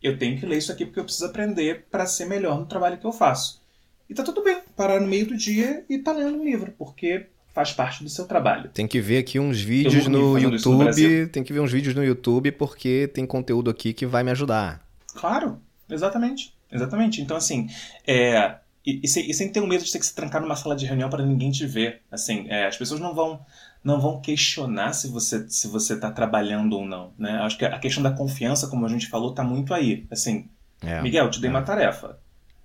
eu 0.00 0.16
tenho 0.16 0.38
que 0.38 0.46
ler 0.46 0.58
isso 0.58 0.70
aqui 0.70 0.84
porque 0.86 1.00
eu 1.00 1.04
preciso 1.04 1.26
aprender 1.26 1.86
para 1.90 2.06
ser 2.06 2.26
melhor 2.26 2.60
no 2.60 2.64
trabalho 2.64 2.96
que 2.96 3.04
eu 3.04 3.10
faço. 3.10 3.60
E 4.08 4.14
tá 4.14 4.22
tudo 4.22 4.44
bem, 4.44 4.60
parar 4.76 5.00
no 5.00 5.08
meio 5.08 5.26
do 5.26 5.36
dia 5.36 5.84
e 5.90 5.98
tá 5.98 6.12
lendo 6.12 6.38
um 6.38 6.44
livro, 6.44 6.72
porque 6.78 7.26
faz 7.52 7.72
parte 7.72 8.04
do 8.04 8.08
seu 8.08 8.24
trabalho. 8.24 8.70
Tem 8.72 8.86
que 8.86 9.00
ver 9.00 9.18
aqui 9.18 9.40
uns 9.40 9.60
vídeos 9.60 10.06
no 10.06 10.38
YouTube, 10.38 10.84
no 10.84 11.28
tem 11.28 11.42
que 11.42 11.52
ver 11.52 11.58
uns 11.58 11.72
vídeos 11.72 11.96
no 11.96 12.04
YouTube 12.04 12.52
porque 12.52 13.10
tem 13.12 13.26
conteúdo 13.26 13.68
aqui 13.68 13.92
que 13.92 14.06
vai 14.06 14.22
me 14.22 14.30
ajudar. 14.30 14.80
Claro, 15.12 15.58
exatamente. 15.90 16.54
Exatamente. 16.70 17.20
Então, 17.20 17.36
assim, 17.36 17.68
é, 18.06 18.58
e, 18.86 19.00
e, 19.02 19.08
sem, 19.08 19.28
e, 19.28 19.34
sem, 19.34 19.48
ter 19.48 19.58
o 19.60 19.66
medo 19.66 19.84
de 19.84 19.90
ter 19.90 19.98
que 19.98 20.06
se 20.06 20.14
trancar 20.14 20.40
numa 20.40 20.54
sala 20.54 20.76
de 20.76 20.86
reunião 20.86 21.10
para 21.10 21.26
ninguém 21.26 21.50
te 21.50 21.66
ver. 21.66 22.00
Assim, 22.10 22.46
é, 22.48 22.66
as 22.66 22.76
pessoas 22.76 23.00
não 23.00 23.12
vão 23.12 23.44
não 23.82 24.00
vão 24.00 24.20
questionar 24.20 24.92
se 24.92 25.08
você 25.08 25.48
se 25.48 25.66
você 25.66 25.94
está 25.94 26.10
trabalhando 26.10 26.74
ou 26.74 26.86
não, 26.86 27.12
né? 27.18 27.32
Acho 27.42 27.58
que 27.58 27.64
a 27.64 27.78
questão 27.78 28.02
da 28.02 28.12
confiança, 28.12 28.68
como 28.68 28.86
a 28.86 28.88
gente 28.88 29.08
falou, 29.08 29.30
está 29.30 29.42
muito 29.42 29.74
aí. 29.74 30.06
Assim, 30.10 30.48
é, 30.80 31.00
Miguel, 31.02 31.30
te 31.30 31.40
dei 31.40 31.48
é. 31.48 31.52
uma 31.52 31.62
tarefa. 31.62 32.18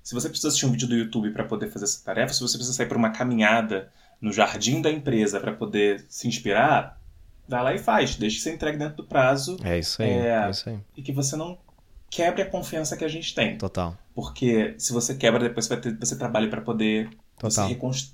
Se 0.03 0.13
você 0.13 0.29
precisa 0.29 0.47
assistir 0.49 0.65
um 0.65 0.71
vídeo 0.71 0.87
do 0.87 0.95
YouTube 0.95 1.31
para 1.31 1.43
poder 1.43 1.69
fazer 1.69 1.85
essa 1.85 2.03
tarefa, 2.03 2.33
se 2.33 2.39
você 2.39 2.57
precisa 2.57 2.77
sair 2.77 2.87
para 2.87 2.97
uma 2.97 3.09
caminhada 3.09 3.91
no 4.21 4.31
jardim 4.31 4.81
da 4.81 4.89
empresa 4.89 5.39
para 5.39 5.51
poder 5.51 6.05
se 6.07 6.27
inspirar, 6.27 6.99
vai 7.47 7.63
lá 7.63 7.73
e 7.73 7.79
faz. 7.79 8.15
Deixe 8.15 8.37
que 8.37 8.43
você 8.43 8.53
entregue 8.53 8.77
dentro 8.77 8.97
do 8.97 9.03
prazo. 9.03 9.57
É 9.63 9.77
isso 9.77 10.01
aí. 10.01 10.09
É, 10.09 10.45
é 10.45 10.49
isso 10.49 10.69
aí. 10.69 10.79
E 10.95 11.01
que 11.01 11.11
você 11.11 11.35
não 11.35 11.57
quebre 12.09 12.41
a 12.41 12.49
confiança 12.49 12.95
que 12.95 13.03
a 13.03 13.07
gente 13.07 13.33
tem. 13.35 13.57
Total. 13.57 13.97
Porque 14.15 14.75
se 14.77 14.93
você 14.93 15.13
quebra, 15.15 15.39
depois 15.39 15.65
você 15.65 15.75
vai 15.75 15.81
ter 15.81 15.97
você 15.97 16.17
trabalha 16.17 16.49
para 16.49 16.61
poder 16.61 17.09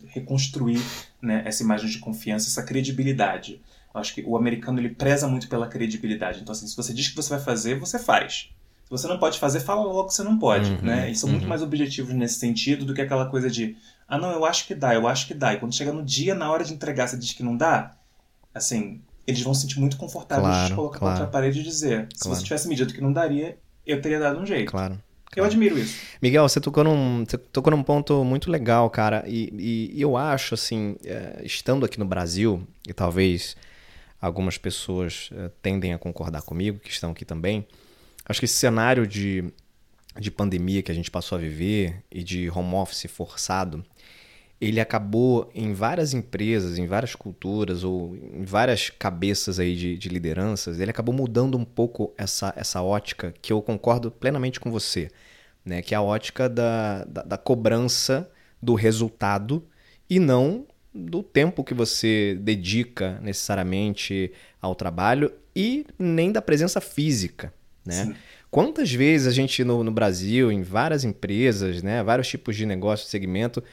reconstruir 0.08 0.82
né, 1.22 1.44
essa 1.46 1.64
imagem 1.64 1.90
de 1.90 2.00
confiança, 2.00 2.50
essa 2.50 2.64
credibilidade. 2.64 3.62
Eu 3.94 4.02
acho 4.02 4.14
que 4.14 4.24
o 4.26 4.36
americano 4.36 4.80
ele 4.80 4.90
preza 4.90 5.28
muito 5.28 5.48
pela 5.48 5.68
credibilidade. 5.68 6.42
Então, 6.42 6.52
assim, 6.52 6.68
se 6.68 6.76
você 6.76 6.94
diz 6.94 7.08
que 7.08 7.16
você 7.16 7.30
vai 7.30 7.40
fazer, 7.40 7.80
você 7.80 8.00
faz. 8.00 8.50
Se 8.84 8.90
você 8.90 9.08
não 9.08 9.18
pode 9.18 9.40
fazer, 9.40 9.60
fala 9.60 9.84
logo 9.84 10.08
que 10.08 10.14
você 10.14 10.24
não 10.24 10.38
pode. 10.38 10.72
Uhum, 10.72 10.82
né? 10.82 11.10
E 11.10 11.16
são 11.16 11.30
uhum. 11.30 11.36
muito 11.36 11.48
mais 11.48 11.62
objetivos 11.62 12.14
nesse 12.14 12.40
sentido 12.40 12.86
do 12.86 12.94
que 12.94 13.02
aquela 13.02 13.28
coisa 13.28 13.50
de 13.50 13.78
ah, 14.08 14.18
não, 14.18 14.32
eu 14.32 14.46
acho 14.46 14.68
que 14.68 14.76
dá, 14.76 14.94
eu 14.94 15.08
acho 15.08 15.28
que 15.28 15.34
dá. 15.34 15.54
E 15.54 15.58
quando 15.58 15.74
chega 15.74 15.92
no 15.92 16.04
dia, 16.04 16.36
na 16.36 16.52
hora 16.52 16.64
de 16.64 16.74
entregar, 16.74 17.08
você 17.08 17.18
diz 17.18 17.32
que 17.32 17.42
não 17.42 17.56
dá, 17.56 17.96
assim, 18.54 19.02
eles 19.26 19.42
vão 19.42 19.54
se 19.54 19.62
sentir 19.62 19.80
muito 19.80 19.98
confortáveis 19.98 20.48
claro, 20.48 20.70
de 20.70 20.76
colocar 20.76 21.00
claro. 21.00 21.14
contra 21.16 21.28
a 21.28 21.32
parede 21.32 21.62
e 21.62 21.64
dizer: 21.64 22.08
se 22.14 22.24
claro. 22.24 22.38
você 22.38 22.44
tivesse 22.44 22.68
me 22.68 22.76
dito 22.76 22.94
que 22.94 23.02
não 23.02 23.14
daria, 23.14 23.58
eu 23.86 24.02
teria 24.02 24.20
dado 24.20 24.40
um 24.40 24.46
jeito. 24.46 24.72
Claro. 24.72 25.02
Eu 25.36 25.44
admiro 25.44 25.78
isso. 25.78 26.00
Miguel, 26.22 26.48
você 26.48 26.60
tocou 26.60 26.84
num, 26.84 27.26
você 27.26 27.38
tocou 27.38 27.72
num 27.72 27.84
ponto 27.84 28.24
muito 28.24 28.50
legal, 28.52 28.90
cara. 28.90 29.24
E, 29.28 29.92
e 29.94 30.02
eu 30.02 30.18
acho, 30.18 30.54
assim, 30.54 30.96
é, 31.06 31.42
estando 31.44 31.86
aqui 31.86 32.00
no 32.00 32.06
Brasil, 32.06 32.66
e 32.88 32.94
talvez 32.94 33.56
algumas 34.22 34.58
pessoas 34.58 35.30
é, 35.36 35.50
tendem 35.62 35.94
a 35.94 35.98
concordar 35.98 36.42
comigo, 36.44 36.80
que 36.80 36.90
estão 36.90 37.12
aqui 37.12 37.26
também, 37.26 37.68
acho 38.26 38.40
que 38.40 38.46
esse 38.46 38.56
cenário 38.56 39.06
de, 39.06 39.44
de 40.18 40.32
pandemia 40.32 40.82
que 40.82 40.92
a 40.92 40.96
gente 40.96 41.12
passou 41.12 41.38
a 41.38 41.42
viver 41.42 42.04
e 42.12 42.24
de 42.24 42.50
home 42.50 42.76
office 42.76 43.06
forçado, 43.10 43.84
ele 44.64 44.80
acabou 44.80 45.52
em 45.54 45.74
várias 45.74 46.14
empresas, 46.14 46.78
em 46.78 46.88
várias 46.88 47.16
culturas 47.16 47.84
ou 47.84 48.16
em 48.16 48.46
várias 48.46 48.90
cabeças 48.90 49.60
aí 49.60 49.76
de, 49.76 49.98
de, 49.98 50.08
lideranças, 50.08 50.80
ele 50.80 50.90
acabou 50.90 51.14
mudando 51.14 51.58
um 51.58 51.66
pouco 51.66 52.14
essa, 52.18 52.54
essa 52.56 52.82
ótica 52.82 53.34
que 53.42 53.52
eu 53.52 53.62
concordo 53.62 54.10
plenamente 54.10 54.62
com 54.62 54.72
você, 54.72 55.10
né? 55.66 55.82
que 55.82 55.94
é 55.94 55.98
a 55.98 56.02
ótica 56.02 56.48
da, 56.48 57.04
da, 57.04 57.24
da 57.24 57.38
cobrança 57.38 58.30
do 58.62 58.74
resultado 58.74 59.68
e 60.10 60.18
não 60.18 60.66
do 60.96 61.22
tempo 61.22 61.64
que 61.64 61.74
você 61.74 62.38
dedica 62.40 63.20
necessariamente 63.22 64.32
ao 64.62 64.76
trabalho 64.76 65.30
e 65.54 65.86
nem 66.00 66.32
da 66.32 66.42
presença 66.42 66.80
física. 66.80 67.54
Né? 67.86 68.16
Quantas 68.54 68.92
vezes 68.94 69.28
a 69.28 69.32
gente 69.32 69.64
no, 69.64 69.84
no 69.84 69.92
Brasil, 69.92 70.52
em 70.52 70.62
várias 70.62 71.04
empresas, 71.04 71.82
né, 71.82 72.04
vários 72.04 72.28
tipos 72.28 72.56
de 72.56 72.68
negócio, 72.68 73.10
segmento, 73.10 73.64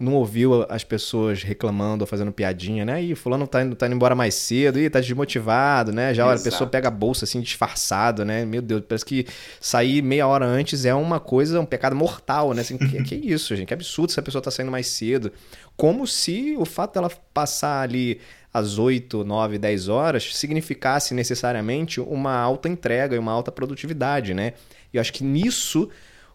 não 0.00 0.14
ouviu 0.14 0.64
as 0.70 0.82
pessoas 0.82 1.42
reclamando 1.42 2.04
ou 2.04 2.06
fazendo 2.06 2.32
piadinha, 2.32 2.86
né? 2.86 3.02
E 3.02 3.14
fulano 3.14 3.46
tá 3.46 3.62
indo, 3.62 3.76
tá 3.76 3.86
indo 3.86 3.94
embora 3.94 4.14
mais 4.14 4.34
cedo, 4.34 4.80
e 4.80 4.88
tá 4.88 4.98
desmotivado, 4.98 5.92
né? 5.92 6.14
Já 6.14 6.32
a 6.32 6.38
pessoa 6.38 6.68
pega 6.68 6.88
a 6.88 6.90
bolsa 6.90 7.26
assim 7.26 7.38
disfarçado, 7.42 8.24
né? 8.24 8.46
Meu 8.46 8.62
Deus, 8.62 8.82
parece 8.88 9.04
que 9.04 9.26
sair 9.60 10.00
meia 10.00 10.26
hora 10.26 10.46
antes 10.46 10.86
é 10.86 10.94
uma 10.94 11.20
coisa, 11.20 11.60
um 11.60 11.66
pecado 11.66 11.94
mortal, 11.94 12.54
né? 12.54 12.62
Assim, 12.62 12.78
que, 12.78 13.02
que 13.02 13.14
isso, 13.22 13.54
gente? 13.54 13.68
Que 13.68 13.74
absurdo 13.74 14.10
se 14.10 14.18
a 14.18 14.22
pessoa 14.22 14.40
tá 14.40 14.50
saindo 14.50 14.72
mais 14.72 14.86
cedo. 14.86 15.30
Como 15.76 16.06
se 16.06 16.56
o 16.56 16.64
fato 16.64 16.94
dela 16.94 17.10
passar 17.34 17.82
ali 17.82 18.18
às 18.54 18.78
8, 18.78 19.22
9, 19.22 19.58
10 19.58 19.88
horas 19.88 20.34
significasse 20.34 21.12
necessariamente 21.12 22.00
uma 22.00 22.34
alta 22.34 22.70
entrega 22.70 23.14
e 23.14 23.18
uma 23.18 23.32
alta 23.32 23.52
produtividade, 23.52 24.32
né? 24.32 24.54
E 24.92 24.96
eu 24.96 25.00
acho 25.00 25.12
que 25.12 25.22
nisso 25.22 25.90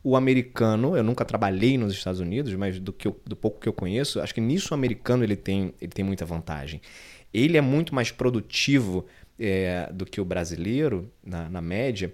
o 0.05 0.15
americano, 0.15 0.95
eu 0.95 1.03
nunca 1.03 1.25
trabalhei 1.25 1.79
nos 1.79 1.91
Estados 1.91 2.19
Unidos, 2.19 2.53
mas 2.53 2.79
do, 2.79 2.93
que 2.93 3.07
eu, 3.07 3.19
do 3.25 3.35
pouco 3.35 3.59
que 3.59 3.67
eu 3.67 3.73
conheço, 3.73 4.21
acho 4.21 4.35
que 4.35 4.39
nisso 4.39 4.67
o 4.71 4.75
americano 4.75 5.23
ele 5.23 5.35
tem, 5.35 5.73
ele 5.81 5.91
tem 5.91 6.05
muita 6.05 6.23
vantagem. 6.23 6.79
Ele 7.33 7.57
é 7.57 7.61
muito 7.61 7.95
mais 7.95 8.11
produtivo 8.11 9.07
é, 9.39 9.89
do 9.91 10.05
que 10.05 10.21
o 10.21 10.25
brasileiro, 10.25 11.11
na, 11.25 11.49
na 11.49 11.59
média, 11.59 12.13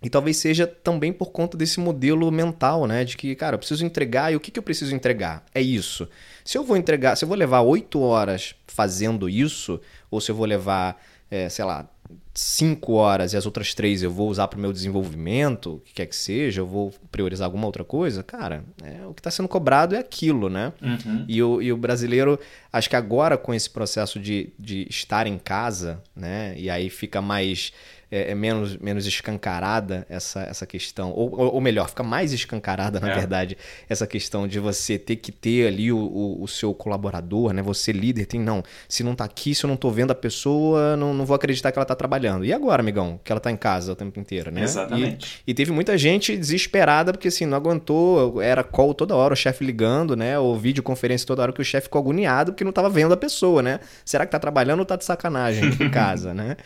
e 0.00 0.08
talvez 0.08 0.36
seja 0.36 0.64
também 0.64 1.12
por 1.12 1.32
conta 1.32 1.56
desse 1.56 1.80
modelo 1.80 2.30
mental, 2.30 2.86
né? 2.86 3.02
De 3.02 3.16
que, 3.16 3.34
cara, 3.34 3.54
eu 3.54 3.58
preciso 3.58 3.84
entregar 3.84 4.32
e 4.32 4.36
o 4.36 4.40
que, 4.40 4.52
que 4.52 4.58
eu 4.58 4.62
preciso 4.62 4.94
entregar? 4.94 5.44
É 5.52 5.60
isso. 5.60 6.08
Se 6.44 6.56
eu 6.56 6.62
vou 6.62 6.76
entregar, 6.76 7.16
se 7.16 7.24
eu 7.24 7.28
vou 7.28 7.36
levar 7.36 7.62
oito 7.62 8.00
horas 8.00 8.54
fazendo 8.68 9.28
isso, 9.28 9.80
ou 10.08 10.20
se 10.20 10.30
eu 10.30 10.36
vou 10.36 10.46
levar, 10.46 11.02
é, 11.28 11.48
sei 11.48 11.64
lá, 11.64 11.90
cinco 12.32 12.94
horas 12.94 13.32
e 13.32 13.36
as 13.36 13.46
outras 13.46 13.74
três 13.74 14.02
eu 14.02 14.10
vou 14.10 14.28
usar 14.28 14.48
para 14.48 14.58
o 14.58 14.60
meu 14.60 14.72
desenvolvimento, 14.72 15.74
o 15.74 15.78
que 15.80 15.94
quer 15.94 16.06
que 16.06 16.16
seja, 16.16 16.60
eu 16.60 16.66
vou 16.66 16.92
priorizar 17.10 17.46
alguma 17.46 17.66
outra 17.66 17.84
coisa, 17.84 18.22
cara, 18.22 18.64
é, 18.82 19.06
o 19.06 19.14
que 19.14 19.20
está 19.20 19.30
sendo 19.30 19.48
cobrado 19.48 19.94
é 19.94 19.98
aquilo, 19.98 20.48
né? 20.48 20.72
Uhum. 20.82 21.24
E, 21.28 21.42
o, 21.42 21.62
e 21.62 21.72
o 21.72 21.76
brasileiro, 21.76 22.38
acho 22.72 22.90
que 22.90 22.96
agora 22.96 23.38
com 23.38 23.54
esse 23.54 23.70
processo 23.70 24.18
de, 24.18 24.52
de 24.58 24.86
estar 24.90 25.26
em 25.26 25.38
casa, 25.38 26.02
né? 26.14 26.54
E 26.56 26.68
aí 26.68 26.90
fica 26.90 27.22
mais 27.22 27.72
é, 28.14 28.30
é, 28.30 28.34
menos, 28.36 28.76
menos 28.76 29.08
escancarada 29.08 30.06
essa, 30.08 30.42
essa 30.42 30.64
questão, 30.64 31.10
ou, 31.10 31.34
ou 31.52 31.60
melhor, 31.60 31.88
fica 31.88 32.04
mais 32.04 32.32
escancarada, 32.32 33.00
na 33.00 33.10
é. 33.10 33.14
verdade, 33.16 33.58
essa 33.88 34.06
questão 34.06 34.46
de 34.46 34.60
você 34.60 34.96
ter 34.96 35.16
que 35.16 35.32
ter 35.32 35.66
ali 35.66 35.90
o, 35.90 35.98
o, 35.98 36.44
o, 36.44 36.46
seu 36.46 36.72
colaborador, 36.72 37.52
né? 37.52 37.60
Você 37.60 37.90
líder, 37.90 38.26
tem, 38.26 38.38
não, 38.38 38.62
se 38.88 39.02
não 39.02 39.16
tá 39.16 39.24
aqui, 39.24 39.52
se 39.52 39.64
eu 39.64 39.68
não 39.68 39.76
tô 39.76 39.90
vendo 39.90 40.12
a 40.12 40.14
pessoa, 40.14 40.96
não, 40.96 41.12
não 41.12 41.26
vou 41.26 41.34
acreditar 41.34 41.72
que 41.72 41.78
ela 41.78 41.84
tá 41.84 41.96
trabalhando. 41.96 42.44
E 42.44 42.52
agora, 42.52 42.80
amigão, 42.80 43.18
que 43.24 43.32
ela 43.32 43.40
tá 43.40 43.50
em 43.50 43.56
casa 43.56 43.90
o 43.90 43.96
tempo 43.96 44.20
inteiro, 44.20 44.52
né? 44.52 44.62
Exatamente. 44.62 45.42
E, 45.44 45.50
e 45.50 45.54
teve 45.54 45.72
muita 45.72 45.98
gente 45.98 46.36
desesperada, 46.36 47.12
porque 47.12 47.26
assim, 47.26 47.46
não 47.46 47.56
aguentou, 47.56 48.40
era 48.40 48.62
call 48.62 48.94
toda 48.94 49.16
hora, 49.16 49.34
o 49.34 49.36
chefe 49.36 49.64
ligando, 49.64 50.14
né? 50.14 50.38
Ou 50.38 50.56
videoconferência 50.56 51.26
toda 51.26 51.42
hora 51.42 51.52
que 51.52 51.60
o 51.60 51.64
chefe 51.64 51.86
ficou 51.86 52.00
agoniado 52.00 52.52
porque 52.52 52.62
não 52.62 52.70
tava 52.70 52.88
vendo 52.88 53.12
a 53.12 53.16
pessoa, 53.16 53.60
né? 53.60 53.80
Será 54.04 54.24
que 54.24 54.30
tá 54.30 54.38
trabalhando 54.38 54.78
ou 54.78 54.86
tá 54.86 54.94
de 54.94 55.04
sacanagem 55.04 55.64
em 55.80 55.90
casa, 55.90 56.32
né? 56.32 56.56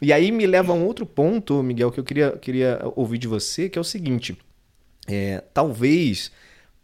E 0.00 0.12
aí 0.12 0.30
me 0.30 0.46
leva 0.46 0.72
a 0.72 0.74
um 0.74 0.84
outro 0.84 1.04
ponto, 1.04 1.62
Miguel, 1.62 1.90
que 1.90 1.98
eu 2.00 2.04
queria, 2.04 2.32
queria 2.32 2.80
ouvir 2.94 3.18
de 3.18 3.26
você, 3.26 3.68
que 3.68 3.78
é 3.78 3.80
o 3.80 3.84
seguinte: 3.84 4.36
é, 5.06 5.42
talvez 5.52 6.30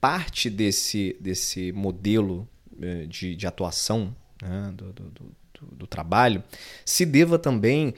parte 0.01 0.51
desse, 0.51 1.17
desse 1.21 1.73
modelo 1.73 2.49
é, 2.81 3.07
de, 3.07 3.37
de 3.37 3.47
atuação 3.47 4.15
né, 4.43 4.73
do, 4.75 4.93
do, 4.93 5.05
do, 5.11 5.37
do 5.73 5.87
trabalho 5.87 6.43
se 6.85 7.07
deva 7.07 7.39
também 7.39 7.95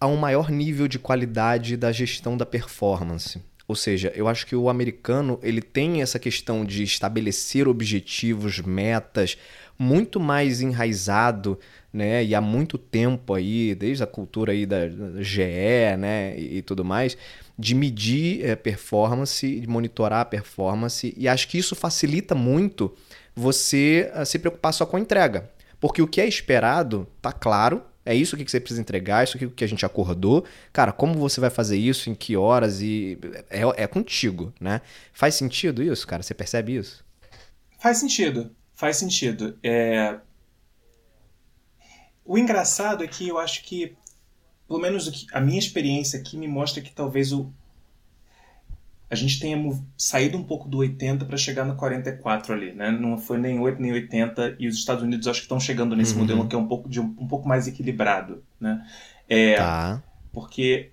a 0.00 0.06
um 0.06 0.16
maior 0.16 0.50
nível 0.50 0.86
de 0.88 0.98
qualidade 0.98 1.76
da 1.76 1.90
gestão 1.92 2.36
da 2.36 2.44
performance. 2.44 3.40
Ou 3.68 3.74
seja, 3.74 4.12
eu 4.14 4.28
acho 4.28 4.46
que 4.46 4.54
o 4.54 4.68
americano 4.68 5.40
ele 5.42 5.60
tem 5.60 6.00
essa 6.00 6.18
questão 6.18 6.64
de 6.64 6.82
estabelecer 6.84 7.66
objetivos, 7.66 8.60
metas, 8.60 9.36
muito 9.78 10.18
mais 10.18 10.60
enraizado 10.60 11.58
né? 11.96 12.22
E 12.22 12.34
há 12.34 12.40
muito 12.42 12.76
tempo 12.76 13.32
aí, 13.32 13.74
desde 13.74 14.04
a 14.04 14.06
cultura 14.06 14.52
aí 14.52 14.66
da 14.66 14.88
GE, 15.20 15.96
né? 15.98 16.38
E, 16.38 16.58
e 16.58 16.62
tudo 16.62 16.84
mais, 16.84 17.16
de 17.58 17.74
medir 17.74 18.44
é, 18.44 18.54
performance, 18.54 19.60
de 19.60 19.66
monitorar 19.66 20.20
a 20.20 20.24
performance. 20.24 21.14
E 21.16 21.26
acho 21.26 21.48
que 21.48 21.56
isso 21.56 21.74
facilita 21.74 22.34
muito 22.34 22.94
você 23.34 24.12
uh, 24.14 24.26
se 24.26 24.38
preocupar 24.38 24.74
só 24.74 24.84
com 24.84 24.98
a 24.98 25.00
entrega. 25.00 25.50
Porque 25.80 26.02
o 26.02 26.06
que 26.06 26.20
é 26.20 26.28
esperado 26.28 27.06
tá 27.22 27.32
claro, 27.32 27.82
é 28.04 28.14
isso 28.14 28.36
que 28.36 28.48
você 28.48 28.60
precisa 28.60 28.80
entregar, 28.80 29.24
isso 29.24 29.38
que 29.38 29.64
a 29.64 29.68
gente 29.68 29.84
acordou. 29.84 30.44
Cara, 30.72 30.92
como 30.92 31.14
você 31.14 31.40
vai 31.40 31.50
fazer 31.50 31.78
isso, 31.78 32.10
em 32.10 32.14
que 32.14 32.36
horas 32.36 32.80
e 32.82 33.18
é, 33.50 33.84
é 33.84 33.86
contigo, 33.86 34.52
né? 34.60 34.82
Faz 35.12 35.34
sentido 35.34 35.82
isso, 35.82 36.06
cara? 36.06 36.22
Você 36.22 36.34
percebe 36.34 36.76
isso? 36.76 37.04
Faz 37.78 37.98
sentido, 37.98 38.50
faz 38.76 38.98
sentido. 38.98 39.58
É, 39.62 40.18
o 42.24 42.38
engraçado 42.38 43.02
é 43.02 43.08
que 43.08 43.26
eu 43.26 43.38
acho 43.38 43.64
que, 43.64 43.96
pelo 44.68 44.78
menos 44.78 45.26
a 45.32 45.40
minha 45.40 45.58
experiência 45.58 46.20
aqui 46.20 46.36
me 46.36 46.46
mostra 46.46 46.82
que 46.82 46.92
talvez 46.92 47.32
o, 47.32 47.50
a 49.10 49.14
gente 49.14 49.40
tenha 49.40 49.56
saído 49.96 50.36
um 50.36 50.44
pouco 50.44 50.68
do 50.68 50.78
80 50.78 51.24
para 51.24 51.36
chegar 51.36 51.64
no 51.64 51.74
44 51.74 52.52
ali, 52.52 52.72
né? 52.72 52.90
Não 52.90 53.16
foi 53.16 53.38
nem 53.38 53.58
8 53.58 53.80
nem 53.80 53.92
80 53.92 54.56
e 54.58 54.68
os 54.68 54.76
Estados 54.76 55.02
Unidos 55.02 55.26
acho 55.26 55.40
que 55.40 55.46
estão 55.46 55.58
chegando 55.58 55.96
nesse 55.96 56.12
uhum. 56.14 56.20
modelo 56.20 56.46
que 56.46 56.54
é 56.54 56.58
um 56.58 56.68
pouco 56.68 56.88
de 56.88 57.00
um, 57.00 57.14
um 57.18 57.26
pouco 57.26 57.48
mais 57.48 57.66
equilibrado, 57.66 58.44
né? 58.60 58.86
É, 59.28 59.56
tá. 59.56 60.02
Porque 60.32 60.90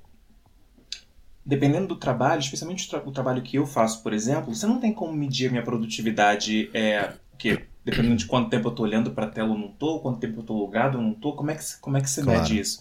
dependendo 1.45 1.87
do 1.87 1.95
trabalho, 1.97 2.39
especialmente 2.39 2.85
o, 2.87 2.89
tra 2.89 2.99
o, 2.99 3.11
trabalho 3.11 3.41
que 3.41 3.57
eu 3.57 3.65
faço, 3.65 4.01
por 4.01 4.13
exemplo, 4.13 4.55
você 4.55 4.65
não 4.65 4.79
tem 4.79 4.93
como 4.93 5.11
medir 5.11 5.49
a 5.49 5.51
minha 5.51 5.63
produtividade, 5.63 6.69
é, 6.73 7.13
que 7.37 7.72
dependendo 7.83 8.15
de 8.15 8.25
quanto 8.25 8.49
tempo 8.49 8.67
eu 8.67 8.71
estou 8.71 8.85
olhando 8.85 9.11
para 9.11 9.25
a 9.25 9.29
tela 9.29 9.49
ou 9.49 9.57
não 9.57 9.67
estou, 9.67 9.99
quanto 9.99 10.19
tempo 10.19 10.37
eu 10.37 10.41
estou 10.41 10.57
logado 10.57 10.95
ou 10.95 11.01
não 11.01 11.11
estou, 11.11 11.35
como 11.35 11.51
é 11.51 11.55
que, 11.55 11.63
como 11.81 11.97
é 11.97 12.01
que 12.01 12.09
você 12.09 12.21
claro. 12.21 12.39
mede 12.39 12.59
isso? 12.59 12.79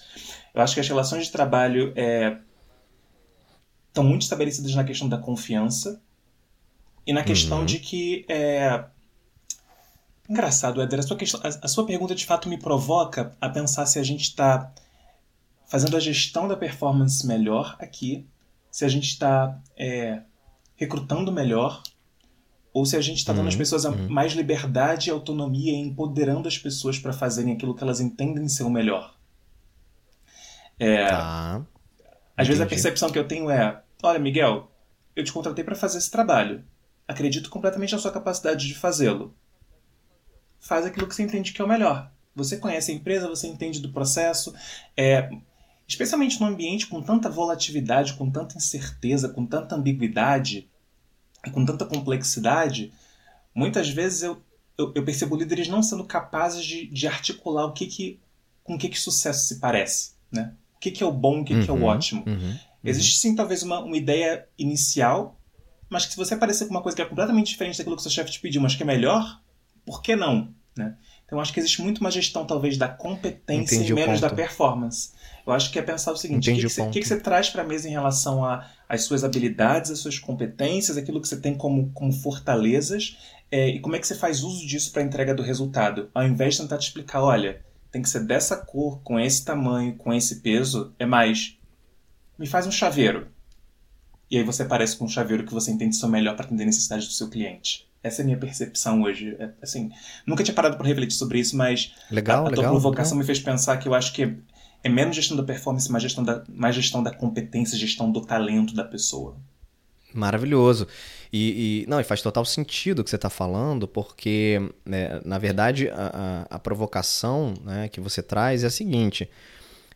Eu 0.55 0.63
acho 0.63 0.75
que 0.75 0.81
as 0.81 0.89
relações 0.89 1.27
de 1.27 1.33
trabalho 1.33 1.93
é, 1.97 2.37
estão 3.89 4.05
muito 4.05 4.23
estabelecidas 4.23 4.75
na 4.75 4.85
questão 4.85 5.09
da 5.09 5.19
confiança, 5.19 6.01
e 7.05 7.13
na 7.13 7.25
questão 7.25 7.61
uhum. 7.61 7.67
de 7.67 7.81
que 7.81 8.25
é, 8.29 8.85
Engraçado, 10.29 10.81
Éder, 10.81 11.01
a 11.01 11.03
sua, 11.03 11.17
questão, 11.17 11.41
a, 11.45 11.69
sua 11.69 11.85
pergunta 11.85 12.15
de 12.15 12.25
fato 12.25 12.49
me 12.49 12.57
provoca 12.57 13.37
a 13.41 13.49
pensar 13.49 13.85
se 13.87 13.99
a 13.99 14.03
gente 14.03 14.23
está 14.23 14.73
fazendo 15.67 15.97
a 15.97 16.01
gestão 16.01 16.47
da 16.47 16.57
performance 16.57 17.27
melhor 17.27 17.77
aqui, 17.79 18.27
se 18.71 18.85
a 18.85 18.89
gente 18.89 19.09
está 19.09 19.61
é, 19.77 20.23
recrutando 20.77 21.33
melhor, 21.33 21.83
ou 22.73 22.87
se 22.87 22.97
a 22.97 23.01
gente 23.01 23.19
está 23.19 23.33
dando 23.33 23.49
às 23.49 23.55
uhum, 23.55 23.59
pessoas 23.59 23.85
uhum. 23.85 24.09
mais 24.09 24.33
liberdade, 24.33 25.11
autonomia 25.11 25.73
e 25.73 25.77
empoderando 25.77 26.49
as 26.49 26.57
pessoas 26.57 26.99
para 26.99 27.13
fazerem 27.13 27.53
aquilo 27.53 27.75
que 27.75 27.83
elas 27.83 28.01
entendem 28.01 28.49
ser 28.49 28.63
o 28.63 28.71
melhor. 28.71 29.15
É, 30.79 31.07
tá. 31.07 31.57
Às 31.57 32.47
Entendi. 32.47 32.49
vezes 32.49 32.61
a 32.61 32.67
percepção 32.67 33.11
que 33.11 33.19
eu 33.19 33.29
tenho 33.29 33.51
é: 33.51 33.83
olha, 34.03 34.19
Miguel, 34.19 34.71
eu 35.15 35.23
te 35.23 35.33
contratei 35.33 35.63
para 35.63 35.75
fazer 35.75 35.99
esse 35.99 36.11
trabalho. 36.11 36.65
Acredito 37.07 37.51
completamente 37.51 37.93
na 37.93 37.99
sua 37.99 38.11
capacidade 38.11 38.67
de 38.67 38.75
fazê-lo 38.75 39.35
faz 40.63 40.87
aquilo 40.87 41.09
que 41.09 41.15
você 41.15 41.25
entende 41.25 41.53
que 41.53 41.61
é 41.61 41.65
o 41.65 41.69
melhor. 41.69 42.11
Você 42.35 42.57
conhece 42.57 42.93
a 42.93 42.95
empresa, 42.95 43.29
você 43.29 43.47
entende 43.47 43.81
do 43.81 43.93
processo, 43.93 44.55
é, 44.97 45.29
especialmente 45.87 46.41
num 46.41 46.47
ambiente 46.47 46.87
com 46.87 47.03
tanta 47.03 47.29
volatilidade, 47.29 48.15
com 48.15 48.31
tanta 48.31 48.57
incerteza, 48.57 49.29
com 49.29 49.45
tanta 49.45 49.75
ambiguidade 49.75 50.71
com 51.51 51.65
tanta 51.65 51.85
complexidade, 51.85 52.93
muitas 53.55 53.89
vezes 53.89 54.23
eu, 54.23 54.43
eu, 54.79 54.93
eu 54.95 55.05
percebo 55.05 55.37
líderes 55.37 55.69
não 55.69 55.83
sendo 55.83 56.05
capazes 56.05 56.65
de, 56.65 56.87
de 56.87 57.07
articular 57.07 57.67
o 57.67 57.73
que 57.73 57.87
que, 57.87 58.21
com 58.63 58.75
o 58.75 58.79
que, 58.79 58.89
que 58.89 58.99
sucesso 58.99 59.49
se 59.49 59.59
parece. 59.59 60.13
Né? 60.31 60.53
O 60.77 60.79
que, 60.79 60.91
que 60.91 61.03
é 61.03 61.07
o 61.07 61.13
bom, 61.13 61.41
o 61.41 61.45
que, 61.45 61.55
uhum, 61.55 61.65
que 61.65 61.71
é 61.71 61.73
o 61.73 61.77
uhum, 61.77 61.85
ótimo. 61.85 62.25
Uhum, 62.27 62.35
uhum. 62.35 62.59
Existe 62.85 63.19
sim 63.19 63.35
talvez 63.35 63.63
uma, 63.63 63.81
uma 63.81 63.97
ideia 63.97 64.47
inicial, 64.59 65.39
mas 65.89 66.07
que 66.07 66.13
se 66.13 66.17
você 66.17 66.35
aparecer 66.35 66.67
com 66.67 66.71
uma 66.71 66.83
coisa 66.83 66.97
que 66.97 67.03
é 67.03 67.05
completamente 67.05 67.49
diferente 67.49 67.79
daquilo 67.79 67.97
que 67.97 68.01
o 68.01 68.03
seu 68.03 68.11
chefe 68.11 68.33
te 68.33 68.41
pediu, 68.41 68.61
mas 68.61 68.75
que 68.75 68.83
é 68.83 68.87
melhor, 68.87 69.41
por 69.85 70.03
que 70.03 70.17
não? 70.17 70.53
Né? 70.77 70.97
Então 71.25 71.41
acho 71.41 71.53
que 71.53 71.61
existe 71.61 71.81
muito 71.83 71.99
uma 71.99 72.11
gestão 72.11 72.45
talvez 72.45 72.77
da 72.77 72.89
competência 72.89 73.77
Entendi 73.77 73.93
e 73.93 73.95
menos 73.95 74.21
da 74.21 74.31
performance. 74.31 75.13
Eu 75.47 75.53
acho 75.53 75.73
que 75.73 75.79
é 75.79 75.83
pensar 75.83 76.13
o 76.13 76.17
seguinte: 76.17 76.51
o 76.51 76.55
que, 76.55 76.61
que, 76.61 76.69
você, 76.69 76.87
que, 76.89 77.01
que, 77.01 77.07
você, 77.07 77.19
traz 77.19 77.51
para 77.51 77.63
a 77.63 77.67
mesa 77.67 77.89
em 77.89 77.93
relação 77.93 78.43
às 78.89 79.03
suas 79.03 79.25
habilidades, 79.25 79.91
às 79.91 79.99
suas 79.99 80.19
competências, 80.19 80.97
aquilo 80.97 81.21
que 81.21 81.29
você 81.29 81.37
tem 81.37 81.55
como, 81.55 81.91
como 81.93 82.13
fortalezas, 82.13 83.17
é, 83.51 83.69
e 83.69 83.81
como 83.81 83.97
é 83.97 83.99
que 83.99 84.07
você 84.07 84.15
faz 84.15 84.43
uso 84.43 84.67
disso 84.67 84.93
para 84.93 85.03
a 85.03 85.05
entrega 85.05 85.35
do 85.35 85.43
resultado, 85.43 86.11
ao 86.15 86.27
invés 86.27 86.55
de 86.55 86.63
tentar 86.63 86.79
te 86.79 86.87
explicar, 86.87 87.23
olha, 87.23 87.61
tem 87.91 88.01
que 88.01 88.09
ser 88.09 88.21
dessa 88.21 88.57
cor, 88.57 89.01
com 89.03 89.21
esse 89.21 89.45
tamanho, 89.45 89.95
com 89.97 90.13
esse 90.13 90.37
peso, 90.37 90.95
é 90.99 91.05
mais. 91.05 91.59
Me 92.39 92.47
faz 92.47 92.67
um 92.67 92.73
chaveiro. 92.73 93.29
E 94.31 94.39
aí 94.39 94.43
você 94.43 94.63
aparece 94.63 94.97
com 94.97 95.05
um 95.05 95.09
chaveiro 95.09 95.45
que 95.45 95.53
você 95.53 95.71
entende 95.71 95.95
ser 95.95 96.07
melhor 96.07 96.35
para 96.35 96.47
atender 96.47 96.63
a 96.63 96.67
necessidade 96.67 97.07
do 97.07 97.13
seu 97.13 97.29
cliente. 97.29 97.87
Essa 98.03 98.21
é 98.21 98.23
a 98.23 98.25
minha 98.25 98.39
percepção 98.39 99.03
hoje. 99.03 99.37
É, 99.39 99.51
assim, 99.61 99.91
nunca 100.27 100.43
tinha 100.43 100.55
parado 100.55 100.79
para 100.79 100.87
refletir 100.87 101.15
sobre 101.15 101.39
isso, 101.39 101.55
mas 101.55 101.95
legal, 102.11 102.45
a, 102.45 102.47
a 102.47 102.51
legal, 102.51 102.65
tua 102.65 102.71
provocação 102.71 103.13
legal. 103.13 103.19
me 103.19 103.27
fez 103.27 103.39
pensar 103.39 103.77
que 103.77 103.87
eu 103.87 103.95
acho 103.95 104.15
que 104.15 104.35
é 104.83 104.89
menos 104.89 105.17
gestão 105.17 105.37
da 105.37 105.43
performance, 105.43 105.91
mais 105.91 106.03
gestão 106.03 106.25
da, 106.25 106.43
mais 106.49 106.75
gestão 106.75 107.03
da 107.03 107.15
competência, 107.15 107.79
gestão 107.79 108.11
do 108.11 108.21
talento 108.21 108.75
da 108.75 108.85
pessoa. 108.85 109.37
Maravilhoso. 110.13 110.87
E, 111.33 111.85
e, 111.85 111.89
não, 111.89 112.01
e 112.01 112.05
faz 112.05 112.21
total 112.21 112.45
sentido 112.45 112.99
o 112.99 113.05
que 113.05 113.09
você 113.09 113.17
está 113.17 113.31
falando, 113.31 113.89
porque, 113.89 114.61
né, 114.85 115.21
na 115.25 115.39
verdade, 115.39 115.89
a, 115.89 116.47
a, 116.51 116.57
a, 116.57 116.59
provocação 116.59 117.55
né, 117.65 117.89
que 117.89 118.01
você 118.01 118.23
traz 118.23 118.65
é 118.65 118.67
a 118.67 118.71
seguinte: 118.71 119.31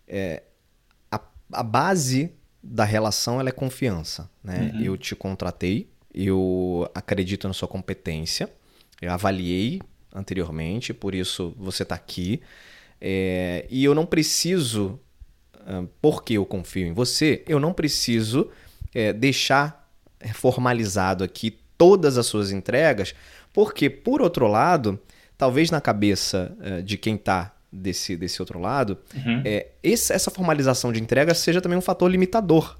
é, 0.08 0.42
a, 1.10 1.20
a 1.52 1.62
base 1.62 2.32
da 2.62 2.84
relação 2.84 3.38
ela 3.38 3.50
é 3.50 3.52
confiança. 3.52 4.30
Né? 4.42 4.72
Uhum. 4.72 4.80
Eu 4.80 4.96
te 4.96 5.14
contratei, 5.14 5.90
eu 6.14 6.90
acredito 6.94 7.46
na 7.46 7.52
sua 7.52 7.68
competência, 7.68 8.50
eu 9.02 9.12
avaliei 9.12 9.82
anteriormente, 10.14 10.94
por 10.94 11.14
isso 11.14 11.54
você 11.58 11.82
está 11.82 11.94
aqui. 11.94 12.40
É, 13.00 13.66
e 13.70 13.84
eu 13.84 13.94
não 13.94 14.06
preciso, 14.06 14.98
porque 16.00 16.34
eu 16.34 16.46
confio 16.46 16.86
em 16.86 16.92
você, 16.92 17.42
eu 17.46 17.58
não 17.58 17.72
preciso 17.72 18.48
é, 18.94 19.12
deixar 19.12 19.90
formalizado 20.34 21.22
aqui 21.22 21.58
todas 21.76 22.16
as 22.16 22.26
suas 22.26 22.50
entregas, 22.50 23.14
porque, 23.52 23.90
por 23.90 24.22
outro 24.22 24.46
lado, 24.46 24.98
talvez 25.36 25.70
na 25.70 25.80
cabeça 25.80 26.56
é, 26.60 26.82
de 26.82 26.96
quem 26.96 27.16
está 27.16 27.54
desse, 27.70 28.16
desse 28.16 28.40
outro 28.40 28.58
lado, 28.58 28.98
uhum. 29.14 29.42
é, 29.44 29.68
esse, 29.82 30.12
essa 30.12 30.30
formalização 30.30 30.92
de 30.92 31.00
entrega 31.00 31.34
seja 31.34 31.60
também 31.60 31.78
um 31.78 31.82
fator 31.82 32.10
limitador 32.10 32.78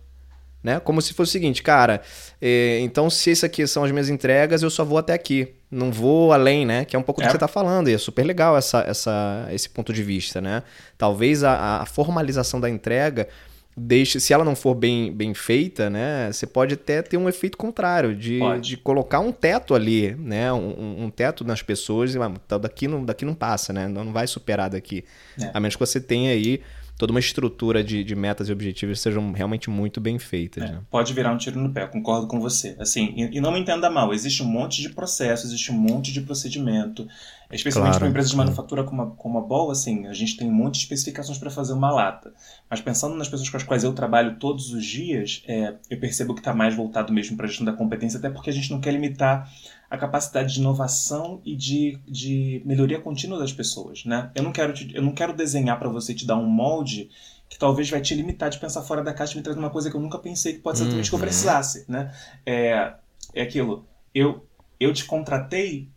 né? 0.62 0.80
Como 0.80 1.00
se 1.00 1.14
fosse 1.14 1.30
o 1.30 1.32
seguinte, 1.32 1.62
cara, 1.62 2.02
é, 2.40 2.80
então 2.80 3.08
se 3.08 3.30
isso 3.30 3.46
aqui 3.46 3.66
são 3.66 3.84
as 3.84 3.90
minhas 3.90 4.08
entregas, 4.08 4.62
eu 4.62 4.70
só 4.70 4.84
vou 4.84 4.98
até 4.98 5.12
aqui. 5.14 5.54
Não 5.70 5.90
vou 5.90 6.32
além, 6.32 6.64
né? 6.64 6.84
Que 6.84 6.96
é 6.96 6.98
um 6.98 7.02
pouco 7.02 7.20
é. 7.20 7.24
do 7.24 7.26
que 7.26 7.32
você 7.32 7.36
está 7.36 7.48
falando. 7.48 7.88
E 7.88 7.94
é 7.94 7.98
super 7.98 8.24
legal 8.24 8.56
essa, 8.56 8.80
essa, 8.80 9.48
esse 9.50 9.68
ponto 9.68 9.92
de 9.92 10.02
vista, 10.02 10.40
né? 10.40 10.62
Talvez 10.96 11.42
a, 11.44 11.82
a 11.82 11.86
formalização 11.86 12.60
da 12.60 12.70
entrega 12.70 13.28
deixe, 13.76 14.18
se 14.18 14.32
ela 14.32 14.44
não 14.44 14.56
for 14.56 14.74
bem, 14.74 15.12
bem 15.12 15.34
feita, 15.34 15.90
né, 15.90 16.32
você 16.32 16.46
pode 16.46 16.74
até 16.74 17.02
ter 17.02 17.18
um 17.18 17.28
efeito 17.28 17.58
contrário, 17.58 18.16
de, 18.16 18.40
de 18.62 18.76
colocar 18.78 19.20
um 19.20 19.30
teto 19.30 19.74
ali, 19.74 20.14
né, 20.14 20.50
um, 20.52 21.04
um 21.04 21.10
teto 21.10 21.44
nas 21.44 21.60
pessoas, 21.60 22.14
e 22.14 22.18
ah, 22.18 22.32
daqui 22.58 22.88
não, 22.88 23.04
daqui 23.04 23.24
não 23.26 23.34
passa, 23.34 23.74
né, 23.74 23.86
não 23.86 24.12
vai 24.12 24.26
superar 24.26 24.70
daqui. 24.70 25.04
É. 25.38 25.50
A 25.52 25.60
menos 25.60 25.76
que 25.76 25.80
você 25.80 26.00
tenha 26.00 26.32
aí 26.32 26.62
toda 26.96 27.12
uma 27.12 27.20
estrutura 27.20 27.84
de, 27.84 28.02
de 28.02 28.14
metas 28.14 28.48
e 28.48 28.52
objetivos 28.52 29.00
sejam 29.00 29.32
realmente 29.32 29.68
muito 29.68 30.00
bem 30.00 30.18
feitas. 30.18 30.64
É, 30.64 30.72
né? 30.72 30.80
Pode 30.90 31.12
virar 31.12 31.32
um 31.32 31.36
tiro 31.36 31.60
no 31.60 31.70
pé, 31.70 31.86
concordo 31.86 32.26
com 32.26 32.40
você. 32.40 32.74
Assim, 32.78 33.12
e, 33.16 33.36
e, 33.36 33.40
não 33.40 33.52
me 33.52 33.60
entenda 33.60 33.90
mal, 33.90 34.12
existe 34.14 34.42
um 34.42 34.46
monte 34.46 34.80
de 34.80 34.88
processo, 34.90 35.46
existe 35.46 35.70
um 35.70 35.76
monte 35.76 36.12
de 36.12 36.20
procedimento. 36.20 37.06
Especialmente 37.50 37.92
claro, 37.92 37.98
para 37.98 38.06
uma 38.06 38.10
empresa 38.10 38.30
de 38.30 38.36
manufatura 38.36 38.82
como 38.82 39.02
a, 39.02 39.10
como 39.10 39.38
a 39.38 39.40
Ball, 39.40 39.70
assim, 39.70 40.06
a 40.06 40.12
gente 40.12 40.36
tem 40.36 40.48
um 40.48 40.54
monte 40.54 40.74
de 40.74 40.80
especificações 40.80 41.38
para 41.38 41.50
fazer 41.50 41.74
uma 41.74 41.92
lata. 41.92 42.32
Mas 42.68 42.80
pensando 42.80 43.14
nas 43.14 43.28
pessoas 43.28 43.48
com 43.48 43.56
as 43.56 43.62
quais 43.62 43.84
eu 43.84 43.92
trabalho 43.92 44.36
todos 44.36 44.72
os 44.72 44.84
dias, 44.84 45.44
é, 45.46 45.74
eu 45.88 46.00
percebo 46.00 46.34
que 46.34 46.40
está 46.40 46.52
mais 46.52 46.74
voltado 46.74 47.12
mesmo 47.12 47.36
para 47.36 47.46
a 47.46 47.48
gestão 47.48 47.64
da 47.64 47.72
competência, 47.72 48.18
até 48.18 48.30
porque 48.30 48.50
a 48.50 48.52
gente 48.52 48.70
não 48.70 48.80
quer 48.80 48.92
limitar 48.92 49.48
a 49.88 49.96
capacidade 49.96 50.54
de 50.54 50.60
inovação 50.60 51.40
e 51.44 51.54
de, 51.54 51.98
de 52.06 52.62
melhoria 52.64 53.00
contínua 53.00 53.38
das 53.38 53.52
pessoas, 53.52 54.04
né? 54.04 54.30
Eu 54.34 54.42
não 54.42 54.52
quero, 54.52 54.72
te, 54.72 54.94
eu 54.94 55.02
não 55.02 55.12
quero 55.12 55.32
desenhar 55.32 55.78
para 55.78 55.88
você 55.88 56.12
te 56.14 56.26
dar 56.26 56.36
um 56.36 56.46
molde 56.46 57.10
que 57.48 57.58
talvez 57.58 57.88
vai 57.88 58.00
te 58.00 58.14
limitar 58.14 58.50
de 58.50 58.58
pensar 58.58 58.82
fora 58.82 59.02
da 59.02 59.14
caixa 59.14 59.34
e 59.34 59.36
me 59.36 59.42
trazer 59.42 59.58
uma 59.58 59.70
coisa 59.70 59.88
que 59.88 59.96
eu 59.96 60.00
nunca 60.00 60.18
pensei 60.18 60.54
que 60.54 60.58
pode 60.58 60.78
ser 60.78 60.84
uhum. 60.84 61.00
que 61.00 61.12
eu 61.12 61.18
precisasse, 61.18 61.84
né? 61.88 62.12
É, 62.44 62.94
é 63.32 63.42
aquilo. 63.42 63.86
Eu, 64.12 64.44
eu 64.80 64.92
te 64.92 65.04
contratei 65.04 65.88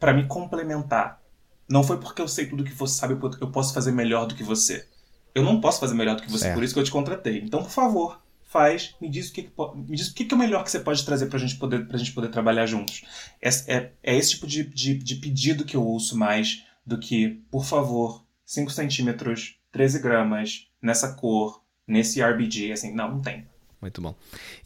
para 0.00 0.12
me 0.12 0.26
complementar. 0.26 1.20
Não 1.68 1.84
foi 1.84 1.98
porque 1.98 2.20
eu 2.20 2.28
sei 2.28 2.46
tudo 2.46 2.64
que 2.64 2.72
você 2.72 2.94
sabe, 2.94 3.16
eu 3.40 3.50
posso 3.50 3.72
fazer 3.72 3.92
melhor 3.92 4.26
do 4.26 4.34
que 4.34 4.42
você. 4.42 4.86
Eu 5.34 5.44
não 5.44 5.60
posso 5.60 5.78
fazer 5.78 5.94
melhor 5.94 6.16
do 6.16 6.22
que 6.22 6.30
você, 6.30 6.48
é. 6.48 6.54
por 6.54 6.64
isso 6.64 6.74
que 6.74 6.80
eu 6.80 6.84
te 6.84 6.90
contratei. 6.90 7.38
Então, 7.38 7.62
por 7.62 7.70
favor, 7.70 8.20
faz, 8.48 8.96
me 9.00 9.08
diz 9.08 9.28
o 9.28 9.32
que, 9.32 9.50
me 9.76 9.94
diz 9.94 10.08
o 10.08 10.14
que, 10.14 10.26
é 10.28 10.34
o 10.34 10.38
melhor 10.38 10.64
que 10.64 10.70
você 10.70 10.80
pode 10.80 11.04
trazer 11.04 11.26
para 11.26 11.38
gente 11.38 11.56
poder 11.56 11.86
pra 11.86 11.98
gente 11.98 12.12
poder 12.12 12.28
trabalhar 12.28 12.66
juntos. 12.66 13.04
É, 13.40 13.48
é, 13.72 13.92
é 14.02 14.16
esse 14.16 14.30
tipo 14.30 14.46
de, 14.46 14.64
de, 14.64 14.94
de, 14.94 15.16
pedido 15.16 15.64
que 15.64 15.76
eu 15.76 15.84
ouço 15.84 16.16
mais 16.16 16.64
do 16.84 16.98
que, 16.98 17.42
por 17.50 17.64
favor, 17.64 18.24
5 18.46 18.70
centímetros, 18.70 19.56
13 19.70 20.00
gramas, 20.00 20.66
nessa 20.80 21.14
cor, 21.14 21.62
nesse 21.86 22.22
RBG, 22.22 22.72
assim, 22.72 22.94
não, 22.94 23.12
não 23.12 23.22
tem. 23.22 23.46
Muito 23.80 24.00
bom. 24.00 24.14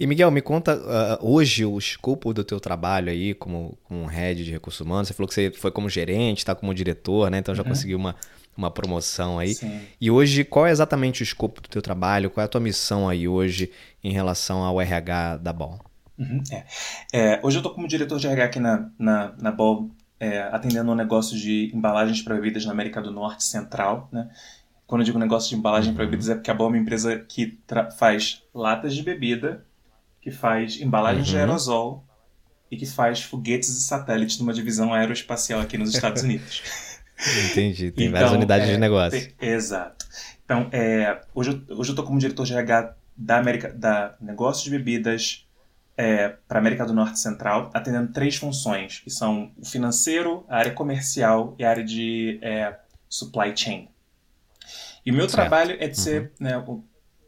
E 0.00 0.06
Miguel, 0.06 0.30
me 0.30 0.40
conta 0.40 0.74
uh, 0.76 1.18
hoje 1.20 1.66
o 1.66 1.76
escopo 1.76 2.32
do 2.32 2.42
teu 2.42 2.58
trabalho 2.58 3.10
aí 3.10 3.34
como, 3.34 3.76
como 3.84 4.06
head 4.06 4.42
de 4.42 4.50
recursos 4.50 4.80
humanos. 4.80 5.08
Você 5.08 5.14
falou 5.14 5.28
que 5.28 5.34
você 5.34 5.50
foi 5.50 5.70
como 5.70 5.88
gerente, 5.88 6.38
está 6.38 6.54
como 6.54 6.72
diretor, 6.74 7.30
né? 7.30 7.38
Então 7.38 7.54
já 7.54 7.62
uhum. 7.62 7.68
conseguiu 7.68 7.98
uma, 7.98 8.16
uma 8.56 8.70
promoção 8.70 9.38
aí. 9.38 9.54
Sim. 9.54 9.82
E 10.00 10.10
hoje, 10.10 10.44
qual 10.44 10.66
é 10.66 10.70
exatamente 10.70 11.22
o 11.22 11.24
escopo 11.24 11.60
do 11.60 11.68
teu 11.68 11.82
trabalho? 11.82 12.30
Qual 12.30 12.42
é 12.42 12.46
a 12.46 12.48
tua 12.48 12.60
missão 12.60 13.06
aí 13.06 13.28
hoje 13.28 13.70
em 14.02 14.12
relação 14.12 14.62
ao 14.62 14.80
RH 14.80 15.36
da 15.36 15.52
Ball? 15.52 15.78
Uhum, 16.18 16.42
é. 16.50 16.64
É, 17.12 17.40
hoje 17.42 17.58
eu 17.58 17.60
estou 17.60 17.74
como 17.74 17.86
diretor 17.86 18.18
de 18.18 18.26
RH 18.26 18.44
aqui 18.44 18.60
na, 18.60 18.90
na, 18.98 19.34
na 19.38 19.52
Ball, 19.52 19.90
é, 20.18 20.40
atendendo 20.52 20.90
um 20.90 20.94
negócio 20.94 21.36
de 21.36 21.70
embalagens 21.74 22.22
para 22.22 22.34
bebidas 22.34 22.64
na 22.64 22.72
América 22.72 23.02
do 23.02 23.10
Norte 23.10 23.44
Central. 23.44 24.08
Né? 24.10 24.30
Quando 24.92 25.00
eu 25.00 25.06
digo 25.06 25.18
negócio 25.18 25.48
de 25.48 25.56
embalagem 25.56 25.94
para 25.94 26.04
bebidas 26.04 26.28
é 26.28 26.34
porque 26.34 26.50
a 26.50 26.54
Ball 26.54 26.66
é 26.66 26.72
uma 26.72 26.78
empresa 26.78 27.18
que 27.18 27.58
faz 27.96 28.42
latas 28.54 28.94
de 28.94 29.02
bebida, 29.02 29.64
que 30.20 30.30
faz 30.30 30.78
embalagens 30.82 31.28
uhum. 31.28 31.32
de 31.32 31.38
aerosol 31.38 32.04
e 32.70 32.76
que 32.76 32.84
faz 32.84 33.22
foguetes 33.22 33.70
e 33.70 33.80
satélites 33.80 34.38
numa 34.38 34.52
divisão 34.52 34.92
aeroespacial 34.92 35.62
aqui 35.62 35.78
nos 35.78 35.94
Estados 35.94 36.20
Unidos. 36.24 36.62
Entendi, 37.48 37.90
tem 37.90 38.08
então, 38.08 38.20
várias 38.20 38.32
unidades 38.32 38.68
é, 38.68 38.72
de 38.72 38.78
negócio. 38.78 39.18
Tem, 39.18 39.48
exato. 39.48 40.04
Então, 40.44 40.68
é, 40.70 41.22
hoje, 41.34 41.64
eu, 41.70 41.78
hoje 41.78 41.88
eu 41.88 41.92
estou 41.94 42.04
como 42.04 42.18
diretor 42.18 42.44
de 42.44 42.52
RH 42.52 42.94
da, 43.16 43.38
América, 43.38 43.72
da 43.72 44.14
negócio 44.20 44.62
de 44.64 44.76
bebidas 44.76 45.48
é, 45.96 46.36
para 46.46 46.58
a 46.58 46.60
América 46.60 46.84
do 46.84 46.92
Norte 46.92 47.18
Central, 47.18 47.70
atendendo 47.72 48.12
três 48.12 48.36
funções, 48.36 48.98
que 48.98 49.08
são 49.08 49.52
o 49.56 49.64
financeiro, 49.64 50.44
a 50.50 50.58
área 50.58 50.72
comercial 50.72 51.56
e 51.58 51.64
a 51.64 51.70
área 51.70 51.82
de 51.82 52.38
é, 52.42 52.76
supply 53.08 53.56
chain. 53.56 53.88
E 55.04 55.10
o 55.10 55.14
meu 55.14 55.28
certo. 55.28 55.34
trabalho 55.34 55.76
é 55.80 55.88
de 55.88 55.98
ser, 55.98 56.22
uhum. 56.22 56.28
né, 56.40 56.58
o, 56.58 56.84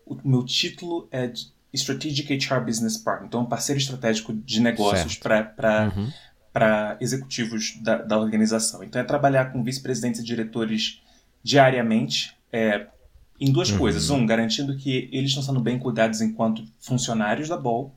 o, 0.07 0.19
meu 0.25 0.45
título 0.45 1.09
é 1.11 1.33
Strategic 1.73 2.39
HR 2.39 2.65
Business 2.65 2.97
Partner, 2.97 3.27
então 3.27 3.43
um 3.43 3.47
parceiro 3.47 3.81
estratégico 3.81 4.33
de 4.33 4.61
negócios 4.61 5.17
para 5.17 5.93
uhum. 5.95 6.11
executivos 7.01 7.77
da, 7.83 7.99
da, 7.99 8.19
organização. 8.19 8.85
Então 8.85 9.01
é 9.01 9.05
trabalhar 9.05 9.47
com 9.47 9.63
vice-presidentes 9.63 10.21
e 10.21 10.25
diretores 10.25 11.03
diariamente 11.43 12.37
é, 12.53 12.87
em 13.41 13.51
duas 13.51 13.71
uhum. 13.71 13.79
coisas. 13.79 14.09
Um, 14.11 14.25
garantindo 14.25 14.77
que 14.77 15.09
eles 15.13 15.31
estão 15.31 15.43
sendo 15.43 15.61
bem 15.61 15.79
cuidados 15.79 16.21
enquanto 16.21 16.65
funcionários 16.79 17.49
da 17.49 17.57
Ball 17.57 17.93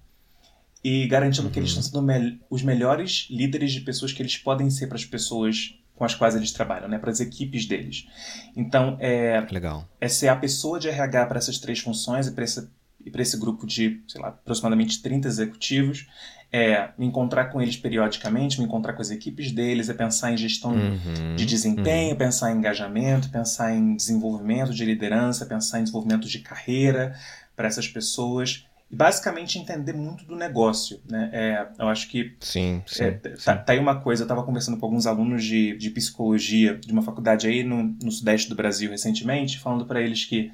e 0.84 1.06
garantindo 1.08 1.48
uhum. 1.48 1.54
que 1.54 1.60
eles 1.60 1.74
uhum. 1.74 1.80
estão 1.80 2.02
sendo 2.02 2.06
me 2.06 2.40
os 2.50 2.64
melhores 2.64 3.28
líderes 3.30 3.72
de 3.72 3.82
pessoas 3.82 4.12
que 4.12 4.22
eles 4.22 4.38
podem 4.38 4.70
ser 4.70 4.88
para 4.88 4.98
as 4.98 5.06
pessoas 5.06 5.78
com 5.98 6.06
as 6.06 6.14
quais 6.14 6.36
eles 6.36 6.52
trabalham, 6.52 6.88
né, 6.88 7.00
para 7.00 7.12
as 7.12 7.20
equipes 7.20 7.66
deles. 7.66 8.08
Então, 8.56 8.98
é, 9.00 9.45
Legal. 9.52 9.88
é 10.00 10.08
ser 10.08 10.28
a 10.28 10.36
pessoa 10.36 10.80
de 10.80 10.88
RH 10.88 11.26
para 11.26 11.39
essas 11.39 11.58
três 11.58 11.80
funções 11.80 12.28
e 12.28 12.32
para 12.32 12.43
esse, 12.43 12.70
esse 13.04 13.38
grupo 13.38 13.66
de, 13.66 14.02
sei 14.08 14.22
lá, 14.22 14.30
aproximadamente 14.30 15.02
30 15.02 15.28
executivos, 15.28 16.08
é 16.52 16.89
me 16.98 17.06
encontrar 17.06 17.45
com 17.45 17.62
eles 17.62 17.76
periodicamente, 17.76 18.60
me 18.60 18.66
encontrar 18.66 18.93
com 18.93 19.02
as 19.02 19.10
equipes 19.10 19.52
deles, 19.52 19.89
é 19.89 19.93
pensar 19.93 20.32
em 20.32 20.38
gestão 20.38 20.72
uhum, 20.72 21.36
de 21.36 21.45
desempenho, 21.45 22.12
uhum. 22.12 22.18
pensar 22.18 22.52
em 22.52 22.58
engajamento, 22.58 23.30
pensar 23.30 23.74
em 23.74 23.95
desenvolvimento 23.95 24.74
de 24.74 24.86
liderança, 24.86 25.45
pensar 25.45 25.80
em 25.80 25.84
desenvolvimento 25.84 26.28
de 26.28 26.39
carreira 26.39 27.16
para 27.56 27.68
essas 27.68 27.88
pessoas 27.88 28.66
e 28.90 28.96
basicamente 28.96 29.60
entender 29.60 29.94
muito 29.94 30.26
do 30.26 30.36
negócio, 30.36 31.02
né? 31.10 31.30
É, 31.34 31.68
eu 31.78 31.88
acho 31.90 32.08
que 32.08 32.36
sim, 32.40 32.82
sim, 32.86 33.04
é, 33.04 33.12
tá, 33.12 33.30
sim. 33.36 33.44
tá, 33.44 33.66
aí 33.68 33.80
uma 33.80 34.00
coisa. 34.00 34.24
Eu 34.24 34.26
estava 34.26 34.44
conversando 34.44 34.78
com 34.78 34.86
alguns 34.86 35.06
alunos 35.06 35.44
de, 35.44 35.76
de 35.78 35.90
psicologia 35.90 36.76
de 36.76 36.92
uma 36.92 37.02
faculdade 37.02 37.48
aí 37.48 37.64
no, 37.64 37.84
no 38.02 38.12
sudeste 38.12 38.48
do 38.48 38.56
Brasil 38.56 38.90
recentemente, 38.90 39.60
falando 39.60 39.86
para 39.86 40.02
eles 40.02 40.24
que 40.24 40.52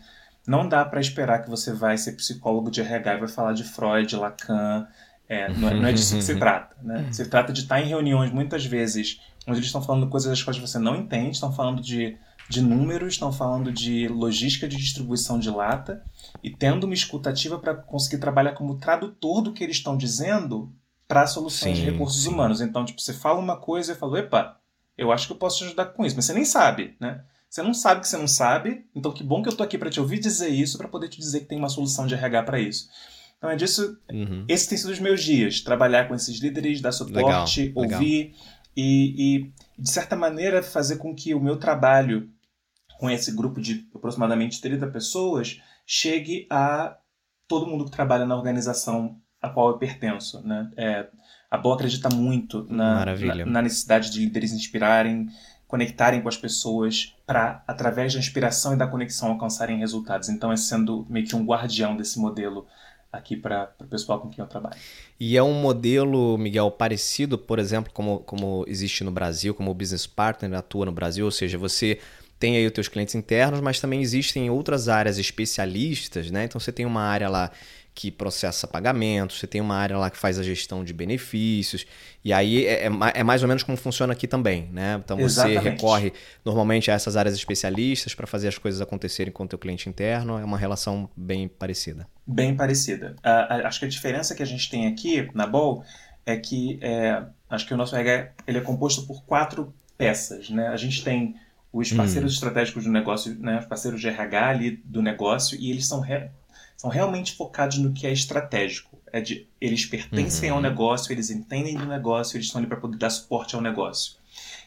não 0.48 0.68
dá 0.68 0.84
para 0.84 1.00
esperar 1.00 1.44
que 1.44 1.50
você 1.50 1.72
vai 1.72 1.98
ser 1.98 2.14
psicólogo 2.14 2.72
de 2.72 2.82
RH 2.82 3.14
e 3.14 3.20
vai 3.20 3.30
falar 3.30 3.54
de 3.54 3.64
Freud, 3.64 4.16
Lacan. 4.16 4.88
É, 5.30 5.48
não, 5.54 5.70
é, 5.70 5.74
não, 5.74 5.88
é, 5.88 5.94
disso 5.94 6.16
que 6.16 6.22
se 6.22 6.36
trata. 6.40 6.76
Né? 6.82 7.08
Se 7.12 7.26
trata 7.30 7.54
de 7.54 7.62
estar 7.62 7.80
em 7.80 7.88
reuniões 7.88 8.32
muitas 8.32 8.66
vezes 8.66 9.22
onde 9.48 9.60
eles 9.60 9.68
estão 9.68 9.82
falando 9.82 10.08
coisas 10.08 10.30
das 10.30 10.42
quais 10.42 10.58
você 10.58 10.80
não 10.80 10.96
entende, 10.96 11.32
estão 11.32 11.52
falando 11.52 11.82
de, 11.82 12.18
de 12.50 12.62
números, 12.62 13.14
estão 13.14 13.32
falando 13.32 13.72
de 13.72 14.08
logística 14.08 14.68
de 14.68 14.78
distribuição 14.78 15.40
de 15.40 15.50
lata 15.50 16.04
e 16.44 16.50
tendo 16.50 16.84
uma 16.86 16.94
escutativa 16.94 17.58
para 17.58 17.74
conseguir 17.74 18.20
trabalhar 18.20 18.54
como 18.54 18.78
tradutor 18.78 19.42
do 19.42 19.54
que 19.54 19.64
eles 19.64 19.78
estão 19.78 19.98
dizendo 19.98 20.72
para 21.08 21.28
soluções 21.28 21.78
sim, 21.78 21.84
de 21.84 21.92
recursos 21.92 22.24
sim. 22.24 22.30
humanos. 22.30 22.62
Então, 22.62 22.86
tipo, 22.86 23.02
você 23.02 23.14
fala 23.14 23.40
uma 23.40 23.58
coisa 23.58 23.94
e 23.94 23.96
fala, 23.96 24.20
epa, 24.20 24.58
eu 24.98 25.12
acho 25.12 25.28
que 25.28 25.34
eu 25.34 25.38
posso 25.38 25.60
te 25.60 25.66
ajudar 25.66 25.86
com 25.86 26.06
isso, 26.06 26.16
mas 26.16 26.26
você 26.26 26.34
nem 26.34 26.46
sabe, 26.46 26.96
né? 27.00 27.24
Você 27.50 27.62
não 27.62 27.74
sabe 27.74 28.02
que 28.02 28.08
você 28.08 28.18
não 28.18 28.28
sabe, 28.28 28.84
então 28.96 29.12
que 29.12 29.24
bom 29.24 29.44
que 29.44 29.48
eu 29.48 29.56
tô 29.56 29.62
aqui 29.62 29.78
para 29.78 29.90
te 29.90 30.00
ouvir 30.00 30.20
dizer 30.20 30.50
isso, 30.50 30.76
para 30.78 30.88
poder 30.88 31.08
te 31.08 31.20
dizer 31.20 31.42
que 31.42 31.46
tem 31.46 31.60
uma 31.60 31.70
solução 31.70 32.08
de 32.08 32.16
RH 32.16 32.44
para 32.44 32.60
isso. 32.60 32.90
Então 33.38 33.52
é 33.52 33.56
disso. 33.56 33.98
Uhum. 34.12 34.46
Esse 34.48 34.70
tem 34.70 34.78
sido 34.78 34.90
os 34.90 35.00
meus 35.00 35.22
dias, 35.24 35.62
trabalhar 35.62 36.08
com 36.08 36.16
esses 36.16 36.40
líderes, 36.40 36.82
dar 36.82 36.92
suporte, 36.92 37.62
legal, 37.62 37.84
ouvir 37.84 37.92
legal. 37.92 38.34
E, 38.76 39.36
e, 39.36 39.52
de 39.78 39.92
certa 39.92 40.16
maneira, 40.16 40.64
fazer 40.64 40.98
com 40.98 41.14
que 41.14 41.36
o 41.36 41.40
meu 41.40 41.58
trabalho 41.58 42.30
com 43.04 43.10
esse 43.10 43.34
grupo 43.34 43.60
de 43.60 43.86
aproximadamente 43.94 44.62
30 44.62 44.88
pessoas 44.88 45.62
chegue 45.86 46.48
a 46.50 46.96
todo 47.50 47.68
mundo 47.68 47.84
que 47.84 47.92
trabalha 47.92 48.26
na 48.26 48.34
organização 48.34 49.18
a 49.42 49.50
qual 49.50 49.72
eu 49.72 49.78
pertenço. 49.78 50.42
Né? 50.48 50.72
É, 50.78 51.08
a 51.52 51.58
Boa 51.58 51.76
acredita 51.76 52.08
muito 52.08 52.66
na, 52.70 53.06
na, 53.06 53.46
na, 53.46 53.62
necessidade 53.62 54.10
de 54.10 54.22
líderes 54.22 54.54
inspirarem, 54.54 55.28
conectarem 55.68 56.22
com 56.22 56.30
as 56.30 56.38
pessoas 56.38 57.14
para, 57.26 57.62
através 57.68 58.14
da 58.14 58.20
inspiração 58.20 58.74
e 58.74 58.78
da 58.78 58.88
conexão, 58.88 59.32
alcançarem 59.32 59.80
resultados. 59.80 60.30
Então, 60.30 60.50
é 60.50 60.56
sendo 60.56 61.06
meio 61.10 61.28
que 61.28 61.36
um 61.36 61.46
guardião 61.46 61.98
desse 61.98 62.18
modelo 62.18 62.66
aqui 63.12 63.36
para 63.36 63.70
o 63.82 63.86
pessoal 63.86 64.22
com 64.22 64.30
quem 64.30 64.42
eu 64.42 64.48
trabalho. 64.48 64.78
E 65.20 65.36
é 65.36 65.44
um 65.44 65.54
modelo, 65.54 66.38
Miguel, 66.38 66.72
parecido, 66.72 67.38
por 67.38 67.60
exemplo, 67.60 67.92
como, 67.94 68.20
como 68.20 68.64
existe 68.66 69.04
no 69.04 69.12
Brasil, 69.12 69.54
como 69.54 69.70
o 69.70 69.74
Business 69.74 70.08
Partner 70.08 70.58
atua 70.58 70.86
no 70.86 70.92
Brasil, 70.94 71.26
ou 71.26 71.32
seja, 71.32 71.58
você 71.58 72.00
tem 72.44 72.58
aí 72.58 72.66
os 72.66 72.74
teus 72.74 72.90
clientes 72.90 73.16
internos, 73.16 73.62
mas 73.62 73.80
também 73.80 74.02
existem 74.02 74.50
outras 74.50 74.90
áreas 74.90 75.18
especialistas, 75.18 76.30
né? 76.30 76.44
Então 76.44 76.60
você 76.60 76.74
tem 76.74 76.86
uma 76.86 77.02
área 77.02 77.30
lá 77.30 77.50
que 77.96 78.12
processa 78.12 78.68
pagamentos, 78.68 79.40
você 79.40 79.48
tem 79.48 79.62
uma 79.62 79.78
área 79.78 79.98
lá 79.98 80.10
que 80.10 80.18
faz 80.18 80.38
a 80.38 80.44
gestão 80.44 80.84
de 80.84 80.92
benefícios, 80.92 81.86
e 82.22 82.34
aí 82.34 82.66
é, 82.66 82.88
é, 82.88 82.92
é 83.14 83.24
mais 83.24 83.44
ou 83.44 83.48
menos 83.48 83.64
como 83.64 83.78
funciona 83.78 84.12
aqui 84.12 84.28
também, 84.28 84.68
né? 84.74 85.02
Então 85.02 85.16
você 85.16 85.52
Exatamente. 85.52 85.64
recorre 85.64 86.12
normalmente 86.44 86.92
a 86.92 86.96
essas 86.96 87.16
áreas 87.16 87.34
especialistas 87.34 88.14
para 88.14 88.28
fazer 88.28 88.50
as 88.50 88.58
coisas 88.58 88.82
acontecerem 88.82 89.32
com 89.32 89.46
o 89.46 89.48
teu 89.48 89.58
cliente 89.58 89.88
interno, 89.88 90.38
é 90.38 90.44
uma 90.44 90.58
relação 90.58 91.10
bem 91.16 91.48
parecida. 91.48 92.06
Bem 92.28 92.54
parecida. 92.58 93.16
Uh, 93.20 93.66
acho 93.66 93.80
que 93.80 93.86
a 93.86 93.90
diferença 93.90 94.36
que 94.36 94.44
a 94.44 94.46
gente 94.46 94.70
tem 94.70 94.88
aqui 94.88 95.30
na 95.34 95.48
Bol 95.48 95.82
é 96.26 96.36
que 96.36 96.78
é, 96.82 97.24
acho 97.50 97.66
que 97.66 97.74
o 97.74 97.78
nosso 97.78 97.96
RH 97.96 98.34
ele 98.46 98.58
é 98.58 98.62
composto 98.62 99.08
por 99.08 99.24
quatro 99.24 99.74
peças, 99.98 100.50
né? 100.50 100.68
A 100.68 100.76
gente 100.76 101.06
tem 101.06 101.36
os 101.74 101.92
hum. 101.92 101.98
parceiros 101.98 102.32
hum. 102.32 102.36
estratégicos 102.36 102.84
do 102.84 102.92
negócio, 102.92 103.36
né, 103.40 103.60
os 103.60 103.66
parceiros 103.66 104.00
de 104.00 104.08
RH 104.08 104.48
ali 104.48 104.78
do 104.86 105.02
negócio, 105.02 105.60
e 105.60 105.72
eles 105.72 105.88
são, 105.88 106.00
re, 106.00 106.30
são 106.78 106.90
realmente 106.90 107.36
focados 107.36 107.80
no 107.80 107.92
que 107.92 108.06
é 108.06 108.14
estratégico. 108.14 109.02
É 109.12 109.20
de, 109.20 109.48
eles 109.60 109.86
pertencem 109.86 110.50
uhum. 110.50 110.58
ao 110.58 110.62
negócio, 110.62 111.12
eles 111.12 111.30
entendem 111.30 111.76
do 111.76 111.86
negócio, 111.86 112.36
eles 112.36 112.48
estão 112.48 112.60
ali 112.60 112.68
para 112.68 112.78
poder 112.78 112.98
dar 112.98 113.10
suporte 113.10 113.56
ao 113.56 113.62
negócio. 113.62 114.16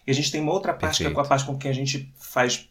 E 0.07 0.11
a 0.11 0.15
gente 0.15 0.31
tem 0.31 0.41
uma 0.41 0.53
outra 0.53 0.73
parte 0.73 0.99
Perfeito. 0.99 1.15
que 1.15 1.21
é 1.21 1.25
a 1.25 1.27
parte 1.27 1.45
com 1.45 1.59
que 1.59 1.67
a 1.67 1.73
gente 1.73 2.13
faz 2.17 2.69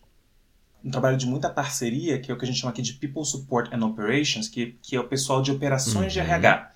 um 0.83 0.89
trabalho 0.89 1.17
de 1.17 1.25
muita 1.25 1.49
parceria, 1.49 2.19
que 2.19 2.31
é 2.31 2.33
o 2.33 2.37
que 2.37 2.45
a 2.45 2.47
gente 2.47 2.59
chama 2.59 2.71
aqui 2.71 2.81
de 2.81 2.93
People 2.93 3.25
Support 3.25 3.73
and 3.73 3.85
Operations, 3.85 4.47
que, 4.47 4.77
que 4.81 4.95
é 4.95 4.99
o 4.99 5.07
pessoal 5.07 5.41
de 5.41 5.51
operações 5.51 6.05
uhum. 6.05 6.09
de 6.09 6.19
RH. 6.19 6.71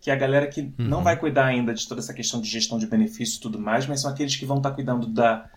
Que 0.00 0.10
é 0.10 0.14
a 0.14 0.16
galera 0.16 0.46
que 0.46 0.62
uhum. 0.62 0.72
não 0.78 1.02
vai 1.02 1.16
cuidar 1.16 1.44
ainda 1.44 1.74
de 1.74 1.86
toda 1.86 2.00
essa 2.00 2.14
questão 2.14 2.40
de 2.40 2.48
gestão 2.48 2.78
de 2.78 2.86
benefícios 2.86 3.36
e 3.36 3.40
tudo 3.40 3.58
mais, 3.58 3.86
mas 3.86 4.00
são 4.00 4.10
aqueles 4.10 4.34
que 4.34 4.46
vão 4.46 4.56
estar 4.56 4.70
cuidando 4.70 5.06
da, 5.06 5.48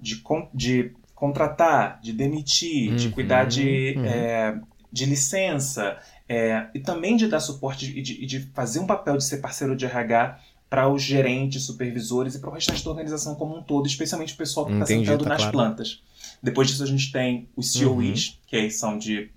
de, 0.00 0.22
de 0.54 0.92
contratar, 1.14 2.00
de 2.00 2.12
demitir, 2.12 2.90
uhum, 2.90 2.96
de 2.96 3.10
cuidar 3.10 3.44
de, 3.44 3.94
uhum. 3.96 4.04
é, 4.04 4.60
de 4.90 5.04
licença, 5.04 5.98
é, 6.28 6.68
e 6.74 6.80
também 6.80 7.16
de 7.16 7.26
dar 7.26 7.40
suporte 7.40 7.86
e 7.86 8.00
de, 8.00 8.24
de, 8.24 8.40
fazer 8.54 8.78
um 8.78 8.86
papel 8.86 9.16
de 9.16 9.24
ser 9.24 9.38
parceiro 9.38 9.76
de 9.76 9.84
RH 9.84 10.40
para 10.70 10.88
os 10.88 11.02
gerentes, 11.02 11.64
supervisores 11.64 12.36
e 12.36 12.38
para 12.38 12.48
o 12.48 12.52
restante 12.52 12.84
da 12.84 12.90
organização 12.90 13.34
como 13.34 13.56
um 13.56 13.62
todo, 13.62 13.86
especialmente 13.86 14.34
o 14.34 14.36
pessoal 14.36 14.66
que 14.66 14.72
está 14.72 14.86
sentado 14.86 15.24
tá 15.24 15.30
nas 15.30 15.38
claro. 15.38 15.52
plantas. 15.52 16.00
Depois 16.42 16.68
disso, 16.68 16.84
a 16.84 16.86
gente 16.86 17.10
tem 17.10 17.48
os 17.56 17.72
COEs, 17.72 18.28
uhum. 18.28 18.34
que 18.46 18.70
são 18.70 18.96
de 18.96 19.30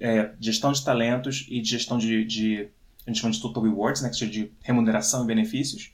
é, 0.00 0.30
gestão 0.40 0.72
de 0.72 0.84
talentos 0.84 1.46
e 1.48 1.60
de 1.60 1.70
gestão 1.70 1.96
de, 1.96 2.24
de, 2.24 2.68
a 3.06 3.10
gente 3.10 3.20
chama 3.20 3.32
de 3.32 3.40
total 3.40 3.62
rewards, 3.62 4.02
né, 4.02 4.10
que 4.10 4.24
é 4.24 4.26
de 4.26 4.50
remuneração 4.62 5.24
e 5.24 5.26
benefícios. 5.26 5.92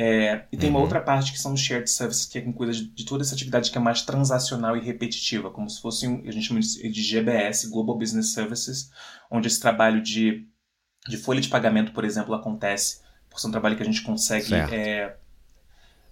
É, 0.00 0.46
e 0.52 0.56
tem 0.56 0.70
uhum. 0.70 0.76
uma 0.76 0.82
outra 0.84 1.00
parte 1.00 1.32
que 1.32 1.40
são 1.40 1.54
os 1.54 1.60
shared 1.60 1.90
services, 1.90 2.24
que 2.24 2.38
é 2.38 2.40
quem 2.40 2.52
cuida 2.52 2.72
de, 2.72 2.86
de, 2.86 3.04
toda 3.04 3.24
essa 3.24 3.34
atividade 3.34 3.68
que 3.68 3.76
é 3.76 3.80
mais 3.80 4.02
transacional 4.02 4.76
e 4.76 4.80
repetitiva, 4.80 5.50
como 5.50 5.68
se 5.68 5.80
fosse, 5.80 6.06
um, 6.06 6.22
a 6.24 6.30
gente 6.30 6.46
chama 6.46 6.60
de 6.60 7.02
GBS, 7.02 7.68
Global 7.68 7.98
Business 7.98 8.32
Services, 8.32 8.92
onde 9.28 9.48
esse 9.48 9.58
trabalho 9.58 10.00
de, 10.00 10.46
de 11.08 11.16
folha 11.16 11.40
de 11.40 11.48
pagamento, 11.48 11.90
por 11.90 12.04
exemplo, 12.04 12.32
acontece, 12.32 13.00
por 13.28 13.40
ser 13.40 13.48
um 13.48 13.50
trabalho 13.50 13.76
que 13.76 13.82
a 13.82 13.86
gente 13.86 14.02
consegue 14.02 14.54
é, 14.54 15.16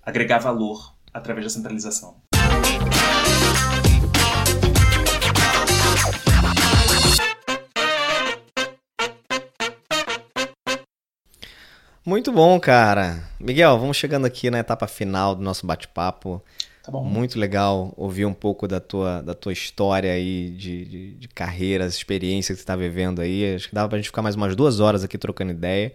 agregar 0.03 0.39
valor 0.39 0.93
através 1.15 1.47
da 1.47 1.51
centralização. 1.51 2.21
Muito 12.07 12.31
bom, 12.31 12.61
cara. 12.61 13.21
Miguel, 13.41 13.77
vamos 13.81 13.97
chegando 13.97 14.27
aqui 14.27 14.49
na 14.49 14.61
etapa 14.61 14.87
final 14.87 15.35
do 15.35 15.43
nosso 15.43 15.67
bate-papo. 15.67 16.41
Tá 16.81 16.93
bom. 16.93 17.03
Muito 17.03 17.37
legal 17.37 17.93
ouvir 17.97 18.25
um 18.25 18.33
pouco 18.33 18.69
da 18.69 18.79
tua, 18.79 19.23
da 19.23 19.35
tua 19.35 19.53
história 19.53 20.13
aí 20.13 20.51
de, 20.51 20.85
de, 20.85 21.15
de 21.15 21.29
carreira, 21.29 21.85
as 21.85 21.95
experiências 21.95 22.55
que 22.55 22.61
você 22.61 22.63
está 22.63 22.77
vivendo 22.77 23.21
aí. 23.21 23.57
Acho 23.57 23.69
que 23.69 23.75
dava 23.75 23.89
pra 23.89 23.99
gente 23.99 24.07
ficar 24.07 24.23
mais 24.23 24.37
umas 24.37 24.55
duas 24.55 24.79
horas 24.79 25.03
aqui 25.03 25.19
trocando 25.19 25.51
ideia. 25.51 25.93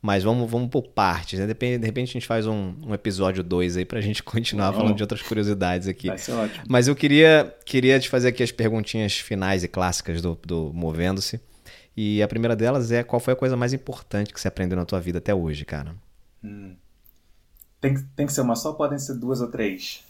Mas 0.00 0.24
vamos, 0.24 0.50
vamos 0.50 0.70
por 0.70 0.88
partes, 0.88 1.38
né? 1.38 1.44
De 1.46 1.52
repente 1.52 2.10
a 2.10 2.12
gente 2.12 2.26
faz 2.26 2.46
um, 2.46 2.72
um 2.82 2.94
episódio 2.94 3.42
2 3.42 3.76
aí 3.76 3.84
pra 3.84 4.00
gente 4.00 4.22
continuar 4.24 4.72
falando 4.72 4.96
de 4.96 5.02
outras 5.02 5.20
curiosidades 5.20 5.86
aqui. 5.88 6.08
Vai 6.08 6.16
ser 6.16 6.32
ótimo. 6.32 6.64
Mas 6.66 6.88
eu 6.88 6.96
queria, 6.96 7.54
queria 7.66 8.00
te 8.00 8.08
fazer 8.08 8.28
aqui 8.28 8.42
as 8.42 8.50
perguntinhas 8.50 9.18
finais 9.18 9.62
e 9.62 9.68
clássicas 9.68 10.22
do, 10.22 10.38
do 10.42 10.72
Movendo-se. 10.72 11.38
E 11.96 12.22
a 12.22 12.28
primeira 12.28 12.56
delas 12.56 12.90
é 12.90 13.04
qual 13.04 13.20
foi 13.20 13.34
a 13.34 13.36
coisa 13.36 13.56
mais 13.56 13.72
importante 13.72 14.32
que 14.32 14.40
você 14.40 14.48
aprendeu 14.48 14.76
na 14.76 14.84
tua 14.84 15.00
vida 15.00 15.18
até 15.18 15.34
hoje, 15.34 15.64
cara? 15.64 15.94
Hum. 16.42 16.76
Tem, 17.80 17.94
tem 18.16 18.26
que 18.26 18.32
ser 18.32 18.40
uma 18.40 18.56
só 18.56 18.70
ou 18.70 18.74
podem 18.74 18.98
ser 18.98 19.14
duas 19.14 19.40
ou 19.40 19.50
três? 19.50 20.04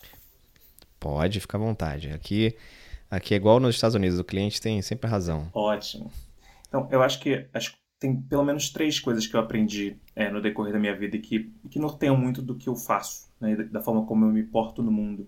Pode, 0.99 1.41
fica 1.41 1.57
à 1.57 1.61
vontade. 1.61 2.11
Aqui, 2.11 2.57
aqui 3.11 3.35
é 3.35 3.37
igual 3.37 3.61
nos 3.61 3.75
Estados 3.75 3.95
Unidos, 3.95 4.19
o 4.19 4.25
cliente 4.25 4.61
tem 4.61 4.81
sempre 4.81 5.11
razão. 5.11 5.51
Ótimo. 5.53 6.11
Então, 6.69 6.89
eu 6.91 7.03
acho 7.03 7.21
que 7.21 7.47
tem 7.99 8.21
pelo 8.21 8.45
menos 8.45 8.71
três 8.71 8.99
coisas 8.99 9.27
que 9.27 9.35
eu 9.35 9.41
aprendi 9.41 9.97
é, 10.15 10.31
no 10.31 10.41
decorrer 10.41 10.73
da 10.73 10.79
minha 10.79 10.97
vida 10.97 11.17
e 11.17 11.21
que, 11.21 11.53
que 11.71 11.79
norteiam 11.79 12.17
muito 12.17 12.43
do 12.43 12.55
que 12.55 12.69
eu 12.69 12.77
faço, 12.77 13.29
né, 13.41 13.57
da 13.57 13.81
forma 13.81 14.05
como 14.05 14.25
eu 14.25 14.31
me 14.31 14.43
porto 14.43 14.83
no 14.83 14.91
mundo. 14.91 15.27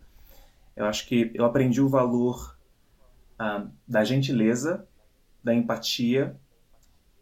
Eu 0.75 0.87
acho 0.87 1.07
que 1.07 1.31
eu 1.35 1.45
aprendi 1.45 1.81
o 1.81 1.89
valor 1.89 2.57
ah, 3.39 3.67
da 3.89 4.05
gentileza, 4.05 4.87
da 5.43 5.55
empatia 5.55 6.37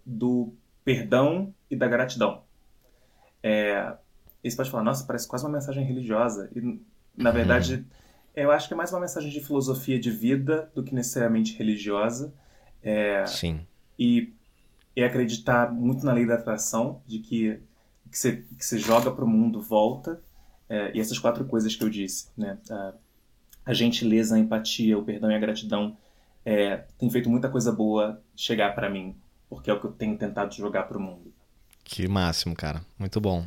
do 0.05 0.53
perdão 0.85 1.55
e 1.71 1.77
da 1.77 1.89
gratidão. 1.89 2.43
É, 3.43 3.95
e 4.43 4.51
você 4.51 4.57
pode 4.57 4.71
falar, 4.71 4.85
nossa, 4.85 5.07
parece 5.07 5.27
quase 5.27 5.45
uma 5.45 5.53
mensagem 5.53 5.85
religiosa. 5.85 6.51
E, 6.55 6.61
na 7.17 7.31
uhum. 7.31 7.37
verdade, 7.37 7.85
eu 8.35 8.51
acho 8.51 8.69
que 8.69 8.75
é 8.75 8.77
mais 8.77 8.93
uma 8.93 9.01
mensagem 9.01 9.31
de 9.31 9.41
filosofia 9.41 9.99
de 9.99 10.11
vida 10.11 10.71
do 10.75 10.83
que 10.83 10.95
necessariamente 10.95 11.57
religiosa. 11.57 12.33
É, 12.83 13.25
Sim. 13.27 13.67
E, 13.99 14.33
e 14.95 15.03
acreditar 15.03 15.73
muito 15.73 16.05
na 16.05 16.13
lei 16.13 16.27
da 16.27 16.35
atração, 16.35 17.01
de 17.07 17.19
que 17.19 17.61
que 18.15 18.19
você, 18.19 18.45
que 18.57 18.65
você 18.65 18.79
joga 18.79 19.11
para 19.11 19.25
o 19.25 19.29
mundo 19.29 19.61
volta. 19.61 20.21
É, 20.69 20.97
e 20.97 21.01
essas 21.01 21.19
quatro 21.19 21.45
coisas 21.45 21.75
que 21.75 21.83
eu 21.83 21.91
disse, 21.91 22.29
né? 22.37 22.59
A, 22.71 22.95
a 23.67 23.75
gentileza, 23.75 24.37
a 24.37 24.39
empatia, 24.39 24.97
o 24.97 25.05
perdão 25.05 25.31
e 25.31 25.35
a 25.35 25.39
gratidão 25.39 25.97
é, 26.45 26.85
tem 26.99 27.11
feito 27.11 27.29
muita 27.29 27.49
coisa 27.49 27.73
boa 27.73 28.23
chegar 28.37 28.75
para 28.75 28.89
mim, 28.89 29.17
porque 29.55 29.71
é 29.71 29.73
o 29.73 29.81
que 29.81 29.87
eu 29.87 29.93
tenho 29.93 30.19
tentado 30.19 30.55
jogar 30.55 30.85
para 30.85 30.99
o 30.99 31.01
mundo. 31.01 31.33
Que 31.83 32.09
máximo, 32.09 32.55
cara. 32.55 32.83
Muito 32.99 33.21
bom. 33.21 33.47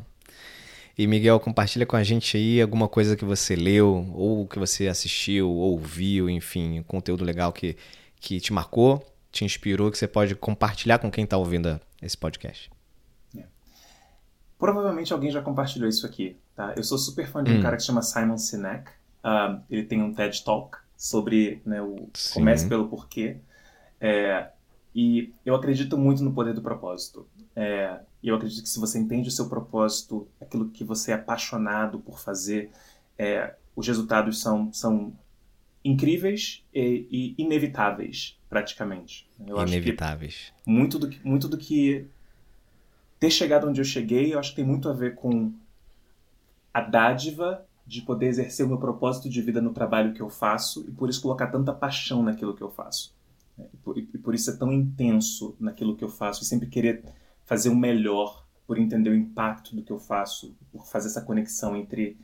E 0.96 1.06
Miguel, 1.06 1.38
compartilha 1.38 1.86
com 1.86 1.96
a 1.96 2.02
gente 2.02 2.36
aí 2.36 2.60
alguma 2.60 2.88
coisa 2.88 3.16
que 3.16 3.24
você 3.24 3.54
leu, 3.54 4.10
ou 4.14 4.46
que 4.46 4.58
você 4.58 4.88
assistiu, 4.88 5.48
ou 5.48 5.78
viu, 5.78 6.28
enfim, 6.28 6.82
conteúdo 6.82 7.24
legal 7.24 7.52
que, 7.52 7.76
que 8.18 8.40
te 8.40 8.52
marcou, 8.52 9.06
te 9.30 9.44
inspirou, 9.44 9.90
que 9.90 9.98
você 9.98 10.08
pode 10.08 10.34
compartilhar 10.34 10.98
com 10.98 11.10
quem 11.10 11.22
está 11.22 11.36
ouvindo 11.36 11.80
esse 12.02 12.16
podcast. 12.16 12.70
Provavelmente 14.58 15.12
alguém 15.12 15.30
já 15.30 15.40
compartilhou 15.40 15.88
isso 15.88 16.04
aqui, 16.04 16.36
tá? 16.56 16.74
Eu 16.76 16.82
sou 16.82 16.98
super 16.98 17.28
fã 17.28 17.44
de 17.44 17.52
um 17.52 17.58
hum. 17.58 17.62
cara 17.62 17.76
que 17.76 17.82
se 17.82 17.86
chama 17.86 18.02
Simon 18.02 18.36
Sinek. 18.36 18.90
Uh, 19.24 19.62
ele 19.70 19.84
tem 19.84 20.02
um 20.02 20.12
TED 20.12 20.42
Talk 20.42 20.78
sobre 20.96 21.62
né, 21.64 21.80
o 21.80 22.08
Sim. 22.12 22.34
comece 22.34 22.68
pelo 22.68 22.88
porquê. 22.88 23.36
É, 24.00 24.48
e 24.94 25.32
eu 25.44 25.54
acredito 25.54 25.96
muito 25.96 26.22
no 26.22 26.32
poder 26.32 26.54
do 26.54 26.62
propósito. 26.62 27.26
É, 27.54 28.00
eu 28.22 28.34
acredito 28.34 28.62
que 28.62 28.68
se 28.68 28.80
você 28.80 28.98
entende 28.98 29.28
o 29.28 29.32
seu 29.32 29.48
propósito, 29.48 30.26
aquilo 30.40 30.68
que 30.70 30.84
você 30.84 31.12
é 31.12 31.14
apaixonado 31.14 31.98
por 31.98 32.18
fazer, 32.18 32.70
é, 33.18 33.54
os 33.76 33.86
resultados 33.86 34.40
são, 34.40 34.72
são 34.72 35.12
incríveis 35.84 36.64
e, 36.74 37.34
e 37.38 37.42
inevitáveis, 37.42 38.38
praticamente. 38.48 39.28
Eu 39.46 39.56
inevitáveis. 39.66 40.52
muito 40.66 40.98
do 40.98 41.08
que, 41.08 41.26
muito 41.26 41.48
do 41.48 41.56
que 41.56 42.06
ter 43.20 43.30
chegado 43.30 43.68
onde 43.68 43.80
eu 43.80 43.84
cheguei, 43.84 44.34
eu 44.34 44.38
acho 44.38 44.50
que 44.50 44.56
tem 44.56 44.64
muito 44.64 44.88
a 44.88 44.92
ver 44.92 45.14
com 45.14 45.52
a 46.72 46.80
dádiva 46.80 47.64
de 47.86 48.02
poder 48.02 48.26
exercer 48.26 48.66
o 48.66 48.68
meu 48.68 48.78
propósito 48.78 49.28
de 49.28 49.40
vida 49.40 49.62
no 49.62 49.72
trabalho 49.72 50.12
que 50.12 50.20
eu 50.20 50.28
faço 50.28 50.84
e 50.86 50.92
por 50.92 51.08
isso 51.08 51.22
colocar 51.22 51.46
tanta 51.46 51.72
paixão 51.72 52.22
naquilo 52.22 52.54
que 52.54 52.62
eu 52.62 52.70
faço. 52.70 53.16
É, 53.58 53.62
e 53.72 53.76
por, 53.78 53.98
e 53.98 54.02
por 54.02 54.34
isso 54.34 54.50
ser 54.50 54.58
tão 54.58 54.72
intenso 54.72 55.56
naquilo 55.58 55.96
que 55.96 56.04
eu 56.04 56.08
faço 56.08 56.42
e 56.42 56.46
sempre 56.46 56.68
querer 56.68 57.04
fazer 57.44 57.68
o 57.68 57.76
melhor 57.76 58.46
por 58.66 58.78
entender 58.78 59.10
o 59.10 59.14
impacto 59.14 59.74
do 59.74 59.82
que 59.82 59.90
eu 59.90 59.98
faço, 59.98 60.54
por 60.70 60.86
fazer 60.86 61.08
essa 61.08 61.22
conexão 61.22 61.74
entre 61.74 62.18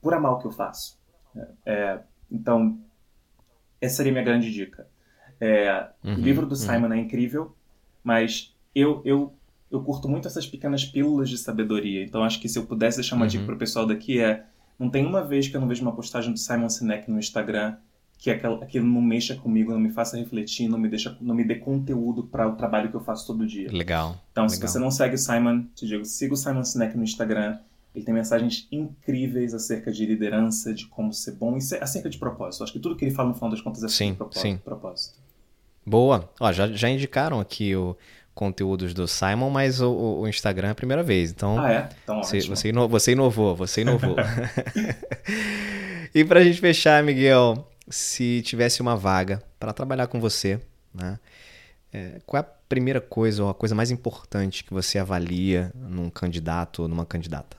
por 0.00 0.14
amar 0.14 0.32
o 0.32 0.38
que 0.38 0.46
eu 0.46 0.50
faço. 0.50 0.98
É, 1.36 1.48
é 1.66 2.00
então, 2.30 2.78
essa 3.80 3.96
seria 3.96 4.10
a 4.10 4.14
minha 4.14 4.24
grande 4.24 4.50
dica. 4.50 4.88
É, 5.38 5.88
uhum, 6.02 6.14
o 6.14 6.18
livro 6.18 6.46
do 6.46 6.52
uhum. 6.52 6.56
Simon 6.56 6.86
uhum. 6.86 6.92
é 6.94 6.98
incrível, 6.98 7.54
mas 8.02 8.54
eu, 8.74 9.02
eu 9.04 9.34
eu 9.72 9.82
curto 9.82 10.06
muito 10.06 10.28
essas 10.28 10.46
pequenas 10.46 10.84
pílulas 10.84 11.30
de 11.30 11.38
sabedoria. 11.38 12.04
Então 12.04 12.22
acho 12.22 12.38
que 12.38 12.48
se 12.48 12.58
eu 12.58 12.66
pudesse 12.66 12.98
deixar 12.98 13.16
uma 13.16 13.24
uhum. 13.24 13.28
dica 13.28 13.44
pro 13.46 13.56
pessoal 13.56 13.86
daqui 13.86 14.20
é 14.20 14.44
não 14.78 14.90
tem 14.90 15.06
uma 15.06 15.24
vez 15.24 15.48
que 15.48 15.56
eu 15.56 15.60
não 15.60 15.68
vejo 15.68 15.82
uma 15.82 15.94
postagem 15.94 16.32
do 16.32 16.38
Simon 16.38 16.68
Sinek 16.68 17.10
no 17.10 17.18
Instagram 17.18 17.76
que 18.22 18.30
aquilo, 18.30 18.62
aquilo 18.62 18.86
não 18.86 19.02
mexa 19.02 19.34
comigo, 19.34 19.72
não 19.72 19.80
me 19.80 19.90
faça 19.90 20.16
refletir, 20.16 20.68
não 20.68 20.78
me 20.78 20.88
deixa, 20.88 21.18
não 21.20 21.34
me 21.34 21.42
dê 21.42 21.56
conteúdo 21.56 22.22
para 22.22 22.46
o 22.46 22.54
trabalho 22.54 22.88
que 22.88 22.94
eu 22.94 23.00
faço 23.00 23.26
todo 23.26 23.44
dia. 23.44 23.68
Legal. 23.72 24.16
Então, 24.30 24.44
legal. 24.44 24.56
se 24.56 24.60
você 24.60 24.78
não 24.78 24.92
segue 24.92 25.16
o 25.16 25.18
Simon, 25.18 25.64
te 25.74 25.88
digo, 25.88 26.04
siga 26.04 26.32
o 26.32 26.36
Simon 26.36 26.62
Sinek 26.62 26.96
no 26.96 27.02
Instagram. 27.02 27.58
Ele 27.92 28.04
tem 28.04 28.14
mensagens 28.14 28.68
incríveis 28.70 29.52
acerca 29.52 29.90
de 29.90 30.06
liderança, 30.06 30.72
de 30.72 30.86
como 30.86 31.12
ser 31.12 31.32
bom 31.32 31.56
e 31.56 31.58
acerca 31.80 32.08
de 32.08 32.16
propósito. 32.16 32.62
Acho 32.62 32.72
que 32.72 32.78
tudo 32.78 32.94
que 32.94 33.04
ele 33.04 33.12
fala 33.12 33.30
no 33.30 33.34
final 33.34 33.50
das 33.50 33.60
contas 33.60 33.82
é 33.82 33.88
sim, 33.88 34.14
propósito, 34.14 34.42
sim. 34.42 34.56
propósito. 34.58 35.18
Boa. 35.84 36.30
Ó, 36.38 36.52
já, 36.52 36.68
já 36.68 36.88
indicaram 36.88 37.40
aqui 37.40 37.74
o, 37.74 37.96
conteúdos 38.32 38.94
do 38.94 39.08
Simon, 39.08 39.50
mas 39.50 39.80
o, 39.80 40.20
o 40.20 40.28
Instagram 40.28 40.68
é 40.68 40.70
a 40.70 40.76
primeira 40.76 41.02
vez. 41.02 41.32
Então, 41.32 41.58
ah, 41.58 41.72
é? 41.72 41.88
Então, 42.04 42.22
você, 42.22 42.40
você, 42.40 42.72
você 42.72 43.12
inovou, 43.12 43.56
você 43.56 43.80
inovou. 43.80 44.14
e 46.14 46.24
pra 46.24 46.44
gente 46.44 46.60
fechar, 46.60 47.02
Miguel, 47.02 47.66
se 47.88 48.42
tivesse 48.42 48.80
uma 48.80 48.96
vaga 48.96 49.42
para 49.58 49.72
trabalhar 49.72 50.06
com 50.06 50.20
você, 50.20 50.60
né? 50.94 51.18
É, 51.92 52.20
qual 52.24 52.38
é 52.38 52.40
a 52.40 52.48
primeira 52.68 53.00
coisa 53.00 53.44
ou 53.44 53.50
a 53.50 53.54
coisa 53.54 53.74
mais 53.74 53.90
importante 53.90 54.64
que 54.64 54.72
você 54.72 54.98
avalia 54.98 55.70
num 55.74 56.08
candidato 56.08 56.82
ou 56.82 56.88
numa 56.88 57.04
candidata? 57.04 57.56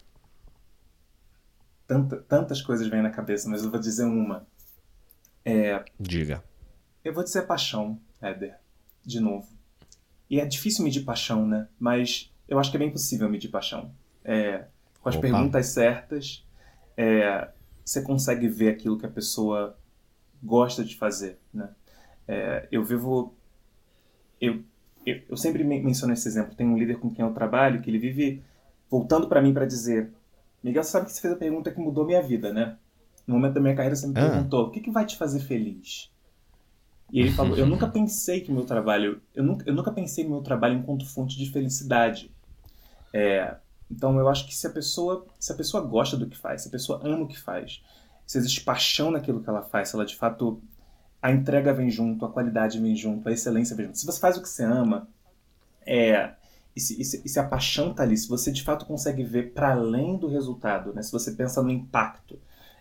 Tanta, 1.86 2.18
tantas 2.18 2.62
coisas 2.62 2.88
vêm 2.88 3.04
na 3.04 3.12
cabeça, 3.12 3.48
mas 3.48 3.64
eu 3.64 3.70
vou 3.70 3.80
dizer 3.80 4.06
uma. 4.06 4.48
É, 5.46 5.84
Diga. 6.00 6.44
Eu 7.04 7.14
vou 7.14 7.24
dizer 7.24 7.44
paixão, 7.44 8.00
Éder, 8.22 8.58
de 9.06 9.20
novo. 9.20 9.48
E 10.30 10.40
é 10.40 10.46
difícil 10.46 10.84
medir 10.84 11.04
paixão, 11.04 11.46
né? 11.46 11.68
Mas 11.78 12.32
eu 12.48 12.58
acho 12.58 12.72
que 12.72 12.78
é 12.78 12.80
bem 12.80 12.90
possível 12.90 13.30
medir 13.30 13.50
paixão. 13.50 13.94
É, 14.24 14.66
com 15.00 15.10
as 15.10 15.16
Opa. 15.16 15.28
perguntas 15.28 15.68
certas, 15.68 16.44
é, 16.98 17.50
você 17.86 18.02
consegue 18.02 18.48
ver 18.48 18.70
aquilo 18.70 18.98
que 18.98 19.06
a 19.06 19.10
pessoa 19.10 19.78
gosta 20.44 20.84
de 20.84 20.98
fazer, 20.98 21.38
né? 21.54 21.70
É, 22.28 22.68
eu 22.72 22.84
vivo... 22.84 23.34
Eu, 24.40 24.62
eu, 25.06 25.22
eu, 25.30 25.38
sempre 25.38 25.64
menciono 25.64 26.14
esse 26.14 26.28
exemplo. 26.28 26.56
Tem 26.56 26.68
um 26.68 26.78
líder 26.78 27.00
com 27.00 27.10
quem 27.10 27.26
eu 27.26 27.34
trabalho 27.34 27.82
que 27.82 27.90
ele 27.90 28.00
vive 28.00 28.44
voltando 28.90 29.28
para 29.28 29.42
mim 29.42 29.54
para 29.54 29.66
dizer 29.66 30.12
Miguel, 30.64 30.84
sabe 30.84 31.08
que 31.08 31.12
você 31.12 31.20
fez 31.20 31.34
a 31.34 31.38
pergunta 31.38 31.72
que 31.72 31.80
mudou 31.80 32.06
minha 32.06 32.22
vida, 32.22 32.54
né? 32.54 32.78
No 33.28 33.36
momento 33.36 33.56
da 33.56 33.62
minha 33.62 33.76
carreira 33.76 33.96
você 33.96 34.08
me 34.08 34.14
ah. 34.18 34.30
perguntou 34.30 34.68
o 34.68 34.72
que, 34.72 34.80
que 34.80 34.90
vai 34.90 35.06
te 35.06 35.18
fazer 35.18 35.42
feliz? 35.42 36.10
E 37.12 37.20
ele 37.20 37.32
falou: 37.32 37.58
Eu 37.58 37.66
nunca 37.68 37.88
pensei 37.88 38.40
que 38.40 38.52
meu 38.52 38.66
trabalho. 38.66 39.22
Eu 39.36 39.44
nunca, 39.44 39.70
eu 39.70 39.74
nunca 39.74 39.92
pensei 39.92 40.24
no 40.24 40.32
meu 40.32 40.42
trabalho 40.42 40.76
enquanto 40.76 41.06
fonte 41.06 41.38
de 41.38 41.52
felicidade. 41.52 42.32
É, 43.14 43.58
então 43.92 44.18
eu 44.18 44.28
acho 44.30 44.48
que 44.48 44.56
se 44.56 44.66
a 44.66 44.70
pessoa 44.70 45.26
se 45.38 45.52
a 45.52 45.56
pessoa 45.56 45.84
gosta 45.84 46.16
do 46.16 46.28
que 46.28 46.38
faz, 46.38 46.62
se 46.62 46.70
a 46.70 46.72
pessoa 46.72 47.02
ama 47.04 47.26
o 47.26 47.28
que 47.28 47.40
faz, 47.40 47.84
se 48.34 48.40
existe 48.40 48.62
paixão 48.62 49.12
naquilo 49.12 49.44
que 49.44 49.50
ela 49.50 49.62
faz, 49.62 49.90
se 49.90 49.96
ela 49.96 50.06
de 50.06 50.16
fato 50.16 50.60
a 51.22 51.32
entrega 51.32 51.72
vem 51.72 51.90
junto, 51.90 52.26
a 52.26 52.32
qualidade 52.32 52.80
vem 52.80 52.96
junto, 52.96 53.30
a 53.30 53.32
excelência 53.32 53.76
vem 53.76 53.86
junto. 53.86 54.00
Se 54.00 54.06
você 54.06 54.20
faz 54.20 54.38
o 54.38 54.42
que 54.42 54.50
você 54.50 54.64
ama, 54.64 55.08
é, 55.86 56.32
e, 56.76 56.82
se, 56.82 57.00
e, 57.00 57.06
se, 57.06 57.22
e 57.24 57.30
se 57.30 57.40
a 57.40 57.44
paixão 57.44 57.92
está 57.92 58.02
ali, 58.02 58.18
se 58.18 58.28
você 58.28 58.52
de 58.52 58.64
fato 58.64 58.86
consegue 58.86 59.24
ver 59.24 59.54
para 59.54 59.72
além 59.72 60.18
do 60.18 60.28
resultado, 60.28 60.94
né? 60.94 61.04
se 61.04 61.12
você 61.12 61.32
pensa 61.32 61.62
no 61.62 61.70
impacto, 61.70 62.40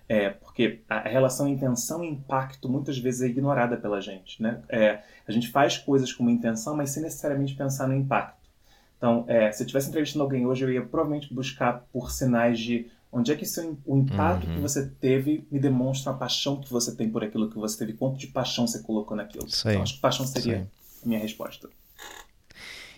é, 0.09 0.31
porque 0.31 0.81
a 0.89 1.01
relação 1.01 1.47
intenção 1.47 2.03
e 2.03 2.09
impacto 2.09 2.69
muitas 2.69 2.99
vezes 2.99 3.21
é 3.21 3.27
ignorada 3.27 3.77
pela 3.77 4.01
gente. 4.01 4.43
Né? 4.43 4.63
É, 4.71 5.03
a 5.29 5.31
gente 5.31 5.51
faz 5.51 5.77
coisas 5.77 6.13
com 6.13 6.23
uma 6.23 6.33
intenção, 6.33 6.75
mas 6.75 6.91
sem 6.91 7.03
necessariamente 7.03 7.55
pensar 7.55 7.87
no 7.87 7.95
impacto. 7.95 8.49
Então, 8.97 9.25
é, 9.29 9.53
se 9.53 9.63
eu 9.63 9.67
estivesse 9.67 9.91
entrevistando 9.91 10.23
alguém 10.23 10.47
hoje, 10.47 10.65
eu 10.65 10.73
ia 10.73 10.83
provavelmente 10.83 11.33
buscar 11.33 11.85
por 11.93 12.11
sinais 12.11 12.59
de 12.59 12.91
onde 13.13 13.31
é 13.31 13.37
que 13.37 13.45
seu, 13.45 13.79
o 13.85 13.99
impacto 13.99 14.49
uhum. 14.49 14.55
que 14.55 14.61
você 14.61 14.87
teve 14.89 15.47
me 15.51 15.61
demonstra 15.61 16.13
a 16.13 16.15
paixão 16.15 16.59
que 16.59 16.71
você 16.71 16.97
tem 16.97 17.11
por 17.11 17.23
aquilo 17.23 17.51
que 17.51 17.59
você 17.59 17.79
teve, 17.79 17.93
quanto 17.93 18.17
de 18.17 18.29
paixão 18.29 18.67
você 18.67 18.83
colocou 18.83 19.15
naquilo. 19.15 19.47
Então, 19.47 19.83
acho 19.83 19.95
que 19.95 20.01
paixão 20.01 20.27
seria 20.27 20.67
a 21.05 21.07
minha 21.07 21.21
resposta. 21.21 21.69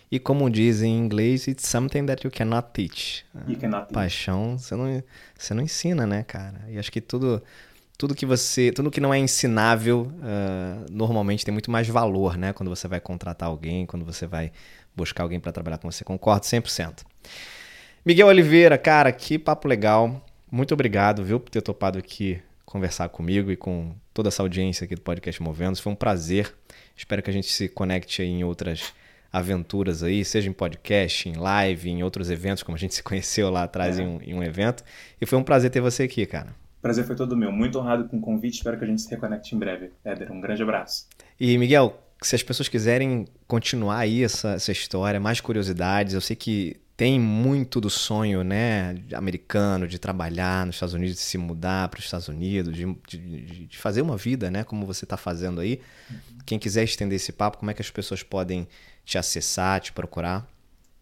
E 0.09 0.19
como 0.19 0.49
dizem 0.49 0.93
em 0.93 0.99
inglês, 0.99 1.47
it's 1.47 1.67
something 1.67 2.05
that 2.05 2.25
you 2.25 2.31
cannot 2.31 2.69
teach. 2.71 3.25
You 3.47 3.57
cannot 3.57 3.87
teach. 3.87 3.93
Paixão, 3.93 4.57
você 4.57 4.75
não, 4.75 5.03
você 5.37 5.53
não 5.53 5.63
ensina, 5.63 6.07
né, 6.07 6.23
cara? 6.23 6.63
E 6.69 6.77
acho 6.77 6.91
que 6.91 7.01
tudo, 7.01 7.43
tudo 7.97 8.15
que 8.15 8.25
você, 8.25 8.71
tudo 8.71 8.89
que 8.89 9.01
não 9.01 9.13
é 9.13 9.19
ensinável, 9.19 10.11
uh, 10.13 10.85
normalmente 10.89 11.43
tem 11.43 11.51
muito 11.51 11.69
mais 11.69 11.89
valor, 11.89 12.37
né? 12.37 12.53
Quando 12.53 12.69
você 12.69 12.87
vai 12.87 13.01
contratar 13.01 13.49
alguém, 13.49 13.85
quando 13.85 14.05
você 14.05 14.25
vai 14.25 14.51
buscar 14.95 15.23
alguém 15.23 15.39
para 15.39 15.51
trabalhar 15.51 15.79
com 15.79 15.91
você. 15.91 16.05
Concordo 16.05 16.45
100%. 16.45 17.03
Miguel 18.05 18.27
Oliveira, 18.27 18.77
cara, 18.77 19.11
que 19.11 19.39
papo 19.39 19.67
legal. 19.67 20.23
Muito 20.51 20.75
obrigado, 20.75 21.23
viu, 21.23 21.39
por 21.39 21.49
ter 21.49 21.63
topado 21.63 21.97
aqui 21.97 22.39
conversar 22.63 23.09
comigo 23.09 23.51
e 23.51 23.57
com 23.57 23.95
toda 24.13 24.27
essa 24.27 24.43
audiência 24.43 24.85
aqui 24.85 24.93
do 24.93 25.01
podcast 25.01 25.41
Movendo. 25.41 25.81
Foi 25.81 25.91
um 25.91 25.95
prazer. 25.95 26.53
Espero 26.95 27.23
que 27.23 27.31
a 27.31 27.33
gente 27.33 27.51
se 27.51 27.67
conecte 27.67 28.21
em 28.21 28.43
outras 28.43 28.93
aventuras 29.33 30.03
aí, 30.03 30.23
seja 30.23 30.47
em 30.47 30.53
podcast, 30.53 31.27
em 31.27 31.33
live, 31.33 31.89
em 31.89 32.03
outros 32.03 32.29
eventos, 32.29 32.61
como 32.61 32.75
a 32.75 32.79
gente 32.79 32.93
se 32.93 33.01
conheceu 33.01 33.49
lá 33.49 33.63
atrás 33.63 33.97
é. 33.97 34.03
em, 34.03 34.07
um, 34.07 34.21
em 34.21 34.35
um 34.35 34.43
evento. 34.43 34.83
E 35.19 35.25
foi 35.25 35.39
um 35.39 35.43
prazer 35.43 35.71
ter 35.71 35.81
você 35.81 36.03
aqui, 36.03 36.27
cara. 36.27 36.53
Prazer 36.83 37.05
foi 37.05 37.15
todo 37.15 37.35
meu. 37.35 37.51
Muito 37.51 37.79
honrado 37.79 38.07
com 38.07 38.17
o 38.17 38.21
convite. 38.21 38.57
Espero 38.57 38.77
que 38.77 38.83
a 38.83 38.87
gente 38.87 39.01
se 39.01 39.09
reconecte 39.09 39.55
em 39.55 39.57
breve. 39.57 39.89
Éder, 40.03 40.31
um 40.31 40.39
grande 40.39 40.61
abraço. 40.61 41.07
E, 41.39 41.57
Miguel, 41.57 41.99
se 42.21 42.35
as 42.35 42.43
pessoas 42.43 42.69
quiserem 42.69 43.25
continuar 43.47 43.97
aí 43.97 44.23
essa, 44.23 44.49
essa 44.51 44.71
história, 44.71 45.19
mais 45.19 45.41
curiosidades, 45.41 46.13
eu 46.13 46.21
sei 46.21 46.35
que 46.35 46.84
tem 46.97 47.19
muito 47.19 47.81
do 47.81 47.89
sonho 47.89 48.43
né, 48.43 48.95
americano 49.13 49.87
de 49.87 49.99
trabalhar 49.99 50.65
nos 50.65 50.75
Estados 50.75 50.93
Unidos, 50.93 51.15
de 51.15 51.21
se 51.21 51.37
mudar 51.37 51.89
para 51.89 51.99
os 51.99 52.05
Estados 52.05 52.29
Unidos, 52.29 52.73
de, 52.73 52.85
de, 53.07 53.67
de, 53.67 53.77
fazer 53.77 54.01
uma 54.01 54.15
vida, 54.15 54.49
né, 54.49 54.63
como 54.63 54.85
você 54.85 55.03
está 55.03 55.17
fazendo 55.17 55.59
aí. 55.59 55.81
Uhum. 56.09 56.17
Quem 56.45 56.57
quiser 56.57 56.83
estender 56.83 57.17
esse 57.17 57.33
papo, 57.33 57.57
como 57.57 57.69
é 57.69 57.73
que 57.73 57.81
as 57.81 57.91
pessoas 57.91 58.23
podem 58.23 58.67
te 59.03 59.17
acessar, 59.17 59.81
te 59.81 59.91
procurar? 59.91 60.47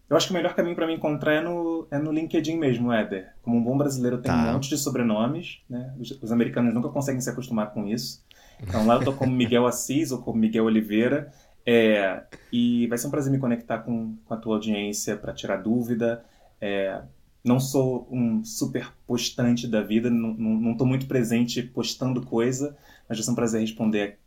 Eu 0.08 0.16
acho 0.16 0.26
que 0.26 0.32
o 0.32 0.36
melhor 0.36 0.54
caminho 0.54 0.74
para 0.74 0.86
me 0.86 0.94
encontrar 0.94 1.34
é 1.34 1.40
no, 1.40 1.86
é 1.90 1.98
no 1.98 2.12
LinkedIn 2.12 2.58
mesmo, 2.58 2.92
Éder. 2.92 3.32
Como 3.42 3.56
um 3.56 3.62
bom 3.62 3.78
brasileiro, 3.78 4.18
tenho 4.18 4.34
tá. 4.34 4.50
um 4.50 4.52
monte 4.52 4.68
de 4.68 4.76
sobrenomes, 4.76 5.60
né? 5.68 5.94
Os, 5.98 6.10
os, 6.22 6.30
americanos 6.30 6.74
nunca 6.74 6.88
conseguem 6.88 7.20
se 7.20 7.30
acostumar 7.30 7.72
com 7.72 7.86
isso. 7.86 8.22
Então 8.62 8.86
lá 8.86 8.96
eu 8.96 9.04
tô 9.04 9.12
como 9.12 9.32
Miguel 9.32 9.66
Assis 9.66 10.10
ou 10.10 10.18
como 10.18 10.38
Miguel 10.38 10.64
Oliveira. 10.64 11.32
É, 11.66 12.22
e 12.52 12.86
vai 12.88 12.98
ser 12.98 13.06
um 13.06 13.10
prazer 13.10 13.32
me 13.32 13.38
conectar 13.38 13.78
com, 13.78 14.16
com 14.24 14.34
a 14.34 14.36
tua 14.36 14.56
audiência 14.56 15.16
para 15.16 15.32
tirar 15.32 15.56
dúvida. 15.56 16.24
É, 16.60 17.00
não 17.42 17.60
sou 17.60 18.08
um 18.10 18.44
super 18.44 18.90
postante 19.06 19.66
da 19.66 19.82
vida, 19.82 20.10
não 20.10 20.72
estou 20.72 20.86
muito 20.86 21.06
presente 21.06 21.62
postando 21.62 22.22
coisa, 22.22 22.76
mas 23.08 23.18
vai 23.18 23.24
ser 23.24 23.30
um 23.30 23.34
prazer 23.34 23.60
responder 23.60 24.18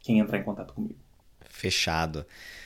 quem 0.00 0.18
entrar 0.18 0.38
em 0.38 0.44
contato 0.44 0.72
comigo. 0.74 0.98
Fechado. 1.40 2.24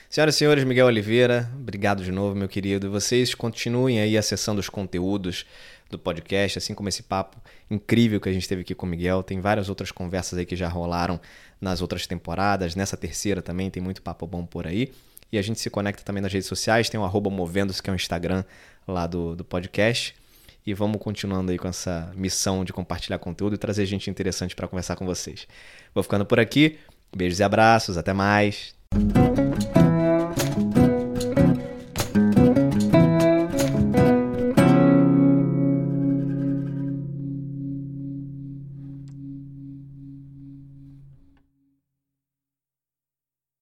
Senhoras 0.09 0.37
e 0.37 0.39
senhores, 0.39 0.65
Miguel 0.65 0.87
Oliveira, 0.87 1.51
obrigado 1.55 2.05
de 2.05 2.13
novo, 2.13 2.35
meu 2.35 2.49
querido. 2.49 2.91
Vocês 2.91 3.35
continuem 3.35 4.01
aí 4.01 4.17
acessando 4.17 4.61
os 4.61 4.69
conteúdos 4.69 5.45
do 5.91 5.99
podcast, 5.99 6.59
assim 6.59 6.75
como 6.75 6.89
esse 6.89 7.03
papo 7.03 7.37
incrível 7.71 8.21
que 8.21 8.29
a 8.29 8.33
gente 8.33 8.49
teve 8.49 8.63
aqui 8.63 8.75
com 8.75 8.87
o 8.87 8.89
Miguel. 8.89 9.23
Tem 9.23 9.41
várias 9.41 9.69
outras 9.69 9.91
conversas 9.91 10.39
aí 10.39 10.47
que 10.47 10.55
já 10.55 10.69
rolaram 10.69 11.21
nas 11.61 11.83
outras 11.83 12.07
temporadas. 12.07 12.77
Nessa 12.77 12.97
terceira 12.97 13.43
também 13.43 13.69
tem 13.69 13.83
muito 13.83 14.01
papo 14.01 14.27
bom 14.27 14.47
por 14.47 14.67
aí. 14.67 14.93
E 15.31 15.39
a 15.39 15.43
gente 15.43 15.61
se 15.61 15.69
conecta 15.69 16.05
também 16.05 16.23
nas 16.23 16.33
redes 16.33 16.49
sociais. 16.49 16.89
Tem 16.89 16.99
o 16.99 17.05
arroba 17.05 17.29
Movendo-se, 17.29 17.83
que 17.83 17.91
é 17.91 17.93
o 17.93 17.97
Instagram 17.97 18.45
lá 18.87 19.07
do, 19.07 19.35
do 19.35 19.45
podcast. 19.45 20.15
E 20.65 20.73
vamos 20.73 21.01
continuando 21.01 21.51
aí 21.51 21.59
com 21.59 21.69
essa 21.69 22.13
missão 22.17 22.65
de 22.65 22.73
compartilhar 22.73 23.19
conteúdo 23.19 23.55
e 23.55 23.59
trazer 23.59 23.87
gente 23.87 24.09
interessante 24.09 24.55
para 24.55 24.69
conversar 24.69 24.97
com 24.97 25.05
vocês. 25.05 25.47
Vou 25.93 26.03
ficando 26.03 26.25
por 26.25 26.39
aqui. 26.39 26.79
Beijos 27.15 27.41
e 27.41 27.43
abraços. 27.43 27.97
Até 27.97 28.13
mais. 28.13 28.75